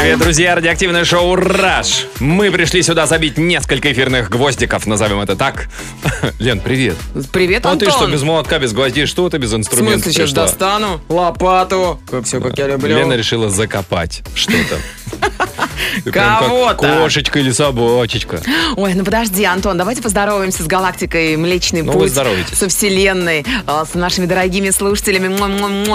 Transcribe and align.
Привет, 0.00 0.18
друзья! 0.18 0.54
Радиоактивное 0.54 1.04
шоу 1.04 1.34
«Раш». 1.36 2.06
Мы 2.20 2.50
пришли 2.50 2.82
сюда 2.82 3.06
забить 3.06 3.36
несколько 3.36 3.92
эфирных 3.92 4.30
гвоздиков, 4.30 4.86
назовем 4.86 5.20
это 5.20 5.36
так. 5.36 5.68
Лен, 6.38 6.60
привет. 6.60 6.96
Привет, 7.32 7.66
А 7.66 7.72
Антон. 7.72 7.86
ты 7.90 7.94
что, 7.94 8.06
без 8.06 8.22
молотка, 8.22 8.58
без 8.58 8.72
гвоздей? 8.72 9.04
Что 9.04 9.28
ты 9.28 9.36
без 9.36 9.52
В 9.52 9.56
инструментов 9.56 10.04
смысле, 10.04 10.12
сейчас 10.12 10.30
пришла? 10.30 10.46
достану 10.46 11.00
лопату. 11.10 12.00
Все, 12.24 12.40
как 12.40 12.56
я 12.56 12.68
люблю. 12.68 12.96
Лена 12.96 13.12
решила 13.12 13.50
закопать 13.50 14.22
что-то. 14.34 14.78
Кого-то. 16.12 16.74
Кошечка 17.02 17.38
или 17.40 17.50
собачечка. 17.50 18.40
Ой, 18.76 18.94
ну 18.94 19.04
подожди, 19.04 19.44
Антон, 19.44 19.76
давайте 19.76 20.00
поздороваемся 20.02 20.62
с 20.62 20.66
галактикой 20.66 21.36
Млечный 21.36 21.82
Ну, 21.82 21.92
Путь. 21.92 22.12
Со 22.12 22.68
Вселенной, 22.68 23.44
а, 23.66 23.84
с 23.84 23.94
нашими 23.94 24.26
дорогими 24.26 24.70
слушателями. 24.70 25.28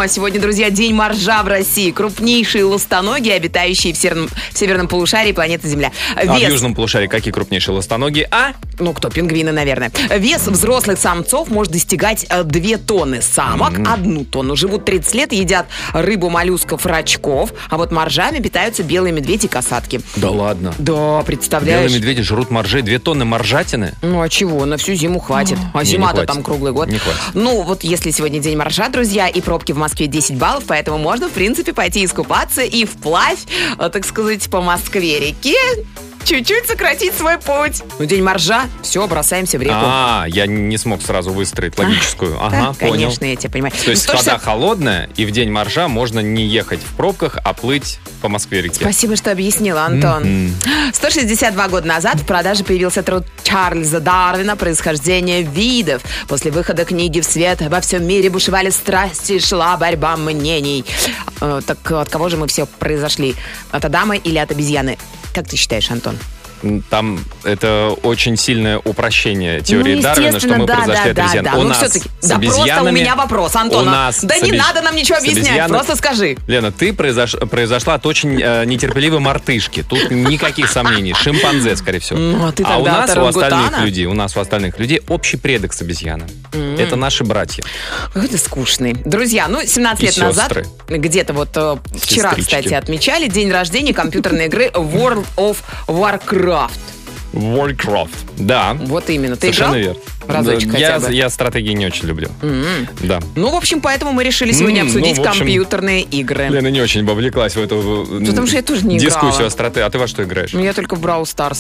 Сегодня, 0.08 0.40
друзья, 0.40 0.70
День 0.70 0.94
моржа 0.94 1.42
в 1.44 1.48
России. 1.48 1.92
Крупнейшие 1.92 2.66
ластоногие, 2.66 3.36
обитающие 3.36 3.94
в 3.96 4.02
северном, 4.02 4.30
в 4.52 4.58
северном 4.58 4.88
полушарии 4.88 5.32
планеты 5.32 5.68
Земля. 5.68 5.92
А 6.16 6.26
в 6.26 6.40
Вес 6.40 6.50
южном 6.50 6.76
полушарии 6.76 7.08
какие 7.08 7.34
крупнейшие 7.34 7.76
ластоногие? 7.76 8.28
А? 8.32 8.54
Ну, 8.80 8.94
кто, 8.94 9.10
пингвины, 9.10 9.52
наверное. 9.52 9.92
Вес 10.18 10.48
взрослых 10.48 11.00
самцов 11.00 11.50
может 11.50 11.72
достигать 11.72 12.28
2 12.30 12.78
тонны. 12.86 13.22
Самок– 13.22 13.74
одну 13.88 14.26
тонну. 14.26 14.56
Живут 14.56 14.86
30 14.86 15.14
лет, 15.16 15.34
едят 15.34 15.68
рыбу, 15.94 16.30
моллюсков, 16.30 16.86
рачков. 16.86 17.54
А 17.70 17.78
вот 17.78 17.92
моржами 17.92 18.40
питаются 18.40 18.84
белые 18.84 19.14
медведи 19.14 19.46
и 19.46 19.50
касатки. 19.50 20.02
Да 20.16 20.30
ладно. 20.30 20.74
Да, 20.78 21.22
представляешь? 21.26 21.90
Белые 21.90 22.00
медведи 22.00 22.22
жрут 22.22 22.52
моржей. 22.52 22.82
Две 22.82 23.00
тонны 23.00 23.26
моржатины? 23.26 23.94
Ну 24.02 24.22
а 24.22 24.30
чего, 24.30 24.66
на 24.66 24.78
всю 24.78 24.94
зиму 24.94 25.20
хватит. 25.20 25.58
А 25.74 25.84
зима-то 25.84 26.26
там 26.26 26.44
круглый 26.44 26.72
год. 26.74 26.90
Не 26.90 26.98
хватит. 26.98 27.20
Ну 27.34 27.62
вот 27.62 27.84
если 27.84 28.12
сегодня 28.12 28.40
день 28.40 28.58
моржа, 28.58 28.90
друзья, 28.90 29.28
и 29.28 29.42
пробки 29.42 29.72
в 29.72 29.78
Москве 29.78 30.08
10 30.08 30.36
баллов, 30.38 30.64
поэтому 30.68 30.98
можно, 30.98 31.30
в 31.30 31.32
принципе, 31.32 31.74
пойти 31.74 32.04
искупаться 32.06 32.62
и 32.62 32.86
вплавь, 32.86 33.40
э, 33.78 33.85
так 33.90 34.06
сказать, 34.06 34.50
по 34.50 34.62
Москве-реке 34.62 35.56
чуть-чуть 36.26 36.66
сократить 36.68 37.14
свой 37.16 37.38
путь. 37.38 37.82
Ну, 38.00 38.06
день 38.06 38.24
моржа, 38.24 38.66
все, 38.82 39.06
бросаемся 39.08 39.58
в 39.58 39.62
реку. 39.62 39.76
А, 39.78 40.26
я 40.28 40.48
не 40.48 40.78
смог 40.78 41.02
сразу 41.02 41.32
выстроить 41.32 41.78
логическую. 41.78 42.38
Ага, 42.44 42.58
Да, 42.68 42.74
понял. 42.74 42.94
конечно, 42.94 43.26
я 43.26 43.36
тебя 43.36 43.50
понимаю. 43.50 43.74
То 43.84 43.92
есть 43.92 44.08
Ну, 44.08 44.14
вода 44.14 44.24
160 44.24 44.44
холодная, 44.44 45.10
и 45.16 45.26
в 45.26 45.32
день 45.32 45.52
моржа 45.52 45.88
можно 45.88 46.20
не 46.20 46.46
ехать 46.46 46.82
в 46.82 46.96
пробках, 46.96 47.38
а 47.44 47.54
плыть 47.54 48.00
по 48.22 48.30
Москве-реке. 48.30 48.76
Спасибо, 48.76 49.16
что 49.16 49.32
объяснила, 49.32 49.86
Антон. 49.86 50.54
162 50.94 51.68
года 51.68 51.88
назад 51.88 52.16
в 52.16 52.26
продаже 52.26 52.64
появился 52.64 53.04
труд 53.04 53.26
Чарльза 53.44 54.00
Дарвина 54.00 54.56
«Происхождение 54.56 55.44
видов». 55.44 56.02
После 56.28 56.52
выхода 56.52 56.86
книги 56.86 57.20
в 57.20 57.26
свет 57.26 57.62
во 57.62 57.82
всем 57.82 58.06
мире 58.06 58.30
бушевали 58.30 58.70
страсти 58.72 59.34
и 59.34 59.40
шла 59.40 59.78
борьба 59.78 60.18
мнений. 60.18 60.84
Э, 61.42 61.62
Так 61.66 61.92
от 61.92 62.10
кого 62.10 62.30
же 62.30 62.38
мы 62.38 62.48
все 62.48 62.66
произошли? 62.66 63.36
От 63.72 63.86
Адама 63.86 64.16
или 64.16 64.38
от 64.38 64.52
обезьяны? 64.52 64.98
Как 65.34 65.48
ты 65.48 65.58
считаешь, 65.58 65.92
Антон? 65.92 66.15
Там 66.90 67.20
это 67.44 67.94
очень 68.04 68.38
сильное 68.38 68.80
упрощение 68.80 69.62
теории 69.62 69.96
ну, 69.96 70.02
Дарвина, 70.02 70.40
что 70.40 70.56
мы 70.56 70.66
да, 70.66 70.76
произошли 70.76 71.04
да, 71.04 71.10
от 71.12 71.16
да, 71.16 71.24
обезьян. 71.24 71.46
да. 71.46 71.54
У 71.54 71.62
Ну, 71.64 71.70
нас 71.70 71.78
все-таки. 71.78 72.10
с 72.20 72.28
Да, 72.28 72.36
просто 72.40 72.60
у 72.60 72.64
обезьянами- 72.64 72.92
меня 73.00 73.16
вопрос, 73.16 73.56
Антон. 73.56 73.88
У 73.88 73.92
нас 73.92 74.24
да 74.24 74.38
не 74.40 74.52
обез- 74.52 74.58
надо 74.58 74.82
нам 74.82 74.96
ничего 74.96 75.18
объяснять, 75.18 75.48
обезьяна- 75.48 75.70
просто 75.70 75.96
скажи. 75.96 76.38
Лена, 76.48 76.72
ты 76.72 76.90
произош- 76.92 77.46
произошла 77.48 77.96
от 77.96 78.06
очень 78.06 78.40
э, 78.42 78.66
нетерпеливой 78.66 79.20
мартышки. 79.20 79.84
Тут 79.88 80.12
никаких 80.12 80.70
сомнений. 80.70 81.14
Шимпанзе, 81.14 81.76
скорее 81.76 82.00
всего. 82.00 82.20
Ну, 82.20 82.48
а 82.48 82.52
ты 82.52 82.64
у 82.64 82.68
тогда 82.68 83.06
нас, 83.06 83.16
у 83.18 83.26
остальных 83.26 83.80
людей, 83.82 84.06
у 84.06 84.14
нас, 84.14 84.36
у 84.36 84.40
остальных 84.40 84.80
людей 84.80 85.02
общий 85.08 85.38
предок 85.38 85.74
с 85.74 85.82
обезьяной. 85.82 86.28
Это 86.78 86.96
наши 86.96 87.24
братья. 87.24 87.64
Какой 88.14 88.28
ты 88.30 88.38
скучный. 88.38 88.94
Друзья, 89.06 89.48
ну, 89.48 89.62
17 89.66 90.04
И 90.04 90.06
лет 90.08 90.18
назад, 90.18 90.46
сестры. 90.54 90.66
где-то 90.88 91.34
вот 91.34 91.50
э, 91.56 91.78
вчера, 92.00 92.30
Сестрички. 92.30 92.56
кстати, 92.56 92.74
отмечали 92.74 93.28
день 93.28 93.52
рождения 93.52 93.94
компьютерной 93.94 94.46
игры 94.46 94.68
World 94.74 95.26
of 95.38 95.58
Warcraft. 95.88 96.55
Warcraft. 97.34 98.10
Да. 98.38 98.76
Вот 98.80 99.10
именно. 99.10 99.36
Ты 99.36 99.42
Совершенно 99.54 99.82
играл? 99.82 99.96
верно. 99.96 100.02
Разочек 100.28 100.72
Да, 100.72 100.78
я, 100.78 100.94
хотя 100.94 101.08
бы. 101.08 101.14
я 101.14 101.30
стратегии 101.30 101.74
не 101.74 101.86
очень 101.86 102.08
люблю. 102.08 102.30
Да. 103.02 103.20
Ну, 103.36 103.52
в 103.52 103.56
общем, 103.56 103.82
поэтому 103.82 104.12
мы 104.14 104.24
решили 104.24 104.52
сегодня 104.52 104.84
ну, 104.84 104.88
обсудить 104.88 105.18
в 105.18 105.22
общем, 105.22 105.40
компьютерные 105.40 106.02
игры. 106.02 106.48
Лена 106.50 106.70
не 106.70 106.82
очень 106.82 107.06
вовлеклась 107.06 107.56
в 107.56 107.60
эту 107.60 108.08
э, 108.22 108.26
Потому 108.26 108.48
что 108.48 108.56
я 108.56 108.64
тоже 108.64 108.86
не 108.86 108.98
дискуссию 108.98 109.32
играла. 109.32 109.48
остроты. 109.48 109.82
А 109.82 109.90
ты 109.90 110.00
во 110.00 110.08
что 110.08 110.24
играешь? 110.24 110.54
Ну, 110.54 110.62
я 110.64 110.74
только 110.74 110.96
в 110.96 111.06
Brawl 111.06 111.24
Stars. 111.24 111.60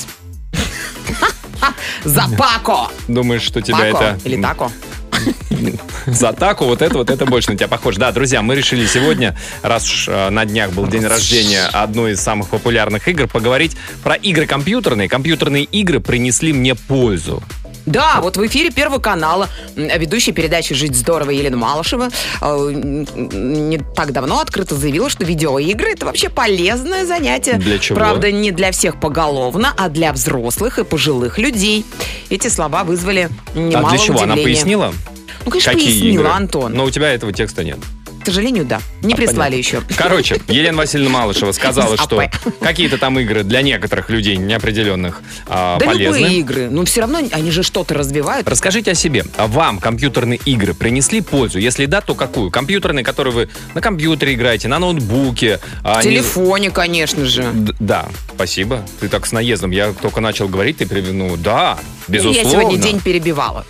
За 2.04 2.24
Пако! 2.38 2.92
Думаешь, 3.08 3.42
что 3.42 3.62
тебя 3.62 3.78
Пако 3.92 4.04
это... 4.16 4.20
или 4.24 4.42
Тако? 4.42 4.72
За 6.06 6.34
таку, 6.34 6.66
вот 6.66 6.81
это 6.81 6.97
вот 6.97 7.09
это 7.09 7.25
больше 7.25 7.52
на 7.52 7.58
тебя 7.58 7.68
похоже. 7.68 8.00
Да, 8.00 8.12
друзья, 8.12 8.41
мы 8.41 8.56
решили 8.56 8.86
сегодня, 8.86 9.38
раз 9.62 9.86
уж 9.90 10.08
э, 10.08 10.30
на 10.30 10.46
днях 10.46 10.72
был 10.72 10.88
день 10.88 11.06
рождения 11.06 11.66
одной 11.72 12.13
из 12.13 12.22
самых 12.22 12.50
популярных 12.50 13.08
игр, 13.08 13.28
поговорить 13.28 13.75
про 14.03 14.16
игры 14.16 14.46
компьютерные. 14.46 15.09
Компьютерные 15.09 15.64
игры 15.64 16.00
принесли 16.00 16.53
мне 16.53 16.75
пользу. 16.75 17.44
Да, 17.85 18.19
вот 18.22 18.38
в 18.38 18.46
эфире 18.47 18.72
Первого 18.72 19.00
канала 19.00 19.50
ведущая 19.75 20.31
передачи 20.31 20.73
«Жить 20.73 20.96
здорово» 20.96 21.29
Елена 21.31 21.57
Малышева 21.57 22.09
э, 22.41 22.72
не 22.73 23.78
так 23.78 24.12
давно 24.12 24.40
открыто 24.40 24.75
заявила, 24.75 25.09
что 25.09 25.23
видеоигры— 25.23 25.91
это 25.94 26.06
вообще 26.06 26.29
полезное 26.29 27.06
занятие. 27.06 27.53
Для 27.53 27.78
чего? 27.78 27.97
Правда, 27.97 28.31
не 28.31 28.51
для 28.51 28.72
всех 28.72 29.00
поголовно, 29.00 29.73
а 29.78 29.90
для 29.90 30.12
взрослых 30.13 30.79
и 30.79 30.84
пожилых 30.84 31.38
людей. 31.38 31.85
Эти 32.29 32.47
слова 32.47 32.84
вызвали 32.84 33.29
немало 33.53 33.88
а 33.88 33.90
для 33.91 34.00
чего? 34.00 34.17
Она 34.22 34.34
удивления. 34.34 34.44
пояснила? 34.44 34.94
Ну, 35.46 35.52
конечно, 35.52 35.72
Какие 35.73 35.90
пояснила, 35.90 36.22
игры? 36.23 36.29
Антон. 36.34 36.73
Но 36.73 36.85
у 36.85 36.90
тебя 36.90 37.12
этого 37.13 37.31
текста 37.34 37.63
нет. 37.63 37.78
К 38.25 38.30
сожалению, 38.30 38.66
да. 38.66 38.81
Не 39.03 39.13
прислали 39.13 39.56
еще. 39.56 39.84
Короче, 39.96 40.41
Елена 40.47 40.80
Васильевна 40.80 41.19
Малышева 41.19 41.52
сказала, 41.52 41.96
что 41.96 42.24
какие-то 42.59 42.97
там 42.97 43.19
игры 43.19 43.44
для 43.44 43.62
некоторых 43.62 44.09
людей 44.09 44.36
неопределенных 44.38 45.22
а, 45.47 45.78
Да 45.78 45.86
полезны. 45.86 46.18
любые 46.18 46.40
игры. 46.40 46.69
Но 46.72 46.84
все 46.85 47.02
равно 47.02 47.19
они 47.31 47.52
же 47.52 47.62
что-то 47.62 47.94
развивают. 47.94 48.50
Расскажите 48.50 48.91
о 48.91 48.96
себе. 48.96 49.25
А 49.38 49.46
Вам 49.46 49.78
компьютерные 49.80 50.40
игры 50.44 50.74
принесли 50.74 51.22
пользу? 51.22 51.59
Если 51.59 51.85
да, 51.85 52.02
то 52.02 52.16
какую? 52.16 52.50
Компьютерные, 52.50 53.06
которые 53.06 53.31
вы 53.31 53.50
на 53.75 53.81
компьютере 53.81 54.34
играете, 54.34 54.69
на 54.69 54.80
ноутбуке? 54.80 55.59
а 55.84 56.02
В 56.02 56.06
не- 56.06 56.14
телефоне, 56.14 56.72
конечно 56.72 57.25
же. 57.25 57.44
Д- 57.53 57.75
Да, 57.80 58.08
спасибо. 58.34 58.84
Ты 59.02 59.08
так 59.08 59.28
с 59.28 59.34
наездом. 59.34 59.69
Я 59.69 59.94
только 59.94 60.19
начал 60.19 60.47
говорить, 60.47 60.78
ты 60.78 60.88
привел, 60.88 61.14
ну 61.14 61.38
да, 61.38 61.78
безусловно. 62.08 62.40
Я 62.50 62.50
сегодня 62.52 62.78
день 62.81 63.00
перебивала. 63.00 63.68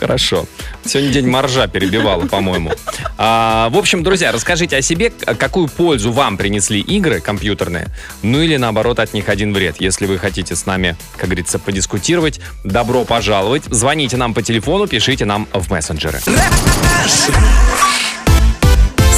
Хорошо. 0.00 0.46
Сегодня 0.86 1.10
день 1.12 1.26
моржа 1.28 1.66
перебивала, 1.66 2.26
по-моему. 2.26 2.72
А, 3.18 3.68
в 3.70 3.76
общем, 3.76 4.02
друзья, 4.02 4.30
расскажите 4.32 4.76
о 4.76 4.82
себе, 4.82 5.10
какую 5.10 5.68
пользу 5.68 6.12
вам 6.12 6.36
принесли 6.36 6.80
игры 6.80 7.20
компьютерные, 7.20 7.88
ну 8.22 8.40
или 8.40 8.56
наоборот 8.56 8.98
от 9.00 9.12
них 9.12 9.28
один 9.28 9.52
вред. 9.52 9.76
Если 9.80 10.06
вы 10.06 10.18
хотите 10.18 10.54
с 10.54 10.66
нами, 10.66 10.96
как 11.16 11.26
говорится, 11.26 11.58
подискутировать, 11.58 12.40
добро 12.64 13.04
пожаловать. 13.04 13.64
Звоните 13.70 14.16
нам 14.16 14.34
по 14.34 14.42
телефону, 14.42 14.86
пишите 14.86 15.24
нам 15.24 15.48
в 15.52 15.70
мессенджеры. 15.70 16.20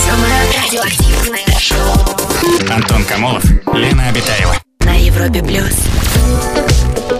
Самое 0.06 0.35
радиоактивное 0.65 1.59
шоу 1.59 2.71
Антон 2.71 3.05
Камолов, 3.05 3.45
Лена 3.75 4.09
Обитаева. 4.09 4.55
на 4.81 4.95
Европе 4.95 5.43
плюс. 5.43 5.75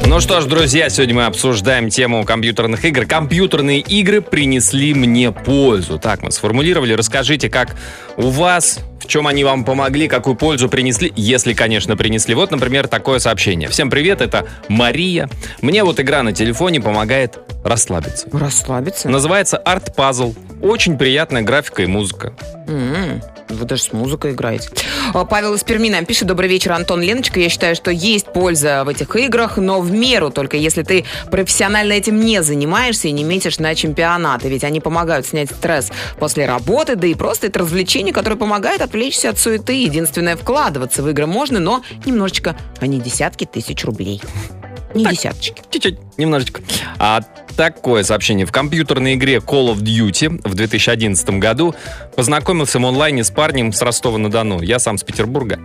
Ну 0.09 0.21
что 0.21 0.41
ж, 0.41 0.47
друзья, 0.47 0.89
сегодня 0.89 1.17
мы 1.17 1.27
обсуждаем 1.27 1.91
тему 1.91 2.25
компьютерных 2.25 2.83
игр. 2.87 3.05
Компьютерные 3.05 3.81
игры 3.81 4.23
принесли 4.23 4.95
мне 4.95 5.33
пользу. 5.33 5.99
Так 5.99 6.23
мы 6.23 6.31
сформулировали. 6.31 6.95
Расскажите, 6.95 7.51
как 7.51 7.77
у 8.17 8.31
вас, 8.31 8.81
чем 9.09 9.27
они 9.27 9.43
вам 9.43 9.65
помогли, 9.65 10.07
какую 10.07 10.37
пользу 10.37 10.69
принесли, 10.69 11.13
если, 11.17 11.55
конечно, 11.55 11.97
принесли. 11.97 12.35
Вот, 12.35 12.51
например, 12.53 12.87
такое 12.87 13.19
сообщение. 13.19 13.69
Всем 13.69 13.91
привет, 13.91 14.21
это 14.21 14.47
Мария. 14.69 15.29
Мне 15.63 15.83
вот 15.83 15.99
игра 15.99 16.23
на 16.23 16.33
телефоне 16.33 16.81
помогает 16.81 17.39
расслабиться. 17.65 18.29
Расслабиться. 18.33 19.09
Называется 19.09 19.61
Art 19.65 19.95
Puzzle. 19.97 20.37
Очень 20.63 20.99
приятная 20.99 21.43
графика 21.43 21.83
и 21.83 21.87
музыка. 21.87 22.35
М, 22.69 23.23
Вы 23.49 23.65
даже 23.65 23.83
с 23.85 23.93
музыкой 23.95 24.33
играете. 24.33 24.69
А, 25.15 25.25
Павел 25.25 25.55
из 25.55 25.65
Перми 25.65 25.89
нам 25.89 26.05
пишет. 26.05 26.27
Добрый 26.29 26.51
вечер, 26.51 26.73
Антон 26.73 27.01
Леночка. 27.01 27.41
Я 27.41 27.49
считаю, 27.49 27.75
что 27.75 27.91
есть 27.91 28.27
польза 28.27 28.83
в 28.85 28.89
этих 28.91 29.17
играх, 29.17 29.57
но 29.57 29.81
в 29.81 29.91
меру, 29.91 30.31
только 30.31 30.59
если 30.59 30.83
ты 30.83 31.07
профессионально 31.31 31.95
этим 31.95 32.21
не 32.21 32.43
занимаешься 32.43 33.09
и 33.09 33.13
не 33.13 33.25
метишь 33.25 33.59
на 33.59 33.75
чемпионаты. 33.75 34.49
Ведь 34.51 34.65
они 34.65 34.81
помогают 34.81 35.27
снять 35.27 35.51
стресс 35.51 35.91
после 36.19 36.45
работы, 36.45 36.95
да 36.95 37.07
и 37.07 37.15
просто 37.15 37.47
это 37.47 37.61
развлечение, 37.61 38.13
которое 38.13 38.37
помогает 38.37 38.83
отвлечься 38.99 39.31
от 39.31 39.39
суеты. 39.39 39.85
Единственное, 39.85 40.37
вкладываться 40.37 41.05
в 41.05 41.09
игры 41.09 41.27
можно, 41.27 41.61
но 41.61 41.85
немножечко, 42.05 42.57
а 42.81 42.87
не 42.89 42.99
десятки 42.99 43.45
тысяч 43.45 43.85
рублей. 43.85 44.21
Не 44.93 45.05
десяточки. 45.05 45.63
Чуть-чуть, 45.71 45.99
немножечко. 46.19 46.63
А 46.99 47.21
такое 47.57 48.03
сообщение. 48.03 48.45
В 48.45 48.51
компьютерной 48.51 49.15
игре 49.15 49.37
Call 49.37 49.73
of 49.73 49.77
Duty 49.77 50.41
в 50.43 50.55
2011 50.55 51.31
году 51.39 51.77
познакомился 52.17 52.81
в 52.81 52.87
онлайне 52.87 53.23
с 53.23 53.31
парнем 53.31 53.73
с 53.73 53.81
Ростова-на-Дону. 53.83 54.63
Я 54.63 54.81
сам 54.81 54.99
с 54.99 55.05
Петербурга. 55.05 55.61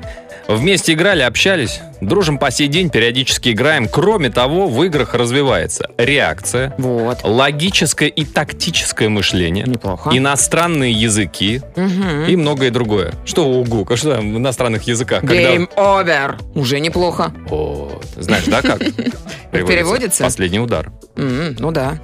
Вместе 0.48 0.94
играли, 0.94 1.22
общались, 1.22 1.80
дружим 2.01 2.38
по 2.38 2.51
сей 2.51 2.68
день, 2.68 2.90
периодически 2.90 3.50
играем. 3.50 3.88
Кроме 3.88 4.30
того, 4.30 4.68
в 4.68 4.84
играх 4.84 5.13
развивается 5.13 5.90
реакция, 5.98 6.74
Вот. 6.78 7.19
логическое 7.24 8.10
и 8.10 8.25
тактическое 8.25 9.07
мышление, 9.07 9.63
Неплохо. 9.66 10.10
иностранные 10.13 10.92
языки 10.92 11.62
Мгм. 11.78 12.25
и 12.25 12.36
многое 12.36 12.72
другое. 12.72 13.13
Что 13.25 13.48
у 13.50 13.63
ГУКа, 13.63 13.95
что 13.95 14.16
там 14.16 14.34
в 14.34 14.38
иностранных 14.38 14.84
языках? 14.84 15.22
Когда- 15.22 15.34
Game 15.56 15.69
over. 15.78 16.36
Уже 16.56 16.80
неплохо. 16.81 17.31
О, 17.50 18.01
знаешь, 18.18 18.44
да, 18.45 18.62
как? 18.62 18.80
Переводится? 19.51 20.24
Последний 20.25 20.60
удар. 20.60 20.92
Ну 21.16 21.72
да. 21.72 22.00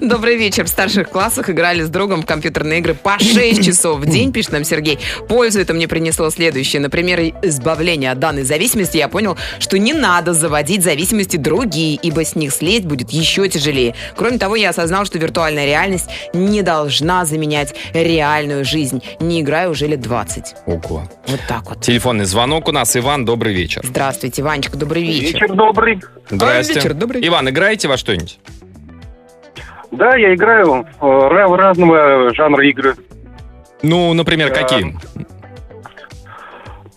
Добрый 0.00 0.36
вечер. 0.36 0.64
В 0.64 0.68
старших 0.68 1.10
классах 1.10 1.50
играли 1.50 1.82
с 1.82 1.88
другом 1.88 2.22
в 2.22 2.26
компьютерные 2.26 2.80
игры 2.80 2.94
по 2.94 3.18
6 3.18 3.64
часов 3.64 4.00
в 4.00 4.06
день, 4.06 4.32
пишет 4.32 4.52
нам 4.52 4.64
Сергей. 4.64 4.98
Пользу 5.28 5.60
это 5.60 5.74
мне 5.74 5.88
принесло 5.88 6.30
следующее. 6.30 6.80
Например, 6.80 7.20
избавление 7.42 8.12
от 8.12 8.18
данной 8.18 8.42
зависимости. 8.42 8.96
Я 8.96 9.08
понял, 9.08 9.36
что 9.58 9.78
не 9.78 9.92
надо 9.92 10.34
заводить 10.34 10.82
зависимости 10.82 11.36
другие, 11.36 11.96
ибо 11.96 12.24
с 12.24 12.34
них 12.34 12.52
слезть 12.52 12.84
будет 12.84 13.10
еще 13.10 13.48
тяжелее. 13.48 13.94
Кроме 14.16 14.38
того, 14.38 14.56
я 14.56 14.70
осознал, 14.70 15.04
что 15.04 15.18
виртуальная 15.18 15.66
реальность 15.66 16.06
не 16.32 16.62
должна 16.62 17.24
заменять 17.24 17.74
реальную 17.92 18.64
жизнь. 18.64 19.02
Не 19.20 19.40
играю 19.40 19.70
уже 19.70 19.86
лет 19.86 20.00
20. 20.00 20.44
Ого. 20.66 21.08
Вот 21.26 21.40
так 21.48 21.68
вот. 21.68 21.80
Телефонный 21.80 22.24
звонок 22.24 22.68
у 22.68 22.72
нас. 22.72 22.96
Иван, 22.96 23.24
добрый 23.24 23.54
вечер. 23.54 23.82
Здравствуйте, 23.84 24.42
Ванечка, 24.42 24.76
добрый 24.76 25.02
вечер. 25.02 25.34
Вечер 25.34 25.54
добрый. 25.54 26.00
Здрасте. 26.30 26.74
вечер, 26.74 26.94
добрый. 26.94 27.26
Иван, 27.26 27.48
играете 27.48 27.88
во 27.88 27.96
что-нибудь? 27.96 28.38
Да, 29.96 30.16
я 30.16 30.34
играю 30.34 30.86
э, 31.00 31.06
в 31.06 31.56
разного 31.56 32.34
жанра 32.34 32.66
игры. 32.68 32.94
Ну, 33.82 34.12
например, 34.14 34.48
Да. 34.50 34.54
какие? 34.62 34.96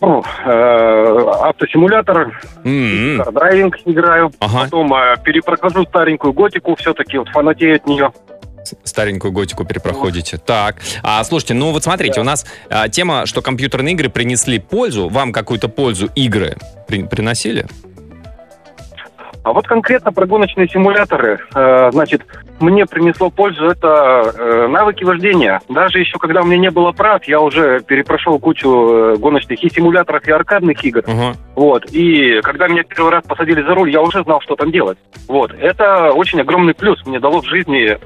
Ну, 0.02 0.22
э, 0.46 1.30
автосимулятор, 1.42 2.40
М-м. 2.64 3.22
драйвинг 3.34 3.76
играю. 3.84 4.32
Ага. 4.40 4.64
Потом 4.64 4.94
э, 4.94 5.16
перепрохожу 5.22 5.84
старенькую 5.84 6.32
готику, 6.32 6.74
все-таки 6.76 7.18
вот 7.18 7.28
фанатею 7.28 7.76
от 7.76 7.86
нее. 7.86 8.12
Старенькую 8.84 9.32
готику 9.32 9.64
перепроходите. 9.64 10.36
Так. 10.38 10.76
А 11.02 11.22
слушайте, 11.24 11.54
ну 11.54 11.72
вот 11.72 11.82
смотрите, 11.82 12.20
у 12.20 12.24
нас 12.24 12.46
а, 12.68 12.88
тема, 12.88 13.24
что 13.26 13.40
компьютерные 13.42 13.94
игры 13.94 14.10
принесли 14.10 14.58
пользу. 14.58 15.08
Вам 15.08 15.32
какую-то 15.32 15.68
пользу 15.68 16.08
игры 16.14 16.56
при- 16.86 17.02
приносили? 17.04 17.66
А 19.42 19.52
вот 19.52 19.66
конкретно 19.66 20.12
про 20.12 20.26
гоночные 20.26 20.68
симуляторы, 20.68 21.38
э, 21.54 21.90
значит, 21.92 22.22
мне 22.60 22.84
принесло 22.84 23.30
пользу 23.30 23.64
это 23.70 24.34
э, 24.36 24.66
навыки 24.68 25.02
вождения. 25.02 25.60
Даже 25.68 25.98
еще 25.98 26.18
когда 26.18 26.42
у 26.42 26.44
меня 26.44 26.58
не 26.58 26.70
было 26.70 26.92
прав, 26.92 27.24
я 27.24 27.40
уже 27.40 27.80
перепрошел 27.80 28.38
кучу 28.38 28.68
э, 28.68 29.16
гоночных 29.16 29.62
и 29.64 29.70
симуляторов, 29.70 30.26
и 30.28 30.30
аркадных 30.30 30.84
игр. 30.84 31.02
Ага. 31.06 31.34
Вот. 31.56 31.86
И 31.90 32.40
когда 32.42 32.68
меня 32.68 32.82
первый 32.84 33.12
раз 33.12 33.24
посадили 33.24 33.62
за 33.62 33.74
руль, 33.74 33.90
я 33.90 34.02
уже 34.02 34.22
знал, 34.24 34.40
что 34.42 34.56
там 34.56 34.70
делать. 34.72 34.98
Вот. 35.26 35.52
Это 35.58 36.10
очень 36.12 36.40
огромный 36.40 36.74
плюс. 36.74 37.04
Мне 37.06 37.18
дало 37.18 37.40
в 37.40 37.46
жизни, 37.46 37.98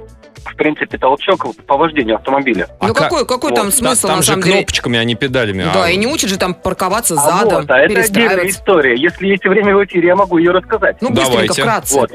в 0.44 0.56
принципе, 0.56 0.98
толчок 0.98 1.46
по 1.66 1.76
вождению 1.76 2.16
автомобиля. 2.16 2.68
А 2.78 2.86
ну 2.88 2.94
как- 2.94 3.08
какой, 3.08 3.26
какой 3.26 3.50
вот, 3.50 3.56
там 3.56 3.66
Та- 3.70 3.72
смысл 3.72 4.06
там 4.08 4.16
на 4.16 4.22
же 4.22 4.28
самом 4.28 4.42
деле? 4.42 4.56
кнопочками, 4.58 4.98
а 4.98 5.04
не 5.04 5.14
педалями. 5.14 5.64
Да, 5.72 5.84
А, 5.86 5.90
и 5.90 5.96
не 5.96 6.06
учат 6.06 6.28
же 6.30 6.38
там 6.38 6.54
парковаться 6.54 7.14
А 7.14 7.16
задом, 7.16 7.62
вот, 7.62 7.70
а 7.70 7.78
это 7.78 7.84
отдельная 7.84 8.02
перестраиваться. 8.04 8.48
история. 8.60 8.94
Если 8.94 9.26
есть 9.26 9.44
время 9.44 9.74
в 9.74 9.84
эфире, 9.84 10.08
я 10.08 10.16
могу 10.16 10.36
ее 10.38 10.50
рассказать. 10.52 10.96
Ну, 11.00 11.10
быстренько, 11.24 11.54
Давайте. 11.54 11.62
вкратце. 11.62 12.00
Вот. 12.00 12.10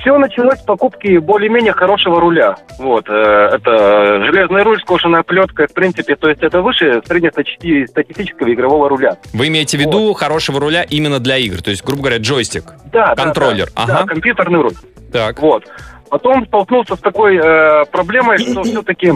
Все 0.00 0.16
началось 0.18 0.58
с 0.58 0.62
покупки 0.62 1.18
более-менее 1.18 1.72
хорошего 1.72 2.20
руля. 2.20 2.54
Вот. 2.78 3.06
э, 3.08 3.12
Это 3.12 4.22
железный 4.24 4.62
руль, 4.62 4.78
скошенная 4.80 5.22
плетка, 5.22 5.66
в 5.66 5.72
принципе, 5.74 6.16
то 6.16 6.28
есть 6.28 6.42
это 6.42 6.60
выше 6.62 7.02
среднестатистического 7.06 8.52
игрового 8.52 8.88
руля. 8.88 9.16
Вы 9.32 9.48
имеете 9.48 9.76
в 9.76 9.80
виду 9.80 10.12
хорошего 10.12 10.60
руля 10.60 10.82
именно 10.88 11.18
для 11.18 11.36
игр? 11.38 11.62
То 11.62 11.70
есть, 11.70 11.84
грубо 11.84 12.02
говоря, 12.02 12.18
джойстик. 12.18 12.64
Да, 12.92 13.14
да, 13.14 13.24
Контроллер, 13.24 13.66
да, 13.76 13.82
ага. 13.82 13.92
да, 14.00 14.06
компьютерный 14.06 14.60
руль. 14.60 14.74
Так. 15.12 15.38
Вот. 15.40 15.64
Потом 16.08 16.46
столкнулся 16.46 16.96
с 16.96 16.98
такой 17.00 17.36
э, 17.36 17.84
проблемой, 17.86 18.38
что 18.38 18.62
все-таки 18.62 19.12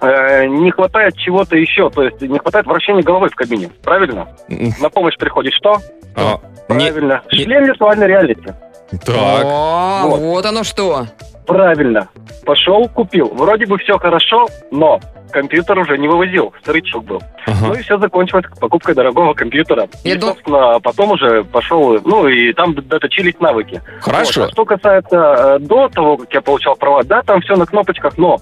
э, 0.00 0.46
не 0.46 0.70
хватает 0.70 1.16
чего-то 1.16 1.56
еще, 1.56 1.90
то 1.90 2.02
есть 2.02 2.20
не 2.20 2.38
хватает 2.38 2.66
вращения 2.66 3.02
головой 3.02 3.28
в 3.30 3.34
кабине. 3.34 3.70
Правильно? 3.82 4.28
М, 4.48 4.70
На 4.80 4.88
помощь 4.90 5.16
приходит 5.16 5.52
что? 5.54 5.78
а, 6.16 6.38
Правильно. 6.68 7.22
не- 7.32 7.44
Шлем 7.44 7.64
виртуальной 7.64 8.06
реальности. 8.06 8.54
Так. 9.04 9.44
О, 9.44 10.02
Вот. 10.06 10.20
вот 10.20 10.46
оно 10.46 10.62
что. 10.64 11.06
Правильно. 11.46 12.08
Пошел, 12.46 12.88
купил. 12.88 13.28
Вроде 13.34 13.66
бы 13.66 13.76
все 13.78 13.98
хорошо, 13.98 14.46
но 14.70 15.00
компьютер 15.30 15.78
уже 15.78 15.98
не 15.98 16.06
вывозил. 16.08 16.54
Сырычок 16.64 17.04
был. 17.04 17.22
Ну 17.46 17.52
Ага. 17.70 17.78
и 17.78 17.82
все 17.82 17.98
закончилось 17.98 18.44
покупкой 18.60 18.94
дорогого 18.94 19.34
компьютера. 19.34 19.88
Я 20.04 20.14
и, 20.14 20.16
дум- 20.18 20.30
собственно, 20.30 20.78
потом 20.80 21.10
уже 21.12 21.44
пошел, 21.44 21.98
ну 22.04 22.28
и 22.28 22.52
там 22.52 22.74
доточились 22.74 23.38
навыки. 23.40 23.82
Хорошо. 24.00 24.42
Вот. 24.42 24.48
А 24.50 24.52
что 24.52 24.64
касается 24.64 25.16
э, 25.16 25.58
до 25.60 25.88
того, 25.88 26.16
как 26.18 26.32
я 26.32 26.40
получал 26.40 26.76
права, 26.76 27.02
да, 27.04 27.22
там 27.22 27.40
все 27.42 27.56
на 27.56 27.66
кнопочках, 27.66 28.16
но 28.16 28.38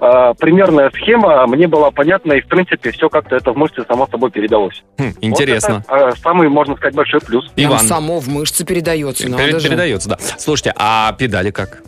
э, 0.00 0.34
примерная 0.38 0.90
схема 0.90 1.46
мне 1.46 1.66
была 1.68 1.90
понятна, 1.90 2.32
и, 2.34 2.40
в 2.40 2.46
принципе, 2.48 2.90
все 2.90 3.08
как-то 3.08 3.36
это 3.36 3.52
в 3.52 3.56
мышцы 3.56 3.84
само 3.86 4.06
собой 4.06 4.30
передалось. 4.30 4.82
Хм, 4.98 5.12
интересно. 5.20 5.84
Вот 5.88 5.96
это, 5.96 6.08
э, 6.08 6.12
самый, 6.22 6.48
можно 6.48 6.76
сказать, 6.76 6.94
большой 6.94 7.20
плюс. 7.20 7.50
Иван, 7.56 7.80
само 7.80 8.20
в 8.20 8.28
мышцы 8.28 8.64
передается. 8.64 9.24
пере- 9.24 9.36
Надо 9.36 9.60
же. 9.60 9.68
передается, 9.68 10.08
да. 10.08 10.18
Слушайте, 10.38 10.72
а 10.76 11.12
педали 11.12 11.50
как? 11.50 11.82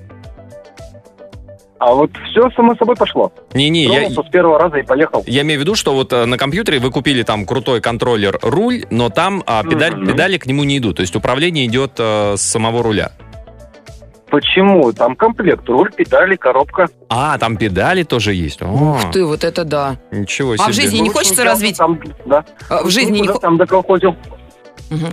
А 1.81 1.95
вот 1.95 2.11
все 2.31 2.51
само 2.57 2.75
собой 2.75 2.97
пошло. 2.97 3.33
Не-не, 3.55 3.85
я, 3.85 4.11
с 4.11 4.29
первого 4.33 4.59
раза 4.59 4.79
и 4.79 4.83
поехал. 4.83 5.23
я 5.29 5.43
имею 5.43 5.61
в 5.61 5.63
виду, 5.63 5.77
что 5.77 5.95
вот 5.95 6.13
э, 6.13 6.25
на 6.25 6.37
компьютере 6.37 6.81
вы 6.81 6.91
купили 6.91 7.23
там 7.23 7.47
крутой 7.47 7.81
контроллер 7.81 8.37
руль, 8.43 8.85
но 8.91 9.11
там 9.11 9.45
а, 9.47 9.63
педаль- 9.63 9.95
Мгм. 9.95 10.07
педали 10.09 10.39
к 10.39 10.47
нему 10.47 10.65
не 10.65 10.79
идут. 10.79 10.97
То 10.97 11.03
есть 11.03 11.15
управление 11.15 11.67
идет 11.67 11.93
э, 11.99 12.35
с 12.37 12.43
самого 12.43 12.83
руля. 12.83 13.13
Почему? 14.31 14.93
Там 14.93 15.17
комплект, 15.17 15.69
руль, 15.69 15.91
педали, 15.93 16.37
коробка. 16.37 16.89
А, 17.09 17.39
там 17.39 17.57
педали 17.57 18.03
тоже 18.03 18.35
есть. 18.35 18.61
О, 18.63 18.67
Ух 18.67 19.11
ты, 19.11 19.25
вот 19.25 19.45
это 19.45 19.65
да. 19.65 19.97
Ничего 20.11 20.57
себе. 20.57 20.65
А 20.67 20.71
в 20.71 20.75
жизни 20.75 20.99
не 20.99 21.09
Ну, 21.09 21.15
хочется 21.15 21.45
развить? 21.45 21.79
Там, 21.79 21.99
да. 22.27 22.45
А 22.69 22.83
в 22.83 22.91
жизни 22.91 23.13
не 23.13 23.21
Никуда 23.23 23.35
хо- 23.35 23.39
Там 23.41 23.57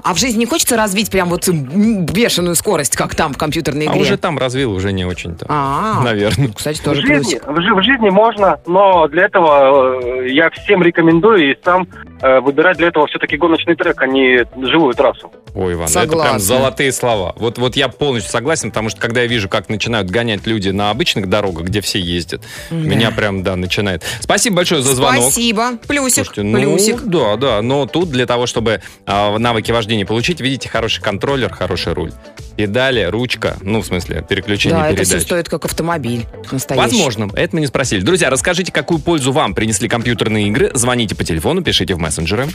А 0.03 0.13
в 0.13 0.17
жизни 0.17 0.39
не 0.39 0.45
хочется 0.45 0.77
развить 0.77 1.09
прям 1.09 1.29
вот 1.29 1.47
бешеную 1.47 2.55
скорость, 2.55 2.95
как 2.95 3.15
там 3.15 3.33
в 3.33 3.37
компьютерной 3.37 3.87
А 3.87 3.91
игре? 3.91 4.01
уже 4.01 4.17
там 4.17 4.37
развил, 4.37 4.71
уже 4.71 4.91
не 4.91 5.05
очень-то. 5.05 5.45
А, 5.49 6.01
Наверное. 6.03 6.49
кстати, 6.53 6.79
В 6.79 6.83
тоже 6.83 7.01
жизни, 7.01 7.15
плюсик. 7.39 7.43
в, 7.47 7.79
в 7.79 7.83
жизни 7.83 8.09
можно, 8.09 8.59
но 8.65 9.07
для 9.07 9.25
этого 9.25 10.01
э, 10.21 10.29
я 10.31 10.49
всем 10.51 10.81
рекомендую 10.83 11.51
и 11.51 11.57
сам 11.63 11.87
э, 12.21 12.39
выбирать 12.39 12.77
для 12.77 12.87
этого 12.87 13.07
все-таки 13.07 13.37
гоночный 13.37 13.75
трек, 13.75 14.01
а 14.01 14.07
не 14.07 14.45
живую 14.65 14.93
трассу. 14.93 15.31
Ой, 15.53 15.73
Иван, 15.73 15.87
ну 15.93 15.99
это 16.01 16.09
прям 16.09 16.19
Согласна. 16.19 16.39
золотые 16.39 16.91
слова. 16.91 17.33
Вот, 17.37 17.57
вот 17.57 17.75
я 17.77 17.87
полностью 17.87 18.31
согласен, 18.31 18.69
потому 18.71 18.89
что 18.89 18.99
когда 18.99 19.21
я 19.21 19.27
вижу, 19.27 19.47
как 19.47 19.69
начинают 19.69 20.09
гонять 20.09 20.45
люди 20.45 20.69
на 20.69 20.89
обычных 20.89 21.29
дорогах, 21.29 21.65
где 21.65 21.79
все 21.81 21.99
ездят, 21.99 22.41
меня 22.71 23.11
прям, 23.11 23.41
да, 23.43 23.55
начинает. 23.55 24.03
Спасибо 24.19 24.57
большое 24.57 24.81
за 24.81 24.93
звонок. 24.95 25.23
Спасибо. 25.23 25.77
Плюсик, 25.87 26.25
Слушайте, 26.25 26.43
ну, 26.43 26.59
плюсик. 26.59 27.01
да, 27.03 27.35
да, 27.37 27.61
но 27.61 27.85
тут 27.85 28.09
для 28.09 28.25
того, 28.25 28.47
чтобы 28.47 28.81
а, 29.05 29.37
навыки 29.37 29.64
вождения 29.71 30.05
получить, 30.05 30.41
видите, 30.41 30.69
хороший 30.69 31.01
контроллер, 31.01 31.51
хороший 31.53 31.93
руль. 31.93 32.11
Педали, 32.55 33.03
ручка, 33.03 33.57
ну, 33.61 33.81
в 33.81 33.85
смысле, 33.85 34.25
переключение 34.27 34.79
Да, 34.79 34.87
это 34.87 34.97
передач. 34.97 35.07
все 35.17 35.19
стоит 35.19 35.49
как 35.49 35.65
автомобиль 35.65 36.25
настоящий. 36.51 36.95
Возможно, 36.95 37.29
это 37.35 37.55
мы 37.55 37.61
не 37.61 37.67
спросили. 37.67 38.01
Друзья, 38.01 38.29
расскажите, 38.29 38.71
какую 38.71 38.99
пользу 38.99 39.31
вам 39.31 39.53
принесли 39.53 39.89
компьютерные 39.89 40.47
игры. 40.47 40.71
Звоните 40.73 41.15
по 41.15 41.23
телефону, 41.23 41.61
пишите 41.63 41.95
в 41.95 41.99
мессенджеры. 41.99 42.47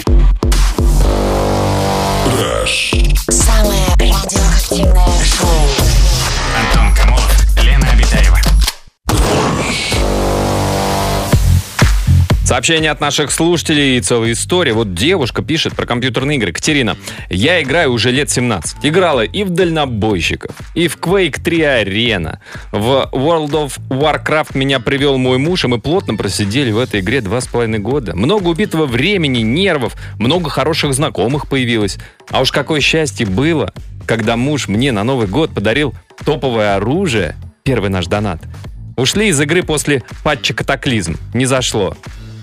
Самое 3.28 3.86
радиоактивное 3.98 5.24
шоу. 5.24 5.79
Сообщение 12.50 12.90
от 12.90 13.00
наших 13.00 13.30
слушателей 13.30 13.96
и 13.96 14.00
целая 14.00 14.32
история. 14.32 14.72
Вот 14.72 14.92
девушка 14.92 15.40
пишет 15.40 15.76
про 15.76 15.86
компьютерные 15.86 16.36
игры. 16.36 16.50
Катерина, 16.50 16.96
я 17.28 17.62
играю 17.62 17.92
уже 17.92 18.10
лет 18.10 18.28
17. 18.28 18.78
Играла 18.82 19.20
и 19.20 19.44
в 19.44 19.50
дальнобойщиков, 19.50 20.56
и 20.74 20.88
в 20.88 20.96
Quake 20.96 21.40
3 21.40 21.60
Arena. 21.60 22.38
В 22.72 23.08
World 23.12 23.50
of 23.50 23.78
Warcraft 23.88 24.58
меня 24.58 24.80
привел 24.80 25.16
мой 25.16 25.38
муж, 25.38 25.64
и 25.64 25.68
мы 25.68 25.78
плотно 25.78 26.16
просидели 26.16 26.72
в 26.72 26.80
этой 26.80 27.02
игре 27.02 27.20
два 27.20 27.40
с 27.40 27.46
половиной 27.46 27.78
года. 27.78 28.16
Много 28.16 28.48
убитого 28.48 28.86
времени, 28.86 29.42
нервов, 29.42 29.94
много 30.18 30.50
хороших 30.50 30.92
знакомых 30.92 31.48
появилось. 31.48 31.98
А 32.30 32.40
уж 32.40 32.50
какое 32.50 32.80
счастье 32.80 33.26
было, 33.26 33.72
когда 34.08 34.36
муж 34.36 34.66
мне 34.66 34.90
на 34.90 35.04
Новый 35.04 35.28
год 35.28 35.54
подарил 35.54 35.94
топовое 36.24 36.74
оружие. 36.74 37.36
Первый 37.62 37.90
наш 37.90 38.06
донат. 38.06 38.40
Ушли 38.96 39.28
из 39.28 39.40
игры 39.40 39.62
после 39.62 40.02
патча 40.24 40.52
«Катаклизм». 40.52 41.16
Не 41.32 41.46
зашло. 41.46 41.96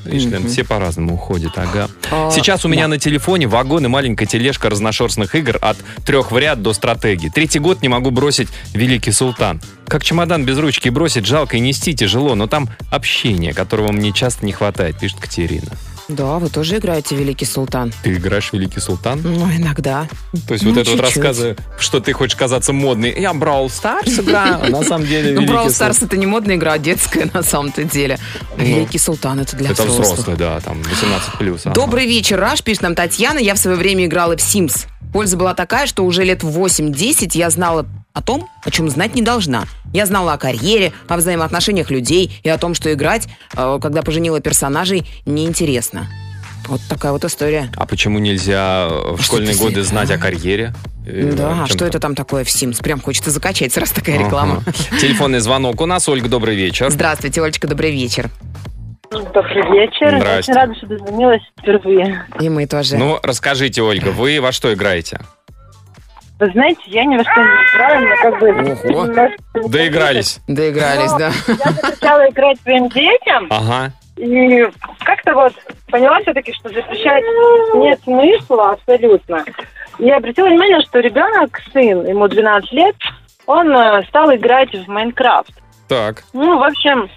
Видишь, 0.07 0.29
Лен, 0.31 0.47
все 0.47 0.63
по-разному 0.63 1.15
уходят, 1.15 1.51
ага. 1.57 1.89
А, 2.11 2.31
Сейчас 2.31 2.65
у 2.65 2.67
меня 2.67 2.83
да. 2.83 2.89
на 2.89 2.99
телефоне 2.99 3.47
вагон 3.47 3.85
и 3.85 3.87
маленькая 3.87 4.25
тележка 4.25 4.69
разношерстных 4.69 5.35
игр 5.35 5.57
от 5.61 5.77
трех 6.05 6.31
в 6.31 6.37
ряд 6.37 6.61
до 6.61 6.73
стратегии. 6.73 7.29
Третий 7.29 7.59
год 7.59 7.81
не 7.81 7.89
могу 7.89 8.11
бросить 8.11 8.49
Великий 8.73 9.11
Султан. 9.11 9.61
Как 9.87 10.03
чемодан 10.03 10.43
без 10.43 10.57
ручки 10.57 10.89
бросить, 10.89 11.25
жалко 11.25 11.57
и 11.57 11.59
нести 11.59 11.93
тяжело, 11.93 12.35
но 12.35 12.47
там 12.47 12.69
общение, 12.91 13.53
которого 13.53 13.91
мне 13.91 14.11
часто 14.11 14.45
не 14.45 14.51
хватает, 14.51 14.99
пишет 14.99 15.19
Катерина. 15.19 15.71
Да, 16.07 16.39
вы 16.39 16.49
тоже 16.49 16.77
играете 16.77 17.15
Великий 17.15 17.45
Султан? 17.45 17.91
Ты 18.01 18.13
играешь 18.13 18.53
Великий 18.53 18.79
Султан? 18.79 19.19
Ну, 19.23 19.45
иногда. 19.51 20.07
То 20.47 20.53
есть 20.53 20.63
Ну, 20.63 20.71
вот 20.71 20.79
это 20.79 20.91
вот 20.91 21.01
рассказы, 21.01 21.57
что 21.77 21.99
ты 21.99 22.13
хочешь 22.13 22.35
казаться 22.37 22.71
модной. 22.71 23.13
Я 23.19 23.31
Brawl 23.31 23.67
Stars 23.67 24.21
играю, 24.21 24.59
а 24.63 24.69
на 24.69 24.83
самом 24.83 25.05
деле 25.05 25.37
Ну, 25.37 25.45
Султан. 25.45 25.67
Stars 25.91 26.05
это 26.05 26.15
не 26.15 26.25
модная 26.25 26.55
игра, 26.55 26.73
а 26.73 26.77
детская 26.79 27.29
на 27.33 27.43
самом-то 27.43 27.83
деле. 27.83 28.17
А 28.57 28.63
Великий 28.63 28.99
Султан 28.99 29.39
это 29.41 29.57
для 29.57 29.71
Это 29.71 29.83
взрослых. 29.83 30.07
взрослый, 30.13 30.37
да, 30.37 30.59
там 30.61 30.81
18 30.81 31.33
плюс. 31.37 31.63
Добрый 31.75 32.05
вечер, 32.07 32.39
Раш, 32.39 32.63
пишет 32.63 32.83
нам 32.83 32.95
Татьяна. 32.95 33.39
Я 33.39 33.53
в 33.55 33.57
свое 33.59 33.75
время 33.75 34.05
играла 34.05 34.37
в 34.37 34.39
Sims. 34.39 34.85
Польза 35.11 35.35
была 35.37 35.53
такая, 35.53 35.87
что 35.87 36.05
уже 36.05 36.23
лет 36.23 36.43
в 36.43 36.57
8-10 36.57 37.31
я 37.33 37.49
знала 37.49 37.85
о 38.17 38.21
том, 38.23 38.49
о 38.63 38.71
чем 38.71 38.89
знать 38.89 39.13
не 39.13 39.21
должна. 39.21 39.65
Я 39.93 40.07
знала 40.07 40.33
о 40.33 40.37
карьере, 40.39 40.91
о 41.07 41.17
взаимоотношениях 41.17 41.91
людей 41.91 42.39
и 42.41 42.49
о 42.49 42.57
том, 42.57 42.73
что 42.73 42.91
играть, 42.91 43.27
э, 43.55 43.77
когда 43.79 44.01
поженила 44.01 44.39
персонажей, 44.39 45.05
неинтересно. 45.27 46.07
Вот 46.67 46.81
такая 46.89 47.11
вот 47.11 47.23
история. 47.23 47.71
А 47.77 47.85
почему 47.85 48.17
нельзя 48.17 48.87
в 48.89 49.17
что 49.17 49.23
школьные 49.23 49.55
годы 49.55 49.83
знать 49.83 50.09
о 50.09 50.17
карьере? 50.17 50.73
Э, 51.05 51.31
да, 51.37 51.63
а 51.63 51.67
что 51.67 51.85
это 51.85 51.99
там 51.99 52.15
такое 52.15 52.43
в 52.43 52.47
Sims? 52.47 52.81
Прям 52.81 52.99
хочется 53.01 53.29
закачать, 53.29 53.77
раз 53.77 53.91
такая 53.91 54.17
реклама. 54.17 54.63
Ага. 54.65 54.99
Телефонный 54.99 55.39
звонок 55.39 55.79
у 55.79 55.85
нас. 55.85 56.09
Ольга, 56.09 56.27
добрый 56.27 56.55
вечер. 56.55 56.89
Здравствуйте, 56.89 57.43
Олечка, 57.43 57.67
добрый 57.67 57.91
вечер. 57.91 58.31
Добрый 59.11 59.79
вечер. 59.79 60.17
Здрасте. 60.17 60.51
Очень 60.51 60.59
рада, 60.59 60.75
что 60.75 60.87
дозвонилась 60.87 61.41
впервые. 61.61 62.25
И 62.41 62.49
мы 62.49 62.65
тоже. 62.65 62.97
Ну, 62.97 63.19
расскажите, 63.21 63.83
Ольга, 63.83 64.09
вы 64.09 64.41
во 64.41 64.51
что 64.51 64.73
играете? 64.73 65.19
Вы 66.39 66.51
знаете, 66.51 66.81
я 66.85 67.03
ни 67.05 67.17
во 67.17 67.23
что 67.23 67.39
не 67.41 67.47
играю, 67.47 68.09
но 68.09 68.15
как 68.21 68.39
бы... 68.39 68.51
Немножко 68.51 69.31
Доигрались. 69.69 70.39
Доигрались, 70.47 71.11
да. 71.13 71.31
Я 71.47 71.71
захотела 71.71 72.29
играть 72.29 72.59
своим 72.61 72.89
детям, 72.89 73.47
Ага. 73.49 73.91
и 74.17 74.67
как-то 75.03 75.33
вот 75.33 75.53
поняла 75.89 76.19
все-таки, 76.21 76.53
что 76.53 76.69
запрещать 76.69 77.23
нет 77.75 77.99
смысла 78.03 78.71
абсолютно. 78.71 79.43
И 79.97 80.09
обратила 80.11 80.47
внимание, 80.47 80.81
что 80.81 80.99
ребенок, 80.99 81.59
сын, 81.73 82.05
ему 82.07 82.27
12 82.27 82.71
лет, 82.71 82.95
он 83.47 83.75
э, 83.75 84.03
стал 84.09 84.33
играть 84.35 84.71
в 84.75 84.87
Майнкрафт. 84.87 85.51
Так. 85.87 86.23
Ну, 86.33 86.59
в 86.59 86.63
общем, 86.63 87.09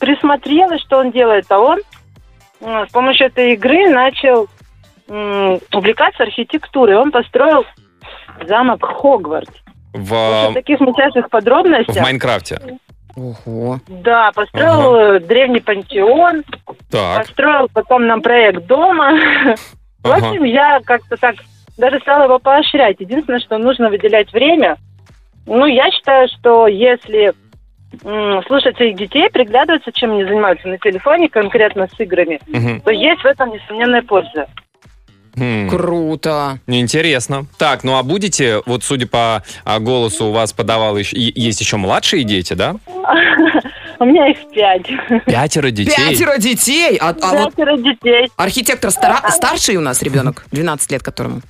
присмотрелась, 0.00 0.80
что 0.82 0.98
он 0.98 1.12
делает, 1.12 1.46
а 1.50 1.58
он 1.60 1.78
с 2.60 2.90
помощью 2.92 3.26
этой 3.28 3.52
игры 3.52 3.88
начал 3.90 4.48
увлекаться 5.08 6.22
архитектурой. 6.24 6.96
Он 6.96 7.12
построил 7.12 7.64
замок 8.46 8.84
Хогвартс. 8.84 9.50
В, 9.92 10.10
В 10.50 10.54
таких 10.54 10.80
в 11.22 11.28
подробностях. 11.30 12.02
Майнкрафте. 12.02 12.60
Ого. 13.16 13.80
Да, 13.88 14.30
построил 14.34 14.94
э, 14.94 15.20
древний 15.20 15.60
пантеон, 15.60 16.44
Так. 16.90 17.18
построил 17.26 17.68
потом 17.72 18.06
нам 18.06 18.20
проект 18.20 18.66
дома. 18.66 19.12
В 20.04 20.10
Ага. 20.12 20.28
общем, 20.28 20.44
я 20.44 20.80
как-то 20.84 21.16
так 21.16 21.36
даже 21.78 21.98
стала 22.00 22.24
его 22.24 22.38
поощрять. 22.38 23.00
Единственное, 23.00 23.40
что 23.40 23.56
нужно 23.58 23.88
выделять 23.88 24.30
время. 24.32 24.76
Ну, 25.46 25.64
я 25.66 25.90
считаю, 25.90 26.28
что 26.28 26.66
если 26.66 27.32
слушать 28.46 28.76
своих 28.76 28.96
детей, 28.96 29.30
приглядываться, 29.30 29.90
чем 29.92 30.12
они 30.12 30.24
занимаются 30.24 30.68
на 30.68 30.76
телефоне, 30.76 31.28
конкретно 31.28 31.88
с 31.88 31.98
играми, 32.00 32.40
Мгм. 32.46 32.80
то 32.82 32.90
есть 32.90 33.22
в 33.22 33.26
этом 33.26 33.50
несомненная 33.50 34.02
польза. 34.02 34.46
Хм. 35.36 35.68
Круто. 35.68 36.58
Интересно. 36.66 37.46
Так, 37.58 37.84
ну 37.84 37.96
а 37.96 38.02
будете, 38.02 38.62
вот 38.66 38.82
судя 38.84 39.06
по 39.06 39.42
а, 39.64 39.78
голосу, 39.78 40.26
у 40.26 40.32
вас 40.32 40.52
подавал 40.52 40.96
еще, 40.96 41.16
есть 41.16 41.60
еще 41.60 41.76
младшие 41.76 42.24
дети, 42.24 42.54
да? 42.54 42.76
У 43.98 44.04
меня 44.04 44.28
их 44.28 44.38
пять. 44.50 44.86
Пятеро 45.24 45.70
детей. 45.70 45.94
Пятеро 45.96 46.38
детей! 46.38 46.98
А, 47.00 47.14
а 47.22 47.32
вот 47.32 47.54
Пятеро 47.54 47.76
детей. 47.78 48.30
архитектор 48.36 48.90
стара- 48.90 49.30
старший 49.30 49.76
у 49.76 49.80
нас 49.80 50.02
ребенок, 50.02 50.44
12 50.52 50.92
лет 50.92 51.02
которому. 51.02 51.40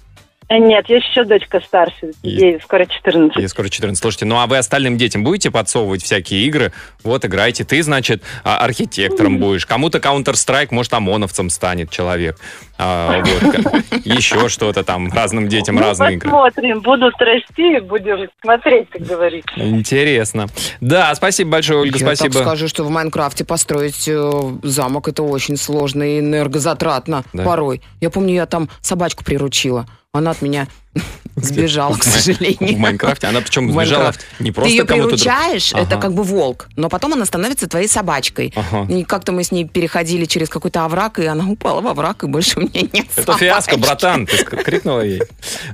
Э, 0.48 0.58
Нет, 0.58 0.88
есть 0.88 1.06
еще 1.08 1.24
дочка 1.24 1.60
старше, 1.60 2.12
ей 2.22 2.60
скоро 2.60 2.86
14. 2.86 3.36
Ей 3.36 3.48
скоро 3.48 3.68
14. 3.68 4.00
Слушайте, 4.00 4.26
ну 4.26 4.38
а 4.38 4.46
вы 4.46 4.58
остальным 4.58 4.96
детям 4.96 5.24
будете 5.24 5.50
подсовывать 5.50 6.02
всякие 6.04 6.44
игры? 6.46 6.72
Вот, 7.02 7.24
играйте. 7.24 7.64
Ты, 7.64 7.82
значит, 7.82 8.22
а, 8.44 8.58
архитектором 8.58 9.38
будешь. 9.38 9.66
Кому-то 9.66 9.98
Counter-Strike, 9.98 10.68
может, 10.70 10.92
ОМОНовцем 10.94 11.50
станет 11.50 11.90
человек. 11.90 12.38
А, 12.78 13.22
вот, 13.24 13.84
еще 14.04 14.48
что-то 14.48 14.84
там. 14.84 15.10
Разным 15.12 15.48
детям 15.48 15.76
Ну, 15.76 15.82
разные 15.82 16.14
игры. 16.14 16.30
посмотрим, 16.30 16.80
будут 16.80 17.14
расти, 17.20 17.80
будем 17.80 18.28
смотреть, 18.40 18.88
как 18.90 19.02
говорится. 19.02 19.54
Интересно. 19.56 20.46
Да, 20.80 21.12
спасибо 21.16 21.50
большое, 21.52 21.80
Ольга, 21.80 21.98
Я 21.98 22.06
спасибо. 22.06 22.34
так 22.34 22.42
скажу, 22.42 22.68
что 22.68 22.84
в 22.84 22.90
Майнкрафте 22.90 23.44
построить 23.44 24.06
э, 24.06 24.42
замок 24.62 25.08
это 25.08 25.22
очень 25.24 25.56
сложно 25.56 26.02
и 26.04 26.20
энергозатратно 26.20 27.24
порой. 27.32 27.82
Я 28.00 28.10
помню, 28.10 28.34
я 28.34 28.46
там 28.46 28.68
собачку 28.80 29.24
приручила. 29.24 29.86
Она 30.16 30.30
от 30.32 30.42
меня 30.42 30.66
сбежала, 31.36 31.94
к 31.96 32.04
сожалению. 32.04 32.76
В 32.76 32.78
Майнкрафте. 32.78 33.26
Она 33.26 33.40
причем 33.42 33.70
сбежала 33.70 34.14
не 34.38 34.46
Ты 34.50 34.54
просто 34.54 34.70
ее 34.70 34.84
кому-то... 34.84 35.08
друг- 35.08 35.20
приручаешь, 35.20 35.72
это 35.74 35.96
как 35.98 36.14
бы 36.14 36.22
волк, 36.22 36.68
но 36.76 36.88
потом 36.88 37.12
она 37.12 37.26
становится 37.26 37.66
твоей 37.68 37.88
собачкой. 37.88 38.52
Ага. 38.56 38.90
И 38.92 39.04
как-то 39.04 39.32
мы 39.32 39.44
с 39.44 39.52
ней 39.52 39.66
переходили 39.66 40.24
через 40.24 40.48
какой-то 40.48 40.84
овраг, 40.84 41.18
и 41.18 41.26
она 41.26 41.46
упала 41.46 41.80
в 41.82 41.86
овраг, 41.86 42.24
и 42.24 42.26
больше 42.26 42.58
у 42.58 42.62
меня 42.62 42.88
нет 42.92 43.06
Это 43.16 43.36
фиаско, 43.36 43.76
братан, 43.76 44.26
ты 44.26 44.38
крикнула 44.44 45.02
ей. 45.02 45.22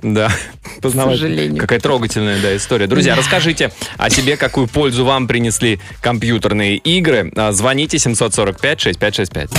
Да, 0.03 0.31
познавательно. 0.81 1.17
сожалению. 1.29 1.61
Какая 1.61 1.79
трогательная, 1.81 2.41
да, 2.43 2.57
история. 2.57 2.87
Друзья, 2.89 3.15
расскажите 3.15 3.71
о 3.99 4.11
себе, 4.11 4.37
какую 4.37 4.67
пользу 4.67 5.05
вам 5.05 5.29
принесли 5.29 5.81
компьютерные 6.01 6.77
игры. 6.79 7.33
А, 7.37 7.53
Звоните 7.53 7.99
745-6565. 7.99 9.51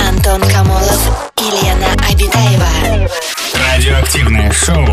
Антон 0.00 0.40
Камолов 0.50 1.32
и 1.38 1.64
Лена 1.64 1.92
Обитаева. 2.10 3.08
Радиоактивное 3.68 4.52
шоу. 4.52 4.86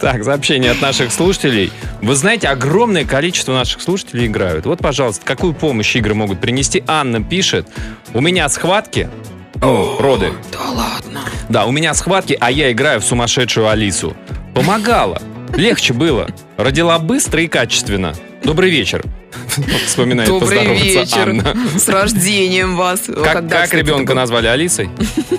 Так, 0.00 0.22
сообщение 0.24 0.70
от 0.70 0.80
наших 0.80 1.12
слушателей. 1.12 1.72
Вы 2.02 2.14
знаете, 2.14 2.48
огромное 2.48 3.04
количество 3.04 3.52
наших 3.52 3.80
слушателей 3.80 4.26
играют. 4.26 4.66
Вот, 4.66 4.78
пожалуйста, 4.78 5.24
какую 5.24 5.54
помощь 5.54 5.96
игры 5.96 6.14
могут 6.14 6.40
принести? 6.40 6.84
Анна 6.86 7.22
пишет. 7.22 7.66
У 8.14 8.20
меня 8.20 8.48
схватки. 8.48 9.08
Ну, 9.56 9.98
роды. 9.98 10.32
Да 10.52 10.60
ладно. 10.70 11.20
Да, 11.48 11.64
у 11.64 11.72
меня 11.72 11.94
схватки, 11.94 12.36
а 12.38 12.50
я 12.50 12.70
играю 12.70 13.00
в 13.00 13.04
сумасшедшую 13.04 13.68
Алису. 13.68 14.14
Помогала. 14.54 15.20
Легче 15.54 15.92
было. 15.92 16.28
Родила 16.56 16.98
быстро 16.98 17.42
и 17.42 17.48
качественно. 17.48 18.14
Добрый 18.42 18.70
вечер. 18.70 19.02
Вспоминает 19.86 20.28
Добрый 20.28 20.64
вечер. 20.76 21.28
Анна. 21.28 21.56
С 21.78 21.88
рождением 21.88 22.76
вас. 22.76 23.00
Как, 23.06 23.32
Когда, 23.32 23.56
как 23.56 23.64
кстати, 23.64 23.80
ребенка 23.80 24.12
было? 24.12 24.20
назвали 24.20 24.46
Алисой? 24.46 24.88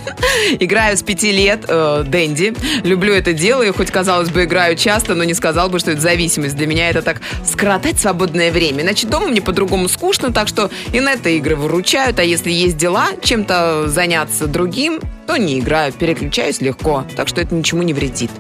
Играю 0.60 0.98
с 0.98 1.04
пяти 1.04 1.32
лет, 1.32 1.66
э, 1.68 2.04
Дэнди. 2.06 2.54
Люблю 2.84 3.14
это 3.14 3.34
дело, 3.34 3.64
и 3.64 3.72
хоть, 3.72 3.92
казалось 3.92 4.30
бы, 4.30 4.44
играю 4.44 4.76
часто, 4.76 5.16
но 5.16 5.24
не 5.24 5.34
сказал 5.34 5.70
бы, 5.70 5.80
что 5.80 5.92
это 5.92 6.02
зависимость. 6.02 6.56
Для 6.56 6.68
меня 6.68 6.90
это 6.90 7.02
так 7.02 7.22
скоротать 7.46 8.00
свободное 8.00 8.52
время. 8.52 8.84
Иначе 8.84 9.08
дома 9.08 9.28
мне 9.28 9.42
по-другому 9.42 9.88
скучно, 9.88 10.32
так 10.32 10.48
что 10.48 10.70
и 10.94 11.00
на 11.00 11.14
это 11.14 11.30
игры 11.30 11.56
выручают. 11.56 12.20
А 12.20 12.24
если 12.24 12.52
есть 12.52 12.78
дела, 12.78 13.10
чем-то 13.24 13.88
заняться 13.88 14.48
другим, 14.48 15.00
то 15.28 15.38
не 15.38 15.60
играю, 15.60 15.92
переключаюсь 15.92 16.62
легко. 16.62 17.06
Так 17.16 17.28
что 17.28 17.42
это 17.42 17.54
ничему 17.56 17.84
не 17.84 17.94
вредит. 17.94 18.32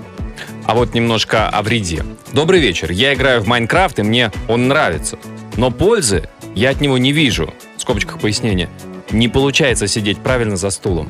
А 0.67 0.75
вот 0.75 0.93
немножко 0.93 1.47
о 1.47 1.61
вреде. 1.61 2.03
Добрый 2.33 2.59
вечер. 2.59 2.91
Я 2.91 3.13
играю 3.13 3.41
в 3.41 3.47
Майнкрафт, 3.47 3.99
и 3.99 4.03
мне 4.03 4.31
он 4.49 4.67
нравится. 4.67 5.17
Но 5.55 5.71
пользы 5.71 6.29
я 6.55 6.71
от 6.71 6.81
него 6.81 6.97
не 6.97 7.13
вижу. 7.13 7.53
В 7.77 7.81
скобочках 7.81 8.19
пояснения. 8.19 8.69
Не 9.09 9.29
получается 9.29 9.87
сидеть 9.87 10.17
правильно 10.17 10.57
за 10.57 10.69
стулом. 10.69 11.09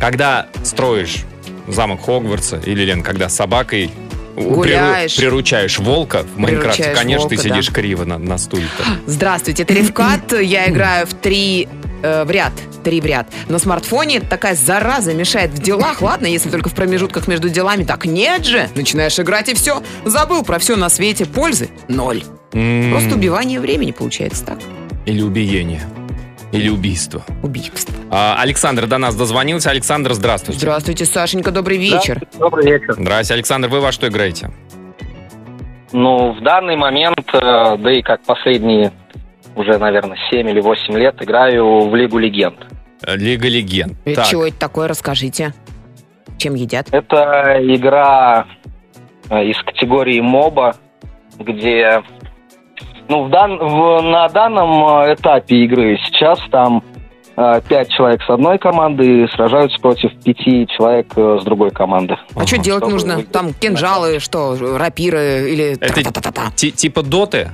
Когда 0.00 0.46
строишь 0.64 1.24
замок 1.68 2.06
Хогвартса, 2.06 2.58
или, 2.64 2.84
Лен, 2.84 3.02
когда 3.02 3.28
с 3.28 3.36
собакой 3.36 3.90
Гуляешь. 4.36 5.16
приручаешь 5.16 5.78
волка 5.78 6.22
в 6.22 6.38
Майнкрафте, 6.38 6.94
конечно, 6.94 7.28
ты 7.28 7.36
волка, 7.36 7.50
сидишь 7.50 7.66
да. 7.66 7.72
криво 7.74 8.04
на, 8.04 8.16
на 8.16 8.38
стуле-то. 8.38 8.84
Здравствуйте, 9.06 9.64
это 9.64 9.74
Ревкат. 9.74 10.32
Я 10.40 10.70
играю 10.70 11.06
в 11.06 11.12
три 11.12 11.68
э, 12.06 12.24
в 12.24 12.30
ряд. 12.30 12.52
Три 12.84 13.00
в 13.00 13.06
ряд. 13.06 13.28
На 13.48 13.58
смартфоне 13.58 14.20
такая 14.20 14.54
зараза 14.54 15.12
мешает 15.14 15.50
в 15.50 15.60
делах. 15.60 16.02
Ладно, 16.02 16.26
если 16.26 16.50
только 16.50 16.68
в 16.68 16.74
промежутках 16.74 17.28
между 17.28 17.48
делами. 17.48 17.84
Так 17.84 18.04
нет 18.04 18.44
же. 18.44 18.68
Начинаешь 18.74 19.18
играть 19.18 19.48
и 19.48 19.54
все. 19.54 19.82
Забыл 20.04 20.44
про 20.44 20.58
все 20.58 20.76
на 20.76 20.88
свете. 20.88 21.26
Пользы 21.26 21.70
ноль. 21.88 22.22
Просто 22.50 23.14
убивание 23.14 23.60
времени 23.60 23.90
получается 23.90 24.44
так. 24.44 24.58
Или 25.04 25.22
убиение. 25.22 25.82
Или 26.52 26.68
убийство. 26.68 27.22
Убийство. 27.42 27.94
А, 28.10 28.36
Александр 28.40 28.86
до 28.86 28.98
нас 28.98 29.14
дозвонился. 29.14 29.70
Александр, 29.70 30.14
здравствуйте. 30.14 30.60
Здравствуйте, 30.60 31.04
Сашенька, 31.04 31.50
добрый 31.50 31.76
вечер. 31.76 32.22
Добрый 32.38 32.64
вечер. 32.64 32.94
Здравствуйте, 32.94 33.34
Александр. 33.34 33.68
Вы 33.68 33.80
во 33.80 33.92
что 33.92 34.08
играете? 34.08 34.50
Ну, 35.92 36.32
в 36.32 36.42
данный 36.42 36.76
момент, 36.76 37.28
э, 37.32 37.76
да 37.78 37.92
и 37.92 38.02
как 38.02 38.22
последние 38.22 38.92
уже, 39.56 39.78
наверное, 39.78 40.16
7 40.30 40.48
или 40.48 40.60
8 40.60 40.94
лет 40.96 41.20
играю 41.22 41.88
в 41.88 41.94
Лигу 41.96 42.18
Легенд. 42.18 42.56
Э, 43.02 43.16
Лига 43.16 43.48
Легенд. 43.48 43.94
Это 44.04 44.16
Так, 44.16 44.26
Чего 44.26 44.46
это 44.46 44.58
такое, 44.58 44.86
расскажите. 44.88 45.52
Чем 46.38 46.54
едят? 46.54 46.88
Это 46.92 47.56
игра 47.62 48.46
э, 49.30 49.44
из 49.46 49.58
категории 49.62 50.20
моба, 50.20 50.76
где 51.38 52.02
ну, 53.08 53.24
в 53.24 53.30
дан- 53.30 53.58
в- 53.58 54.02
на 54.02 54.28
данном 54.28 55.00
э, 55.04 55.14
этапе 55.14 55.56
игры 55.64 55.98
сейчас 56.06 56.38
там 56.50 56.82
э, 57.36 57.60
пять 57.68 57.88
человек 57.90 58.22
с 58.22 58.28
одной 58.30 58.58
команды 58.58 59.26
сражаются 59.28 59.78
против 59.80 60.10
пяти 60.22 60.66
человек 60.76 61.06
э, 61.16 61.38
с 61.40 61.44
другой 61.44 61.70
команды. 61.70 62.16
А 62.34 62.46
что 62.46 62.56
Ага. 62.56 62.64
делать 62.64 62.80
Чтобы 62.82 62.92
нужно? 62.92 63.14
выиграть. 63.14 63.32
Там 63.32 63.52
кинжалы, 63.54 64.18
что, 64.20 64.56
рапиры 64.76 65.50
или 65.50 65.76
Это- 65.80 66.70
типа 66.72 67.02
доты? 67.02 67.50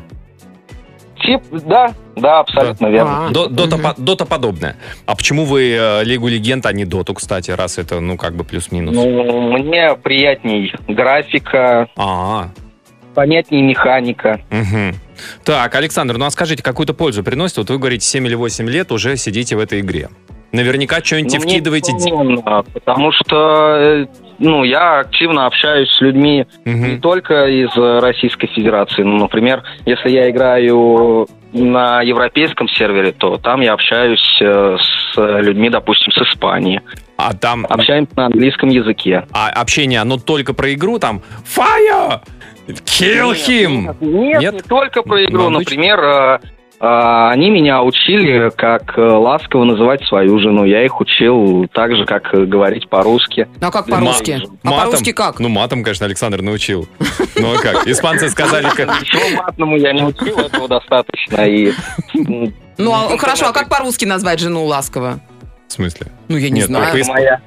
Тип, 1.25 1.43
да, 1.67 1.93
да, 2.17 2.41
абсолютно 2.41 2.87
верно. 2.88 3.26
А. 3.26 3.31
До- 3.31 3.49
дота, 3.49 3.79
по- 3.79 3.95
дота 3.97 4.25
подобная. 4.26 4.76
А 5.07 5.14
почему 5.14 5.45
вы 5.45 5.71
э, 5.79 6.05
Лигу 6.05 6.29
Легенд, 6.29 6.67
а 6.67 6.73
не 6.73 6.85
доту, 6.85 7.14
кстати, 7.14 7.50
раз 7.52 7.79
это, 7.79 8.00
ну, 8.00 8.17
как 8.17 8.35
бы 8.35 8.45
плюс-минус? 8.45 8.95
Ну, 8.95 9.52
мне 9.59 9.95
приятней 9.95 10.75
графика, 10.88 11.88
А, 11.97 12.49
понятнее 13.14 13.62
механика. 13.62 14.41
мгм. 14.50 14.95
Так, 15.45 15.75
Александр, 15.75 16.17
ну 16.19 16.25
а 16.25 16.31
скажите, 16.31 16.62
какую-то 16.62 16.95
пользу 16.95 17.23
приносит? 17.23 17.59
Вот 17.59 17.71
вы 17.71 17.79
говорите, 17.79 18.05
7 18.07 18.26
или 18.26 18.35
8 18.35 18.69
лет 18.69 18.91
уже 18.91 19.17
сидите 19.17 19.55
в 19.57 19.61
этой 19.61 19.81
игре. 19.81 20.09
Наверняка 20.50 21.00
что-нибудь 21.02 21.33
Ну, 21.35 21.41
мне 21.41 21.52
вкидываете. 21.55 21.93
несомненно, 21.93 22.62
потому 22.75 23.11
что 23.12 23.76
э, 23.76 24.07
ну, 24.43 24.65
я 24.65 25.01
активно 25.01 25.47
общаюсь 25.47 25.89
с 25.91 26.01
людьми 26.01 26.47
не 26.65 26.73
Мгм. 26.75 27.01
только 27.01 27.47
из 27.47 27.71
э, 27.77 27.99
Российской 28.01 28.49
Федерации. 28.49 29.03
Ну, 29.03 29.17
например, 29.19 29.63
если 29.87 30.11
я 30.11 30.29
играю 30.31 31.27
на 31.53 32.03
европейском 32.03 32.69
сервере, 32.69 33.13
то 33.13 33.39
там 33.39 33.61
я 33.61 33.73
общаюсь 33.75 34.39
э, 34.41 34.77
с 35.15 35.17
людьми, 35.43 35.71
допустим, 35.71 36.13
с 36.13 36.19
Испании. 36.33 36.81
А 37.17 37.35
там 37.35 37.67
Общаемся 37.69 38.13
на 38.17 38.27
английском 38.27 38.69
языке. 38.71 39.25
а 39.33 39.49
общение, 39.51 40.01
оно 40.01 40.17
только 40.17 40.55
про 40.55 40.73
игру, 40.75 40.99
там 40.99 41.23
Fire! 41.45 42.21
Kill 42.69 43.33
him! 43.33 43.97
Нет, 44.01 44.41
Нет? 44.41 44.55
не 44.55 44.61
только 44.61 45.03
про 45.03 45.23
игру. 45.25 45.51
Ну, 45.51 45.57
обычно. 45.57 45.61
Например, 45.77 46.01
э, 46.01 46.39
они 46.85 47.51
меня 47.51 47.81
учили, 47.83 48.51
как 48.57 48.99
э, 48.99 49.01
ласково 49.03 49.62
называть 49.65 50.03
свою 50.07 50.41
жену. 50.41 50.65
Я 50.65 50.85
их 50.85 51.01
учил 51.01 51.69
так 51.73 51.95
же, 51.95 52.05
как 52.05 52.35
э, 52.35 52.45
говорить 52.45 52.89
по-русски. 52.89 53.47
Ну 53.61 53.69
а 53.69 53.71
как 53.71 53.87
Ма- 53.87 53.99
по-русски? 53.99 54.43
А 54.65 54.69
матом? 54.69 54.81
по-русски 54.91 55.12
как? 55.12 55.39
Ну, 55.39 55.49
матом, 55.49 55.85
конечно, 55.85 56.07
Александр 56.07 56.43
научил. 56.43 56.89
Ну, 57.37 57.55
а 57.55 57.59
как? 57.59 57.87
Испанцы 57.87 58.29
сказали, 58.31 58.69
как... 58.75 58.89
Ничего 59.01 59.43
матному 59.43 59.77
я 59.77 59.93
не 59.93 60.03
учил, 60.03 60.37
этого 60.41 60.67
достаточно. 60.67 61.43
И 61.47 61.73
Ну, 62.79 62.93
а, 62.93 63.17
хорошо, 63.17 63.47
а 63.49 63.53
как 63.53 63.69
по-русски 63.69 64.05
назвать 64.05 64.41
жену 64.41 64.65
ласково? 64.65 65.21
В 65.69 65.73
смысле? 65.73 66.09
Ну, 66.29 66.37
я 66.37 66.51
не 66.51 66.57
Нет, 66.61 66.67
знаю. 66.67 66.91
только 66.93 67.07
моя, 67.09 67.41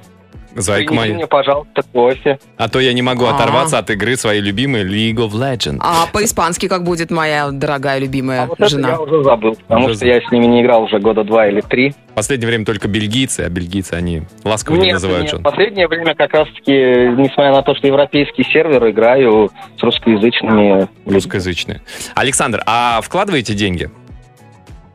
Зайка 0.56 0.94
моя. 0.94 1.14
мне, 1.14 1.26
пожалуйста, 1.26 1.82
кофе. 1.92 2.38
А 2.56 2.68
то 2.68 2.80
я 2.80 2.92
не 2.92 3.02
могу 3.02 3.26
А. 3.26 3.34
оторваться 3.34 3.78
от 3.78 3.90
игры 3.90 4.16
своей 4.16 4.40
любимой 4.40 4.82
League 4.84 5.16
of 5.16 5.32
Legends. 5.32 5.78
А 5.80 6.06
по-испански 6.12 6.66
как 6.68 6.82
будет 6.82 7.10
моя 7.10 7.50
дорогая 7.50 7.98
любимая 7.98 8.44
А 8.44 8.46
вот 8.46 8.58
это 8.60 8.68
жена? 8.70 8.88
я 8.90 9.00
уже 9.00 9.22
забыл, 9.22 9.54
потому 9.66 9.86
Уже 9.86 9.94
что 9.96 10.06
я 10.06 10.20
с 10.26 10.30
ними 10.32 10.46
не 10.46 10.62
играл 10.62 10.84
уже 10.84 10.98
года 10.98 11.24
два 11.24 11.46
или 11.48 11.60
три. 11.60 11.90
В 12.10 12.14
последнее 12.16 12.48
время 12.48 12.64
только 12.64 12.88
бельгийцы, 12.88 13.40
а 13.42 13.48
бельгийцы, 13.50 13.92
они 13.92 14.22
ласково 14.44 14.76
не 14.76 14.86
Нет, 14.86 14.92
называют 14.94 15.24
нет, 15.32 15.40
в 15.40 15.42
последнее 15.42 15.86
время 15.86 16.14
как 16.14 16.32
раз-таки, 16.32 16.72
несмотря 16.72 17.52
на 17.52 17.62
то, 17.62 17.74
что 17.74 17.86
европейский 17.86 18.42
сервер, 18.44 18.88
играю 18.88 19.50
с 19.78 19.82
русскоязычными. 19.82 20.88
Русскоязычные. 21.04 21.82
Александр, 22.14 22.62
а 22.66 23.00
вкладываете 23.02 23.52
деньги? 23.54 23.90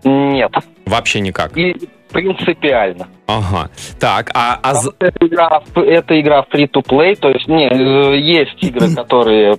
Нет, 0.04 0.52
Вообще 0.88 1.20
никак. 1.20 1.56
и 1.56 1.76
принципиально. 2.12 3.08
Ага. 3.28 3.70
Так, 4.00 4.32
а, 4.34 4.60
а 4.62 4.74
Это 5.00 5.26
игра, 5.26 5.62
это 5.76 6.20
игра 6.20 6.46
free-to-play, 6.52 7.16
то 7.16 7.30
есть 7.30 7.48
не, 7.48 7.68
э, 7.68 8.18
есть 8.20 8.62
игры, 8.64 8.90
которые 8.96 9.58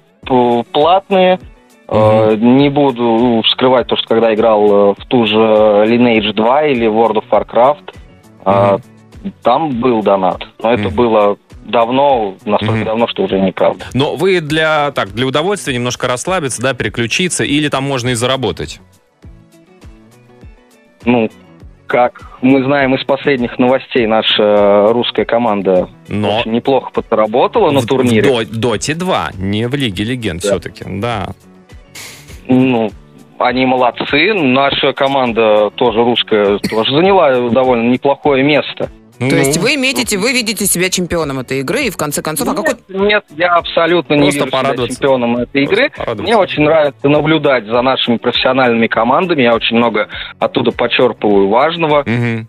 платные. 0.73 1.39
Э, 1.89 2.37
Не 2.37 2.71
буду 2.71 3.43
скрывать 3.49 3.87
то, 3.89 3.97
что 3.97 4.07
когда 4.09 4.33
играл 4.33 4.93
э, 4.93 4.95
в 4.99 5.07
ту 5.07 5.27
же 5.27 5.37
Lineage 5.37 6.33
2 6.33 6.63
или 6.69 6.89
World 6.89 7.23
of 7.23 7.25
Warcraft, 7.31 7.95
э, 8.47 8.79
там 9.43 9.81
был 9.81 10.03
донат. 10.03 10.43
Но 10.63 10.73
это 10.73 10.85
Мгм. 10.89 10.95
было 10.97 11.37
давно, 11.65 12.35
настолько 12.45 12.77
Мгм. 12.79 12.85
давно, 12.85 13.09
что 13.09 13.23
уже 13.25 13.39
неправда. 13.41 13.85
Но 13.95 14.17
вы 14.17 14.41
для, 14.41 14.91
так, 14.93 15.11
для 15.11 15.27
удовольствия 15.27 15.75
немножко 15.75 16.09
расслабиться, 16.09 16.63
да, 16.63 16.73
переключиться, 16.75 17.45
или 17.45 17.69
там 17.69 17.85
можно 17.85 18.11
и 18.11 18.15
заработать? 18.15 18.81
Ну, 21.05 21.29
как 21.93 22.23
мы 22.41 22.65
знаем 22.65 22.95
из 22.95 23.05
последних 23.05 23.59
новостей, 23.59 24.07
наша 24.07 24.87
русская 24.95 25.27
команда 25.27 25.91
Но 26.09 26.39
очень 26.39 26.53
неплохо 26.53 26.91
подработала 26.91 27.71
на 27.71 27.81
в- 27.81 27.87
турнире. 27.87 28.23
В 28.23 28.51
До- 28.51 28.59
Доте 28.71 28.95
2, 28.95 29.33
не 29.37 29.69
в 29.69 29.75
Лиге 29.75 30.03
Легенд 30.05 30.41
Да. 30.41 30.49
все-таки, 30.49 30.85
да. 30.89 31.27
Ну, 32.49 32.91
они 33.39 33.67
молодцы. 33.67 34.33
Наша 34.33 34.95
команда 34.95 35.69
тоже 35.75 35.99
русская, 36.03 36.59
тоже 36.59 36.97
заняла 36.97 37.51
довольно 37.51 37.91
неплохое 37.93 38.43
место. 38.43 38.89
Ну, 39.23 39.31
То 39.31 39.37
есть 39.37 39.59
вы 39.59 39.77
метите, 39.77 40.19
вы 40.19 40.33
видите 40.33 40.67
себя 40.67 40.91
чемпионом 40.91 41.39
этой 41.39 41.61
игры, 41.61 41.85
и 41.85 41.91
в 41.91 41.97
конце 41.97 42.23
концов, 42.23 42.49
а 42.49 42.55
какой... 42.55 42.75
Нет, 42.89 43.01
нет, 43.01 43.25
я 43.37 43.55
абсолютно 43.55 44.15
не 44.15 44.31
Просто 44.31 44.45
вижу 44.45 44.77
себя 44.77 44.89
чемпионом 44.89 45.37
этой 45.37 45.67
Просто 45.67 46.13
игры. 46.13 46.23
Мне 46.23 46.37
очень 46.37 46.63
нравится 46.63 47.09
наблюдать 47.09 47.67
за 47.67 47.83
нашими 47.83 48.17
профессиональными 48.17 48.87
командами. 48.87 49.43
Я 49.43 49.55
очень 49.55 49.77
много 49.77 50.09
оттуда 50.39 50.73
почерпываю 50.73 51.49
важного, 51.49 52.03
Мгм. 52.07 52.49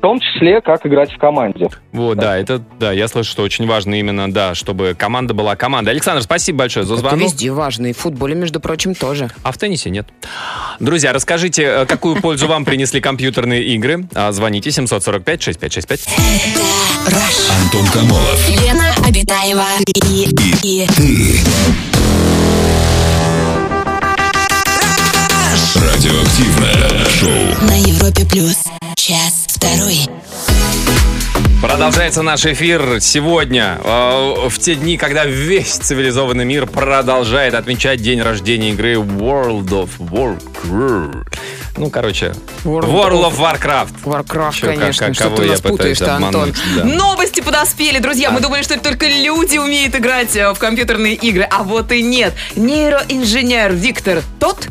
В 0.00 0.02
том 0.02 0.18
числе, 0.18 0.62
как 0.62 0.86
играть 0.86 1.12
в 1.12 1.18
команде. 1.18 1.68
Вот, 1.92 2.16
да, 2.16 2.38
это, 2.38 2.62
да, 2.78 2.90
я 2.90 3.06
слышу, 3.06 3.30
что 3.30 3.42
очень 3.42 3.66
важно 3.66 4.00
именно, 4.00 4.32
да, 4.32 4.54
чтобы 4.54 4.94
команда 4.98 5.34
была 5.34 5.56
командой. 5.56 5.90
Александр, 5.90 6.22
спасибо 6.22 6.60
большое 6.60 6.86
за 6.86 6.94
Это 6.94 7.00
звонок. 7.02 7.20
везде 7.20 7.50
важно, 7.52 7.88
и 7.88 7.92
в 7.92 7.98
футболе, 7.98 8.34
между 8.34 8.60
прочим, 8.60 8.94
тоже. 8.94 9.28
А 9.42 9.52
в 9.52 9.58
теннисе 9.58 9.90
нет. 9.90 10.08
Друзья, 10.80 11.12
расскажите, 11.12 11.64
э, 11.64 11.84
какую 11.86 12.16
пользу 12.16 12.46
вам 12.46 12.64
принесли 12.64 13.02
компьютерные 13.02 13.62
игры. 13.74 14.08
А, 14.14 14.32
Звоните 14.32 14.70
745-6565. 14.70 16.08
Антон 17.62 17.86
Камолов. 17.92 18.48
Лена 18.48 18.94
Обитаева 19.06 19.66
и, 19.86 20.28
и 20.62 20.86
Радиоактивное 25.76 27.04
шоу. 27.10 27.66
на 27.68 27.74
Европе 27.76 28.24
плюс. 28.24 28.64
Час 29.10 29.46
второй. 29.48 30.06
Продолжается 31.60 32.22
наш 32.22 32.46
эфир 32.46 33.00
сегодня, 33.00 33.76
э, 33.82 34.48
в 34.48 34.56
те 34.60 34.76
дни, 34.76 34.96
когда 34.96 35.24
весь 35.24 35.72
цивилизованный 35.72 36.44
мир 36.44 36.68
продолжает 36.68 37.54
отмечать 37.54 38.00
день 38.00 38.22
рождения 38.22 38.70
игры 38.70 38.94
World 38.94 39.66
of 39.70 39.88
Warcraft. 39.98 41.26
Ну, 41.76 41.90
короче, 41.90 42.34
World 42.62 42.84
World, 42.84 43.32
of 43.32 43.36
Warcraft. 43.40 43.94
Warcraft, 44.04 44.54
Чё, 44.54 44.66
конечно, 44.68 45.06
как- 45.06 45.14
что 45.16 45.30
ты 45.30 45.46
нас 45.46 45.60
путаешь-то, 45.60 46.14
Антон. 46.14 46.28
обмануть, 46.42 46.56
да. 46.76 46.84
Новости 46.84 47.40
подоспели, 47.40 47.98
друзья. 47.98 48.30
Мы 48.30 48.38
думали, 48.38 48.62
что 48.62 48.74
это 48.74 48.84
только 48.84 49.08
люди 49.08 49.58
умеют 49.58 49.96
играть 49.96 50.36
э, 50.36 50.52
в 50.54 50.58
компьютерные 50.60 51.16
игры, 51.16 51.48
а 51.50 51.64
вот 51.64 51.90
и 51.90 52.00
нет. 52.00 52.32
Нейроинженер 52.54 53.72
Виктор 53.72 54.22
тот, 54.38 54.68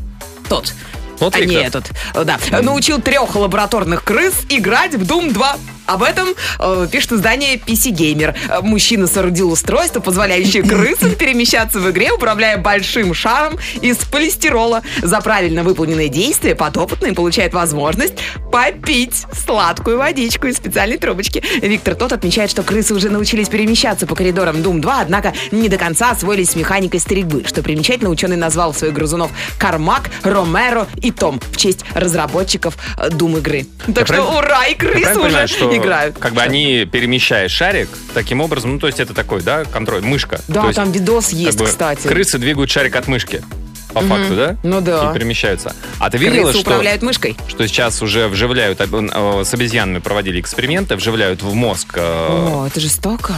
тот, 0.47 0.73
Тот 1.19 1.36
а 1.36 1.39
не 1.39 1.55
этот, 1.55 1.91
да, 2.13 2.38
научил 2.62 3.01
трех 3.01 3.36
лабораторных 3.36 4.03
крыс 4.03 4.34
играть 4.49 4.95
в 4.95 5.03
Doom 5.03 5.32
2. 5.34 5.55
Об 5.89 6.04
этом 6.04 6.28
э, 6.60 6.88
пишет 6.91 7.13
издание 7.13 7.56
PC 7.56 7.91
Gamer. 7.91 8.36
Э, 8.47 8.62
Мужчина 8.62 9.08
соорудил 9.08 9.52
устройство, 9.52 9.99
позволяющее 9.99 10.62
крысам 10.62 11.15
перемещаться 11.15 11.80
в 11.80 11.89
игре, 11.89 12.12
управляя 12.12 12.58
большим 12.58 13.15
шаром 13.15 13.58
из 13.82 13.97
полистирола. 13.97 14.84
За 15.02 15.19
правильно 15.19 15.63
выполненные 15.63 16.10
действия 16.10 16.54
подопытный 16.54 17.13
получает 17.13 17.54
возможность 17.56 18.13
попить 18.52 19.25
сладкую 19.45 19.97
водичку 19.97 20.45
из 20.45 20.58
специальной 20.58 20.97
трубочки. 20.97 21.43
Виктор 21.60 21.95
тот 21.95 22.13
отмечает, 22.13 22.52
что 22.52 22.62
крысы 22.62 22.93
уже 22.93 23.10
научились 23.10 23.49
перемещаться 23.49 24.06
по 24.06 24.13
коридорам 24.15 24.58
Doom 24.58 24.82
2, 24.82 25.02
однако 25.02 25.34
не 25.52 25.69
до 25.69 25.78
конца 25.78 26.12
освоились 26.12 26.52
с 26.52 26.56
механикой 26.56 26.99
стрельбы. 26.99 27.43
Что 27.47 27.63
примечательно, 27.63 28.12
ученый 28.12 28.38
назвал 28.38 28.75
своих 28.75 28.93
грызунов 28.93 29.32
Кармак, 29.58 30.12
Ромеро 30.21 30.88
и 31.02 31.12
Том 31.12 31.39
в 31.52 31.58
честь 31.58 31.84
разработчиков 31.95 32.78
э, 32.99 33.10
Doom 33.10 33.39
игры. 33.39 33.65
Так 33.95 34.06
что 34.06 34.15
правильно- 34.15 34.38
ура, 34.38 34.65
и 34.67 34.71
Я 34.71 34.78
крысы 34.78 35.12
уже 35.12 35.19
понимаю, 35.21 35.47
что 35.47 35.79
играют. 35.82 36.18
как 36.18 36.34
бы 36.34 36.42
они, 36.42 36.86
перемещая 36.86 37.48
шарик, 37.50 37.89
таким 38.13 38.42
образом, 38.42 38.74
ну, 38.74 38.80
то 38.80 38.88
есть 38.88 39.00
это 39.00 39.13
такой, 39.13 39.42
да, 39.42 39.65
контроль, 39.65 40.02
мышка. 40.02 40.39
Да, 40.48 40.62
То 40.62 40.68
есть, 40.68 40.76
там 40.78 40.92
видос 40.92 41.26
как 41.26 41.34
есть, 41.34 41.58
бы, 41.60 41.65
кстати. 41.65 42.08
Крысы 42.08 42.38
двигают 42.38 42.70
шарик 42.70 42.96
от 42.96 43.08
мышки. 43.08 43.42
по 43.94 44.02
Мгм. 44.02 44.10
факту, 44.10 44.36
да? 44.36 44.56
Ну 44.62 44.82
да. 44.82 45.10
И 45.10 45.13
перемещаются. 45.15 45.76
А 45.98 46.12
ты 46.12 46.20
видела, 46.20 46.44
Крысы 46.44 46.60
что, 46.60 46.70
управляют 46.70 47.02
мышкой. 47.02 47.36
что 47.48 47.68
сейчас 47.68 48.04
уже 48.04 48.28
вживляют, 48.28 48.80
э, 48.80 49.44
с 49.44 49.52
обезьянами 49.54 49.98
проводили 49.98 50.39
эксперименты, 50.39 50.96
вживляют 50.96 51.42
в 51.42 51.54
мозг... 51.56 51.94
э, 51.96 52.00
О, 52.00 52.68
это 52.68 52.80
жестоко. 52.80 53.34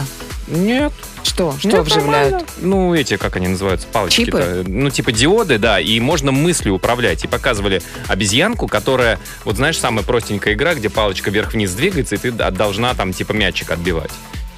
Нет. 0.48 0.92
Что? 1.32 1.54
Что 1.58 1.68
Нет, 1.68 1.86
вживляют? 1.86 2.32
нормально. 2.32 2.48
Ну, 2.58 2.94
эти, 2.94 3.16
как 3.16 3.36
они 3.36 3.48
называются, 3.48 3.86
палочки 3.90 4.26
Чипы? 4.26 4.64
Ну, 4.66 4.90
типа 4.90 5.12
диоды, 5.12 5.58
да, 5.58 5.80
и 5.80 5.98
можно 5.98 6.30
мыслью 6.30 6.74
управлять. 6.74 7.24
И 7.24 7.26
показывали 7.26 7.80
обезьянку, 8.06 8.68
которая, 8.68 9.18
вот 9.44 9.56
знаешь, 9.56 9.78
самая 9.78 10.04
простенькая 10.04 10.52
игра, 10.52 10.74
где 10.74 10.90
палочка 10.90 11.30
вверх-вниз 11.30 11.72
двигается, 11.72 12.16
и 12.16 12.18
ты 12.18 12.32
должна 12.32 12.92
там 12.94 13.14
типа 13.14 13.32
мячик 13.32 13.70
отбивать. 13.70 14.10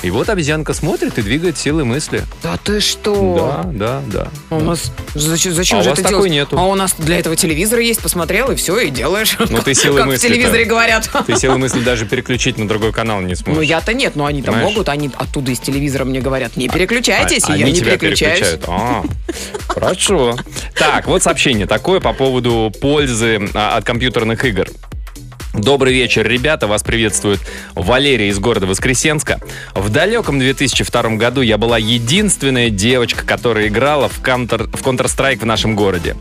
И 0.04 0.10
вот 0.10 0.28
обезьянка 0.28 0.74
смотрит 0.74 1.16
и 1.18 1.22
двигает 1.22 1.56
силой 1.56 1.84
мысли. 1.84 2.22
Да 2.42 2.58
ты 2.62 2.80
что? 2.80 3.62
Да, 3.64 3.70
да, 3.72 4.02
да. 4.06 4.28
А 4.50 4.56
У 4.56 4.60
нас 4.60 4.92
зачем, 5.14 5.54
зачем 5.54 5.78
А 5.78 5.80
у 5.80 5.84
же 5.84 5.90
вас 5.90 5.98
это 5.98 6.08
такой 6.10 6.28
делать? 6.28 6.50
нету. 6.52 6.58
А 6.58 6.66
у 6.66 6.74
нас 6.74 6.94
для 6.98 7.18
этого 7.18 7.36
телевизор 7.36 7.78
есть, 7.78 8.02
посмотрел 8.02 8.50
и 8.50 8.54
все, 8.54 8.78
и 8.80 8.90
делаешь. 8.90 9.36
Ну, 9.38 9.62
ты 9.62 9.72
силой 9.72 9.96
как 10.02 10.06
в 10.06 10.08
мысли-то. 10.10 10.34
телевизоре 10.34 10.64
говорят. 10.66 11.08
Ты 11.26 11.36
силой 11.36 11.56
мысли 11.56 11.80
даже 11.80 12.04
переключить 12.04 12.58
на 12.58 12.68
другой 12.68 12.92
канал 12.92 13.22
не 13.22 13.34
сможешь. 13.34 13.56
Ну 13.56 13.62
я-то 13.62 13.94
нет, 13.94 14.14
но 14.14 14.26
они 14.26 14.42
там 14.42 14.58
могут, 14.58 14.90
они 14.90 15.10
оттуда 15.16 15.52
из 15.52 15.60
телевизора 15.60 16.04
мне 16.04 16.20
говорят, 16.20 16.56
не 16.58 16.68
переключайтесь, 16.68 17.44
А- 17.48 17.56
и 17.56 17.60
я 17.60 17.64
они 17.66 17.72
не 17.74 17.80
переключаюсь. 17.80 18.58
А, 18.68 19.02
Хорошо. 19.68 20.36
Так, 20.78 21.06
вот 21.06 21.22
сообщение 21.22 21.66
такое 21.66 22.00
по 22.00 22.12
поводу 22.12 22.70
пользы 22.80 23.40
а, 23.54 23.76
от 23.78 23.84
компьютерных 23.84 24.44
игр. 24.44 24.68
Добрый 25.54 25.94
вечер, 25.94 26.26
ребята. 26.26 26.66
Вас 26.66 26.82
приветствует 26.82 27.38
Валерия 27.76 28.28
из 28.28 28.40
города 28.40 28.66
Воскресенска. 28.66 29.40
В 29.72 29.88
далеком 29.88 30.40
2002 30.40 31.10
году 31.10 31.42
я 31.42 31.58
была 31.58 31.78
единственная 31.78 32.70
девочка, 32.70 33.24
которая 33.24 33.68
играла 33.68 34.08
в 34.08 34.20
Counter- 34.20 34.68
в 34.76 34.82
Counter-Strike 34.82 35.38
в 35.38 35.46
нашем 35.46 35.76
городе. 35.76 36.16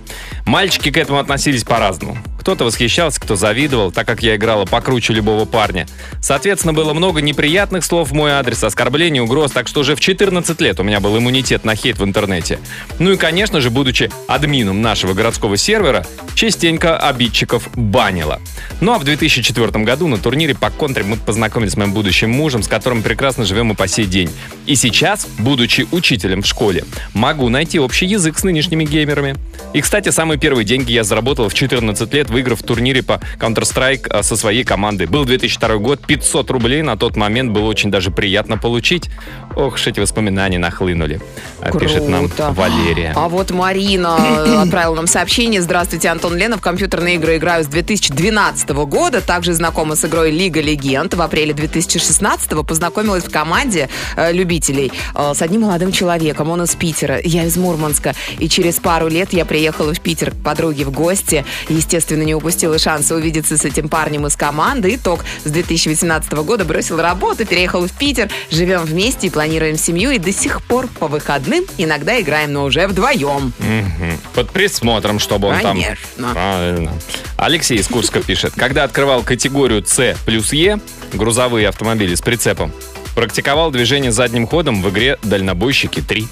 Мальчики 0.45 0.91
к 0.91 0.97
этому 0.97 1.17
относились 1.17 1.63
по-разному. 1.63 2.19
Кто-то 2.43 2.65
восхищался, 2.65 3.21
кто 3.21 3.38
завидовал, 3.38 3.93
так 3.93 4.06
как 4.06 4.21
я 4.21 4.36
играла 4.36 4.65
покруче 4.65 5.13
любого 5.13 5.45
парня. 5.45 5.88
Соответственно, 6.19 6.73
было 6.73 6.93
много 6.93 7.21
неприятных 7.21 7.86
слов 7.86 8.10
в 8.10 8.13
мой 8.13 8.32
адрес, 8.32 8.62
оскорблений, 8.65 9.21
угроз, 9.21 9.51
так 9.51 9.69
что 9.69 9.79
уже 9.79 9.95
в 9.95 10.01
14 10.01 10.60
лет 10.60 10.77
у 10.82 10.84
меня 10.84 10.99
был 10.99 11.17
иммунитет 11.17 11.63
на 11.63 11.73
хейт 11.77 11.99
в 11.99 12.03
интернете. 12.03 12.60
Ну 12.99 13.13
и, 13.13 13.15
конечно 13.15 13.62
же, 13.62 13.69
будучи 13.69 14.12
админом 14.27 14.82
нашего 14.82 15.13
городского 15.13 15.56
сервера, 15.56 16.06
частенько 16.36 16.97
обидчиков 16.97 17.69
банила. 17.75 18.41
Ну 18.82 18.91
а 18.91 18.99
в 18.99 19.06
2004 19.06 19.86
году 19.86 20.10
на 20.10 20.17
турнире 20.17 20.53
по 20.53 20.69
контре 20.69 21.06
мы 21.06 21.15
познакомились 21.15 21.71
с 21.71 21.77
моим 21.77 21.93
будущим 21.93 22.29
мужем, 22.29 22.62
с 22.62 22.67
которым 22.67 23.03
прекрасно 23.03 23.45
живем 23.45 23.71
и 23.71 23.75
по 23.75 23.88
сей 23.88 24.06
день. 24.06 24.29
И 24.65 24.75
сейчас, 24.75 25.27
будучи 25.39 25.88
учителем 25.91 26.41
в 26.41 26.45
школе, 26.45 26.84
могу 27.13 27.47
найти 27.47 27.79
общий 27.79 28.06
язык 28.06 28.38
с 28.38 28.43
нынешними 28.43 28.84
геймерами. 28.84 29.38
И, 29.73 29.79
кстати, 29.79 30.10
самые 30.10 30.38
первые 30.38 30.65
деньги 30.65 30.91
я 30.91 31.06
заработал 31.06 31.47
в 31.47 31.53
14 31.53 32.13
лет, 32.13 32.29
выиграв 32.33 32.59
в 32.59 32.63
турнире 32.63 33.03
по 33.03 33.21
Counter-Strike 33.39 34.07
а, 34.09 34.23
со 34.23 34.35
своей 34.35 34.63
командой. 34.63 35.07
Был 35.07 35.23
2002 35.23 35.77
год, 35.77 36.05
500 36.05 36.51
рублей 36.51 36.81
на 36.81 36.97
тот 36.97 37.15
момент 37.15 37.51
было 37.51 37.65
очень 37.65 37.91
даже 37.91 38.11
приятно 38.11 38.57
получить. 38.57 39.09
Ох, 39.55 39.75
уж 39.75 39.87
эти 39.87 39.99
воспоминания 39.99 40.57
нахлынули, 40.57 41.21
а, 41.61 41.77
пишет 41.77 42.09
нам 42.09 42.27
Круто. 42.27 42.51
Валерия. 42.51 43.13
А 43.15 43.29
вот 43.29 43.51
Марина 43.51 44.61
отправила 44.63 44.95
нам 44.95 45.07
сообщение. 45.07 45.61
Здравствуйте, 45.61 46.09
Антон 46.09 46.35
Ленов. 46.35 46.59
Компьютерные 46.59 47.15
игры 47.15 47.37
играю 47.37 47.63
с 47.63 47.67
2012 47.67 48.69
года. 48.69 49.21
Также 49.21 49.53
знакома 49.53 49.95
с 49.95 50.03
игрой 50.05 50.31
Лига 50.31 50.59
Легенд. 50.59 51.13
В 51.13 51.21
апреле 51.21 51.53
2016 51.53 52.65
познакомилась 52.65 53.23
в 53.23 53.31
команде 53.31 53.89
э, 54.15 54.33
любителей 54.33 54.91
э, 55.13 55.33
с 55.35 55.41
одним 55.41 55.61
молодым 55.61 55.91
человеком. 55.91 56.49
Он 56.49 56.63
из 56.63 56.73
Питера, 56.75 57.19
я 57.23 57.45
из 57.45 57.55
Мурманска. 57.57 58.13
И 58.39 58.49
через 58.49 58.79
пару 58.79 59.07
лет 59.07 59.33
я 59.33 59.45
приехала 59.45 59.93
в 59.93 59.99
Питер 59.99 60.31
к 60.31 60.35
подруге 60.35 60.85
в 60.85 60.91
гости. 60.91 61.45
Естественно, 61.69 62.22
не 62.23 62.36
упустила 62.36 62.77
шанса 62.77 63.15
увидеться 63.15 63.57
с 63.57 63.65
этим 63.65 63.89
парнем 63.89 64.27
из 64.27 64.36
команды. 64.36 64.95
Итог. 64.95 65.23
С 65.43 65.51
2018 65.51 66.31
года 66.33 66.65
бросила 66.65 67.01
работу, 67.01 67.45
переехала 67.45 67.88
в 67.88 67.91
Питер. 67.93 68.29
Живем 68.51 68.83
вместе 68.83 69.27
и 69.27 69.29
планируем 69.29 69.77
семью. 69.77 70.12
И 70.12 70.17
до 70.17 70.31
сих 70.31 70.62
пор 70.63 70.88
по 70.88 71.07
выходным 71.07 71.65
иногда 71.77 72.19
играем, 72.19 72.53
но 72.53 72.65
уже 72.65 72.88
вдвоем. 72.88 73.53
Мгм. 73.59 74.19
Под 74.33 74.51
присмотром, 74.51 75.19
чтобы 75.19 75.49
он 75.49 75.59
там... 75.59 75.77
Конечно. 75.77 76.33
Правильно. 76.33 76.91
Алексей 77.38 77.77
из 77.77 77.88
Курска 77.88 78.21
пишет. 78.21 78.53
Когда 78.55 78.83
открывал 78.83 79.23
категорию 79.23 79.83
С 79.86 80.15
плюс 80.25 80.53
Е, 80.53 80.79
грузовые 81.13 81.67
автомобили 81.67 82.15
с 82.15 82.21
прицепом, 82.21 82.71
практиковал 83.15 83.71
движение 83.71 84.12
задним 84.12 84.47
ходом 84.47 84.81
в 84.81 84.89
игре 84.89 85.17
«Дальнобойщики 85.23 85.99
3». 85.99 86.27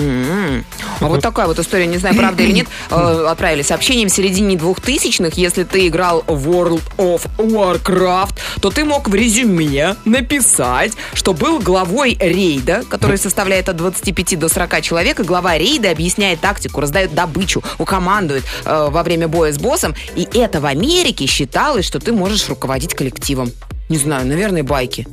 М. 0.00 0.64
А 1.00 1.06
вот 1.06 1.20
такая 1.20 1.46
вот 1.46 1.58
история, 1.58 1.86
не 1.86 1.98
знаю, 1.98 2.16
правда 2.16 2.42
или 2.42 2.52
нет, 2.52 2.66
э, 2.90 3.26
отправили 3.28 3.62
сообщение 3.62 4.08
в 4.08 4.10
середине 4.10 4.56
двухтысячных. 4.56 5.34
Если 5.34 5.64
ты 5.64 5.88
играл 5.88 6.24
в 6.26 6.48
World 6.48 6.82
of 6.96 7.28
Warcraft, 7.38 8.34
то 8.60 8.70
ты 8.70 8.84
мог 8.84 9.08
в 9.08 9.14
резюме 9.14 9.96
написать, 10.04 10.92
что 11.14 11.32
был 11.32 11.60
главой 11.60 12.16
рейда, 12.18 12.84
который 12.88 13.18
составляет 13.18 13.68
от 13.68 13.76
25 13.76 14.38
до 14.38 14.48
40 14.48 14.82
человек, 14.82 15.20
и 15.20 15.22
глава 15.22 15.58
рейда 15.58 15.90
объясняет 15.90 16.40
тактику, 16.40 16.80
раздает 16.80 17.14
добычу, 17.14 17.62
укомандует 17.78 18.44
э, 18.64 18.88
во 18.90 19.02
время 19.02 19.28
боя 19.28 19.52
с 19.52 19.58
боссом. 19.58 19.94
И 20.16 20.26
это 20.34 20.60
в 20.60 20.66
Америке 20.66 21.26
считалось, 21.26 21.86
что 21.86 21.98
ты 21.98 22.12
можешь 22.12 22.48
руководить 22.48 22.94
коллективом. 22.94 23.52
Не 23.88 23.98
знаю, 23.98 24.26
наверное, 24.26 24.62
байки. 24.62 25.06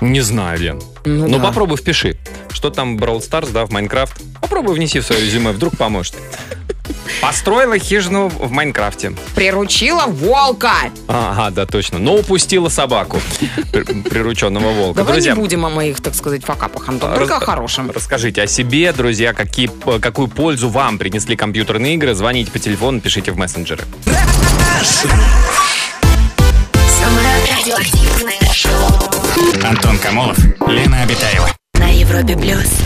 Не 0.00 0.20
знаю, 0.20 0.58
Лен. 0.60 0.82
Ну 1.04 1.28
Ну, 1.28 1.38
да. 1.38 1.44
попробуй 1.44 1.76
впиши. 1.76 2.16
Что 2.52 2.70
там 2.70 2.96
Brawl 2.98 3.18
Stars, 3.20 3.52
да, 3.52 3.64
в 3.66 3.70
Майнкрафт. 3.70 4.20
Попробуй 4.40 4.74
внеси 4.74 5.00
в 5.00 5.04
свое 5.06 5.22
резюме, 5.22 5.52
вдруг 5.52 5.76
поможет. 5.76 6.14
Построила 7.20 7.78
хижину 7.78 8.28
в 8.28 8.50
Майнкрафте. 8.50 9.12
Приручила 9.34 10.04
волка! 10.06 10.72
Ага, 11.08 11.50
да, 11.50 11.64
точно. 11.66 11.98
Но 11.98 12.16
упустила 12.16 12.68
собаку. 12.68 13.20
При- 13.72 13.84
Прирученного 14.02 14.72
волка. 14.72 14.98
Давай 14.98 15.14
Друзья, 15.14 15.32
не 15.34 15.40
будем 15.40 15.64
о 15.64 15.70
моих, 15.70 16.00
так 16.02 16.14
сказать, 16.14 16.44
факапах, 16.44 16.86
Антон, 16.88 17.14
только 17.14 17.36
о 17.36 17.40
хорошем. 17.40 17.90
Расскажите 17.90 18.42
о 18.42 18.46
себе, 18.46 18.92
друзья, 18.92 19.32
какие, 19.32 19.70
какую 20.00 20.28
пользу 20.28 20.68
вам 20.68 20.98
принесли 20.98 21.36
компьютерные 21.36 21.94
игры. 21.94 22.14
Звоните 22.14 22.50
по 22.50 22.58
телефону, 22.58 23.00
пишите 23.00 23.32
в 23.32 23.36
мессенджеры. 23.38 23.84
Самое 27.00 27.28
радиоактивное 27.56 28.52
шоу 28.52 28.93
Антон 29.64 29.98
Камолов, 29.98 30.38
Лена 30.68 31.02
Обитаева. 31.02 31.48
на 31.74 31.88
Европе 31.88 32.36
плюс. 32.36 32.80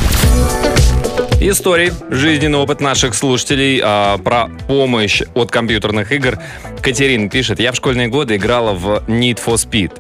Истории, 1.41 1.93
жизненный 2.11 2.59
опыт 2.59 2.81
наших 2.81 3.15
слушателей 3.15 3.81
а, 3.83 4.19
про 4.19 4.49
помощь 4.67 5.23
от 5.35 5.51
компьютерных 5.51 6.11
игр. 6.11 6.39
Катерина 6.83 7.29
пишет, 7.29 7.61
я 7.61 7.73
в 7.73 7.77
школьные 7.77 8.09
годы 8.09 8.37
играла 8.37 8.73
в 8.73 9.05
Need 9.07 9.39
for 9.45 9.55
Speed. 9.55 9.93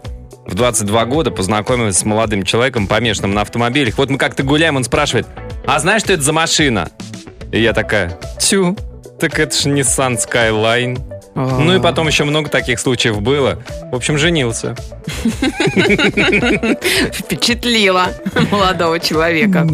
В 0.47 0.55
22 0.55 1.05
года 1.05 1.31
познакомилась 1.31 1.99
с 1.99 2.05
молодым 2.05 2.45
человеком, 2.45 2.87
помешанным 2.87 3.35
на 3.35 3.43
автомобилях. 3.43 3.99
Вот 3.99 4.09
мы 4.09 4.17
как-то 4.19 4.43
гуляем, 4.43 4.77
он 4.77 4.85
спрашивает, 4.85 5.27
а 5.67 5.79
знаешь, 5.79 6.03
что 6.03 6.15
это 6.15 6.23
за 6.23 6.33
машина? 6.33 6.91
И 7.53 7.61
я 7.61 7.73
такая, 7.73 8.19
тю, 8.41 8.77
так 9.21 9.39
это 9.39 9.55
ж 9.55 9.67
Nissan 9.67 10.17
Skyline. 10.19 11.18
Ну 11.39 11.77
и 11.77 11.81
потом 11.81 12.09
еще 12.09 12.25
много 12.25 12.51
таких 12.51 12.81
случаев 12.81 13.21
было. 13.21 13.63
В 13.93 13.95
общем, 13.95 14.19
женился. 14.19 14.75
Впечатлила 17.13 18.09
молодого 18.51 18.99
человека. 18.99 19.65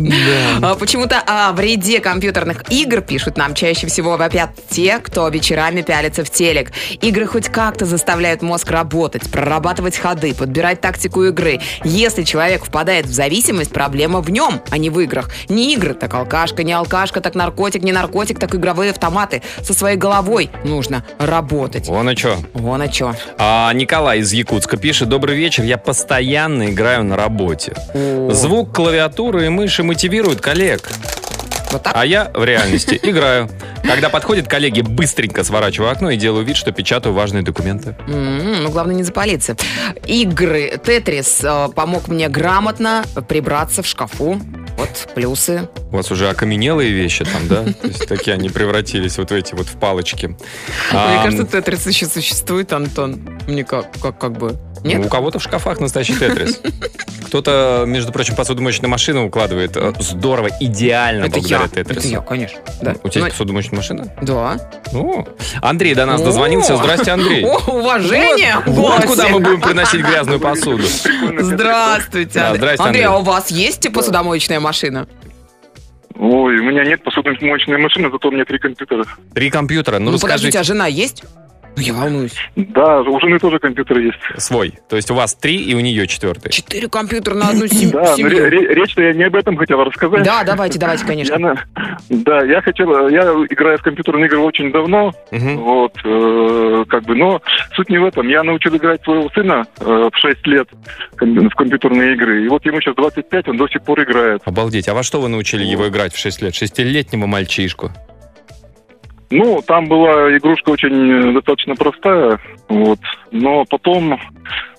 А, 0.61 0.74
Почему-то 0.74 1.22
о 1.27 1.53
вреде 1.53 2.00
компьютерных 2.00 2.70
игр 2.70 3.00
пишут 3.00 3.38
нам 3.38 3.55
чаще 3.55 3.87
всего 3.87 4.18
вопят 4.18 4.50
те, 4.68 4.98
кто 4.98 5.27
вечерами 5.29 5.81
пялится 5.81 6.22
в 6.22 6.31
телек. 6.31 6.70
Игры 7.00 7.27
хоть 7.27 7.48
как-то 7.48 7.87
заставляют 7.87 8.42
мозг 8.42 8.70
работать, 8.70 9.31
прорабатывать 9.31 9.96
ходы, 9.96 10.35
подбирать 10.35 10.83
тактику 10.83 11.24
игры. 11.24 11.61
Если 11.83 12.24
человек 12.24 12.62
впадает 12.64 13.07
в 13.07 13.12
зависимость, 13.12 13.72
проблема 13.72 14.20
в 14.20 14.31
нем, 14.31 14.61
а 14.70 14.77
не 14.77 14.90
в 14.90 15.00
играх. 15.00 15.31
Не 15.48 15.72
игры, 15.72 15.94
так 15.94 16.12
алкашка, 16.12 16.62
не 16.62 16.74
алкашка, 16.74 17.22
так 17.22 17.35
наркотик, 17.35 17.83
не 17.83 17.92
наркотик, 17.92 18.38
так 18.38 18.55
игровые 18.55 18.90
автоматы. 18.90 19.40
Со 19.62 19.72
своей 19.72 19.96
головой 19.96 20.50
нужно 20.64 21.07
работать. 21.18 21.54
Вон 21.55 22.11
и 22.11 22.17
что. 22.17 22.37
Вон 22.53 22.83
о 22.83 22.88
чё. 22.88 23.14
А 23.38 23.73
Николай 23.73 24.19
из 24.21 24.33
Якутска 24.33 24.77
пишет, 24.77 25.09
добрый 25.09 25.37
вечер, 25.37 25.62
я 25.64 25.79
постоянно 25.79 26.71
играю 26.71 27.05
на 27.05 27.17
работе. 27.17 27.75
Звук 28.31 28.75
клавиатуры 28.75 29.47
и 29.47 29.49
мыши 29.49 29.83
мотивирует 29.83 30.40
коллег. 30.40 30.90
Вот 31.71 31.83
так? 31.83 31.93
А 31.97 32.05
я 32.07 32.31
в 32.35 32.45
реальности 32.45 32.99
играю. 33.03 33.49
Когда 33.83 34.09
подходят 34.09 34.47
коллеги, 34.49 34.81
быстренько 34.81 35.45
сворачиваю 35.45 35.90
окно 35.90 36.11
и 36.11 36.17
делаю 36.17 36.45
вид, 36.45 36.57
что 36.57 36.73
печатаю 36.73 37.14
важные 37.14 37.43
документы. 37.43 37.97
М, 38.09 38.62
Ну, 38.62 38.71
главное 38.71 38.95
не 38.95 39.03
запалиться. 39.03 39.57
Игры 40.07 40.81
Тетрис 40.85 41.40
э, 41.43 41.69
помог 41.75 42.09
мне 42.09 42.29
грамотно 42.29 43.05
прибраться 43.29 43.83
в 43.83 43.87
шкафу. 43.87 44.40
Вот 44.76 45.08
плюсы. 45.14 45.68
У 45.90 45.96
вас 45.96 46.10
уже 46.10 46.28
окаменелые 46.28 46.90
вещи 46.90 47.24
там, 47.24 47.48
да? 47.48 47.64
То 47.82 47.88
есть 47.88 48.08
такие 48.08 48.34
они 48.34 48.48
превратились 48.48 49.18
вот 49.18 49.30
в 49.30 49.34
эти 49.34 49.54
вот 49.54 49.66
в 49.66 49.78
палочки. 49.78 50.26
Мне 50.26 50.37
кажется, 51.22 51.46
Тетрис 51.46 51.87
еще 51.87 52.06
существует, 52.06 52.72
Антон. 52.72 53.20
Мне 53.46 53.64
как, 53.64 53.87
как, 54.00 54.18
как 54.18 54.32
бы... 54.32 54.56
Нет? 54.85 55.01
Ну, 55.01 55.07
У 55.07 55.09
кого-то 55.11 55.38
в 55.38 55.42
шкафах 55.42 55.81
настоящий 55.81 56.14
тетрис. 56.14 56.61
Кто-то, 57.27 57.85
между 57.87 58.12
прочим, 58.12 58.37
посудомоечную 58.37 58.90
машину 58.90 59.27
укладывает 59.27 59.77
э, 59.77 59.92
здорово, 59.99 60.51
идеально 60.61 61.25
Это 61.25 61.40
благодаря 61.40 61.59
я. 61.61 61.64
Это 61.64 61.85
тетрису. 61.85 62.09
я, 62.09 62.20
конечно. 62.20 62.61
Да. 62.83 62.94
У 63.03 63.09
тебя 63.09 63.23
Ну, 63.23 63.27
есть 63.27 63.37
посудомоечная 63.38 63.77
машина? 63.79 64.14
Да. 64.23 64.61
О, 64.92 65.25
Андрей 65.62 65.94
до 65.94 66.07
нас 66.07 66.20
О! 66.20 66.25
дозвонился. 66.25 66.77
Здрасте, 66.77 67.11
Андрей. 67.11 67.44
О, 67.44 67.57
уважение! 67.73 68.57
Вот 68.66 68.77
голосе. 69.01 69.07
куда 69.09 69.29
мы 69.31 69.40
будем 69.40 69.61
приносить 69.61 70.01
грязную 70.03 70.38
посуду. 70.38 70.85
Здравствуйте, 71.40 72.33
Да, 72.40 72.47
Андрей. 72.51 72.59
здрасте, 72.61 72.83
Андрей, 72.85 73.03
Андрей. 73.05 73.05
а 73.05 73.18
у 73.18 73.23
вас 73.23 73.51
есть 73.51 73.92
посудомоечная 73.92 74.61
машина? 74.61 75.07
Ой, 76.16 76.59
у 76.59 76.62
меня 76.62 76.85
нет 76.85 77.03
посудомоечной 77.03 77.79
машины, 77.79 78.09
зато 78.12 78.29
у 78.29 78.31
меня 78.31 78.44
три 78.44 78.59
компьютера. 78.59 79.05
Три 79.35 79.51
компьютера. 79.51 79.99
Ну, 79.99 80.12
Ну, 80.12 80.18
подождите, 80.18 80.59
расскажите. 80.59 80.59
а 80.61 80.62
жена 80.62 80.87
есть? 80.87 81.25
Ну, 81.76 81.82
я 81.82 81.92
волнуюсь. 81.92 82.34
Да, 82.54 83.00
у 83.00 83.20
жены 83.20 83.38
тоже 83.38 83.58
компьютер 83.58 83.98
есть. 83.98 84.18
Свой. 84.38 84.74
То 84.88 84.94
есть 84.96 85.10
у 85.10 85.14
вас 85.14 85.34
три, 85.34 85.56
и 85.56 85.74
у 85.74 85.80
нее 85.80 86.06
четвертый. 86.06 86.52
Четыре 86.52 86.88
компьютера 86.88 87.34
на 87.34 87.48
одну 87.48 87.66
сем- 87.66 87.90
Да, 87.90 88.00
но 88.10 88.16
семью. 88.16 88.30
ре- 88.30 88.48
ре- 88.48 88.74
речь-то 88.74 89.02
я 89.02 89.12
не 89.12 89.24
об 89.24 89.34
этом 89.34 89.56
хотел 89.56 89.82
рассказать. 89.82 90.22
Да, 90.22 90.44
давайте, 90.44 90.78
давайте, 90.78 91.04
конечно. 91.04 91.56
Да, 92.08 92.44
я 92.44 92.60
хотел, 92.62 93.08
я 93.08 93.22
играю 93.50 93.78
в 93.78 93.82
компьютерные 93.82 94.26
игры 94.26 94.38
очень 94.38 94.70
давно, 94.70 95.12
вот, 95.56 95.92
э, 96.04 96.84
как 96.88 97.02
бы, 97.04 97.14
но 97.16 97.40
суть 97.74 97.88
не 97.90 97.98
в 97.98 98.04
этом. 98.04 98.28
Я 98.28 98.42
научил 98.44 98.76
играть 98.76 99.02
своего 99.02 99.28
сына 99.30 99.66
э, 99.80 99.84
в 100.12 100.16
6 100.16 100.46
лет 100.46 100.68
в 101.18 101.54
компьютерные 101.56 102.14
игры, 102.14 102.44
и 102.44 102.48
вот 102.48 102.64
ему 102.66 102.80
сейчас 102.80 102.94
25, 102.94 103.48
он 103.48 103.56
до 103.56 103.66
сих 103.68 103.82
пор 103.82 104.00
играет. 104.02 104.42
Обалдеть. 104.44 104.88
А 104.88 104.94
во 104.94 105.02
что 105.02 105.20
вы 105.20 105.28
научили 105.28 105.64
его 105.64 105.88
играть 105.88 106.14
в 106.14 106.18
6 106.18 106.40
лет? 106.42 106.54
Шестилетнего 106.54 107.26
мальчишку. 107.26 107.90
Ну, 109.30 109.62
там 109.66 109.87
была 109.87 110.37
игрушка 110.37 110.70
очень 110.70 111.30
э, 111.30 111.32
достаточно 111.32 111.74
простая, 111.74 112.38
вот, 112.68 112.98
но 113.30 113.64
потом 113.64 114.20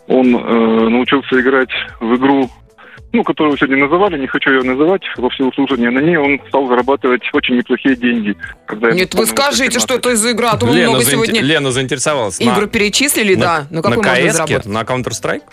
он 0.08 0.36
э, 0.36 0.89
научился 0.89 1.41
играть 1.41 1.69
в 1.99 2.15
игру, 2.15 2.49
ну, 3.12 3.23
которую 3.23 3.58
сегодня 3.58 3.77
называли, 3.77 4.19
не 4.19 4.27
хочу 4.27 4.51
ее 4.51 4.63
называть, 4.63 5.01
во 5.17 5.29
всеуслужение 5.29 5.89
на 5.89 5.99
ней 5.99 6.17
он 6.17 6.39
стал 6.47 6.67
зарабатывать 6.67 7.23
очень 7.34 7.58
неплохие 7.58 7.95
деньги. 7.95 8.36
Когда 8.65 8.91
Нет, 8.91 9.13
вы 9.15 9.25
скажите, 9.25 9.77
18. 9.77 9.81
что 9.81 9.95
это 9.95 10.15
за 10.15 10.31
игра, 10.31 10.51
а 10.51 10.58
то 10.58 10.67
Лена, 10.67 10.89
много 10.91 11.03
заинте- 11.03 11.12
сегодня 11.12 11.41
Лена 11.41 11.71
заинтересовалась. 11.71 12.39
На- 12.39 12.53
игры 12.53 12.67
перечислили, 12.67 13.36
да. 13.36 13.65
На 13.71 13.81
какой 13.81 13.97
на 13.97 14.03
можно 14.03 14.12
КС-ке? 14.13 14.31
заработать? 14.31 14.65
На 14.65 14.81
Counter-Strike? 14.84 15.43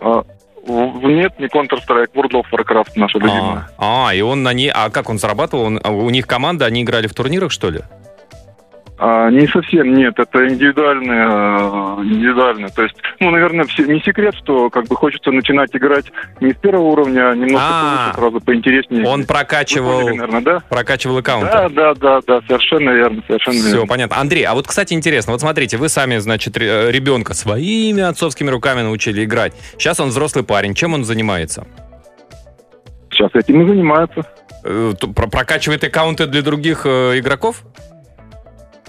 А, 0.00 0.24
нет, 0.66 1.38
не 1.38 1.46
Counter-Strike, 1.46 2.12
World 2.14 2.32
of 2.32 2.44
Warcraft 2.52 2.90
наша 2.96 3.18
любимая. 3.18 3.68
А, 3.78 4.08
а, 4.08 4.14
и 4.14 4.20
он 4.20 4.42
на 4.42 4.52
ней... 4.52 4.70
А 4.72 4.90
как 4.90 5.08
он 5.08 5.18
зарабатывал? 5.18 5.64
Он- 5.64 5.80
у 5.84 6.10
них 6.10 6.26
команда, 6.26 6.66
они 6.66 6.82
играли 6.82 7.06
в 7.06 7.14
турнирах, 7.14 7.50
что 7.50 7.70
ли? 7.70 7.80
А, 9.04 9.30
не 9.30 9.48
совсем, 9.48 9.94
нет, 9.94 10.16
это 10.16 10.46
индивидуальное, 10.48 11.26
э, 11.26 12.02
индивидуально. 12.04 12.68
То 12.68 12.84
есть, 12.84 12.94
ну, 13.18 13.30
наверное, 13.30 13.64
все, 13.64 13.84
не 13.84 13.98
секрет, 14.00 14.32
что 14.36 14.70
как 14.70 14.86
бы 14.86 14.94
хочется 14.94 15.32
начинать 15.32 15.74
играть 15.74 16.04
не 16.40 16.52
с 16.52 16.56
первого 16.58 16.84
уровня, 16.84 17.30
а 17.30 17.34
немножко 17.34 17.66
А, 17.68 17.96
повыше, 17.96 18.14
сразу 18.20 18.40
поинтереснее. 18.46 19.04
Он 19.04 19.22
Вы 19.22 19.26
прокачивал, 19.26 20.02
поняли, 20.02 20.16
наверное, 20.18 20.40
да? 20.42 20.62
прокачивал 20.68 21.18
аккаунт. 21.18 21.50
Да, 21.50 21.68
да, 21.68 21.94
да, 21.94 22.20
да, 22.24 22.40
совершенно 22.46 22.90
верно, 22.90 23.24
совершенно 23.26 23.56
Все, 23.56 23.70
верно. 23.72 23.86
понятно. 23.88 24.20
Андрей, 24.20 24.44
а 24.44 24.54
вот, 24.54 24.68
кстати, 24.68 24.94
интересно, 24.94 25.32
вот 25.32 25.40
смотрите, 25.40 25.78
вы 25.78 25.88
сами, 25.88 26.18
значит, 26.18 26.56
э, 26.56 26.92
ребенка 26.92 27.34
своими 27.34 28.04
отцовскими 28.04 28.50
руками 28.50 28.82
научили 28.82 29.24
играть. 29.24 29.52
Сейчас 29.78 29.98
он 29.98 30.10
взрослый 30.10 30.44
парень. 30.44 30.74
Чем 30.74 30.94
он 30.94 31.02
занимается? 31.04 31.66
Сейчас 33.10 33.32
этим 33.34 33.62
и 33.62 33.66
занимаются. 33.66 34.22
Э, 34.62 34.92
Прокачивает 35.12 35.82
аккаунты 35.82 36.26
для 36.26 36.42
других 36.42 36.86
игроков? 36.86 37.64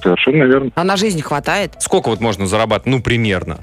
Совершенно 0.03 0.43
верно. 0.43 0.69
А 0.75 0.83
на 0.83 0.97
жизнь 0.97 1.21
хватает? 1.21 1.75
Сколько 1.79 2.09
вот 2.09 2.19
можно 2.19 2.45
зарабатывать? 2.45 2.87
Ну, 2.97 3.01
примерно. 3.01 3.59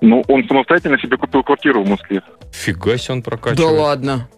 Ну, 0.00 0.22
он 0.28 0.44
самостоятельно 0.46 0.98
себе 0.98 1.16
купил 1.16 1.42
квартиру 1.42 1.82
в 1.82 1.88
Москве. 1.88 2.22
Фига 2.52 2.98
себе 2.98 3.14
он 3.14 3.20
Да 3.22 3.30
прокачивает. 3.30 3.78
ладно. 3.80 4.28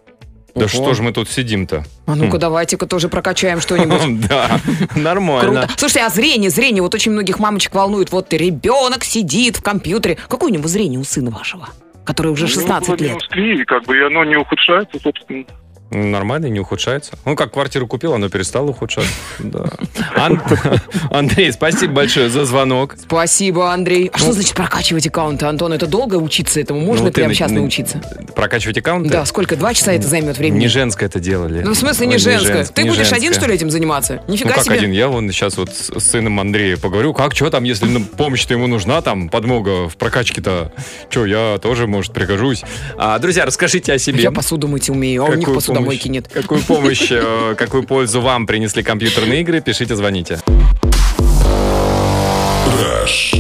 Да 0.54 0.62
Ого. 0.64 0.68
что 0.68 0.94
же 0.94 1.02
мы 1.02 1.12
тут 1.12 1.28
сидим-то? 1.28 1.84
А 2.06 2.16
ну-ка, 2.16 2.36
Хм. 2.36 2.40
давайте-ка 2.40 2.86
тоже 2.86 3.08
прокачаем 3.08 3.60
что-нибудь. 3.60 4.26
Да, 4.28 4.58
нормально. 4.96 5.60
Круто. 5.62 5.74
Слушайте, 5.78 6.04
а 6.06 6.08
зрение, 6.10 6.50
зрение, 6.50 6.82
вот 6.82 6.92
очень 6.94 7.12
многих 7.12 7.38
мамочек 7.38 7.74
волнует. 7.74 8.10
Вот 8.10 8.32
ребенок 8.32 9.04
сидит 9.04 9.56
в 9.58 9.62
компьютере. 9.62 10.18
Какое 10.28 10.50
у 10.50 10.52
него 10.54 10.66
зрение 10.66 10.98
у 10.98 11.04
сына 11.04 11.30
вашего? 11.30 11.68
Который 12.04 12.32
уже 12.32 12.44
Ну, 12.46 12.50
16 12.50 12.88
было 12.88 12.96
лет. 12.96 13.18
три, 13.30 13.60
и 13.60 13.64
как 13.64 13.84
бы 13.84 13.96
и 13.96 14.02
оно 14.02 14.24
не 14.24 14.36
ухудшается, 14.36 14.98
собственно. 15.00 15.44
Нормально, 15.90 16.46
не 16.46 16.61
ухудшается. 16.61 17.12
Ну, 17.24 17.35
как 17.35 17.53
квартиру 17.53 17.87
купил, 17.87 18.14
оно 18.14 18.29
перестало 18.29 18.68
ухудшаться. 18.70 19.11
Да. 19.40 19.64
Ан- 20.16 20.40
Андрей, 21.11 21.53
спасибо 21.53 21.94
большое 21.94 22.29
за 22.31 22.44
звонок. 22.44 22.94
Спасибо, 23.00 23.72
Андрей. 23.72 24.11
А 24.12 24.18
что 24.18 24.33
значит 24.33 24.55
прокачивать 24.55 25.07
аккаунты, 25.07 25.46
Антон? 25.46 25.72
Это 25.72 25.87
долго 25.87 26.16
учиться 26.16 26.61
этому? 26.61 26.81
Можно 26.81 27.07
Ну, 27.07 27.12
прямо 27.12 27.35
сейчас 27.35 27.50
на- 27.50 27.59
научиться? 27.61 28.00
Прокачивать 28.37 28.79
аккаунты? 28.79 29.11
Да, 29.11 29.24
сколько? 29.24 29.57
Два 29.57 29.74
часа 29.74 29.92
это 29.92 30.07
займет 30.07 30.38
времени? 30.38 30.61
Не 30.61 30.68
женское 30.68 31.07
это 31.07 31.18
делали. 31.20 31.62
Ну, 31.62 31.72
в 31.72 31.76
смысле, 31.76 32.07
не 32.07 32.18
женское. 32.18 32.59
женс- 32.64 32.72
Ты 32.72 32.83
не 32.85 32.90
будешь 32.90 33.12
один, 33.12 33.33
что 33.35 33.46
ли, 33.46 33.55
этим 33.55 33.70
заниматься? 33.70 34.22
Ну, 34.29 34.35
Нифига 34.35 34.55
как 34.55 34.64
себе. 34.64 34.76
один? 34.76 34.92
Я 34.92 35.09
вон 35.09 35.31
сейчас 35.33 35.57
вот 35.57 35.70
с 35.70 35.98
сыном 36.00 36.38
Андрея 36.38 36.76
поговорю. 36.76 37.12
Как, 37.14 37.35
что 37.35 37.50
там, 37.50 37.64
если 37.64 37.87
ну, 37.87 38.05
помощь-то 38.05 38.55
ему 38.55 38.66
нужна, 38.66 39.00
там, 39.03 39.29
подмога 39.29 39.88
в 39.88 39.96
прокачке-то? 39.96 40.72
Что, 41.09 41.26
я 41.26 41.59
тоже, 41.61 41.87
может, 41.87 42.12
пригожусь. 42.12 42.62
А, 42.96 43.18
друзья, 43.18 43.44
расскажите 43.46 43.92
о 43.92 43.98
себе. 43.98 44.22
Я 44.22 44.31
посуду 44.31 44.68
мыть 44.68 44.88
умею, 44.90 45.24
а 45.24 45.26
у 45.26 45.35
них 45.35 45.40
Какую 45.40 45.55
помощь- 45.84 46.04
нет. 46.04 46.28
Какую 46.32 46.62
помощь, 46.62 47.08
э, 47.10 47.54
какую 47.58 47.84
пользу 47.84 48.20
вам 48.20 48.46
принесли 48.46 48.82
компьютерные 48.82 49.40
игры? 49.40 49.60
Пишите, 49.60 49.96
звоните. 49.96 50.38
Самое 52.66 53.39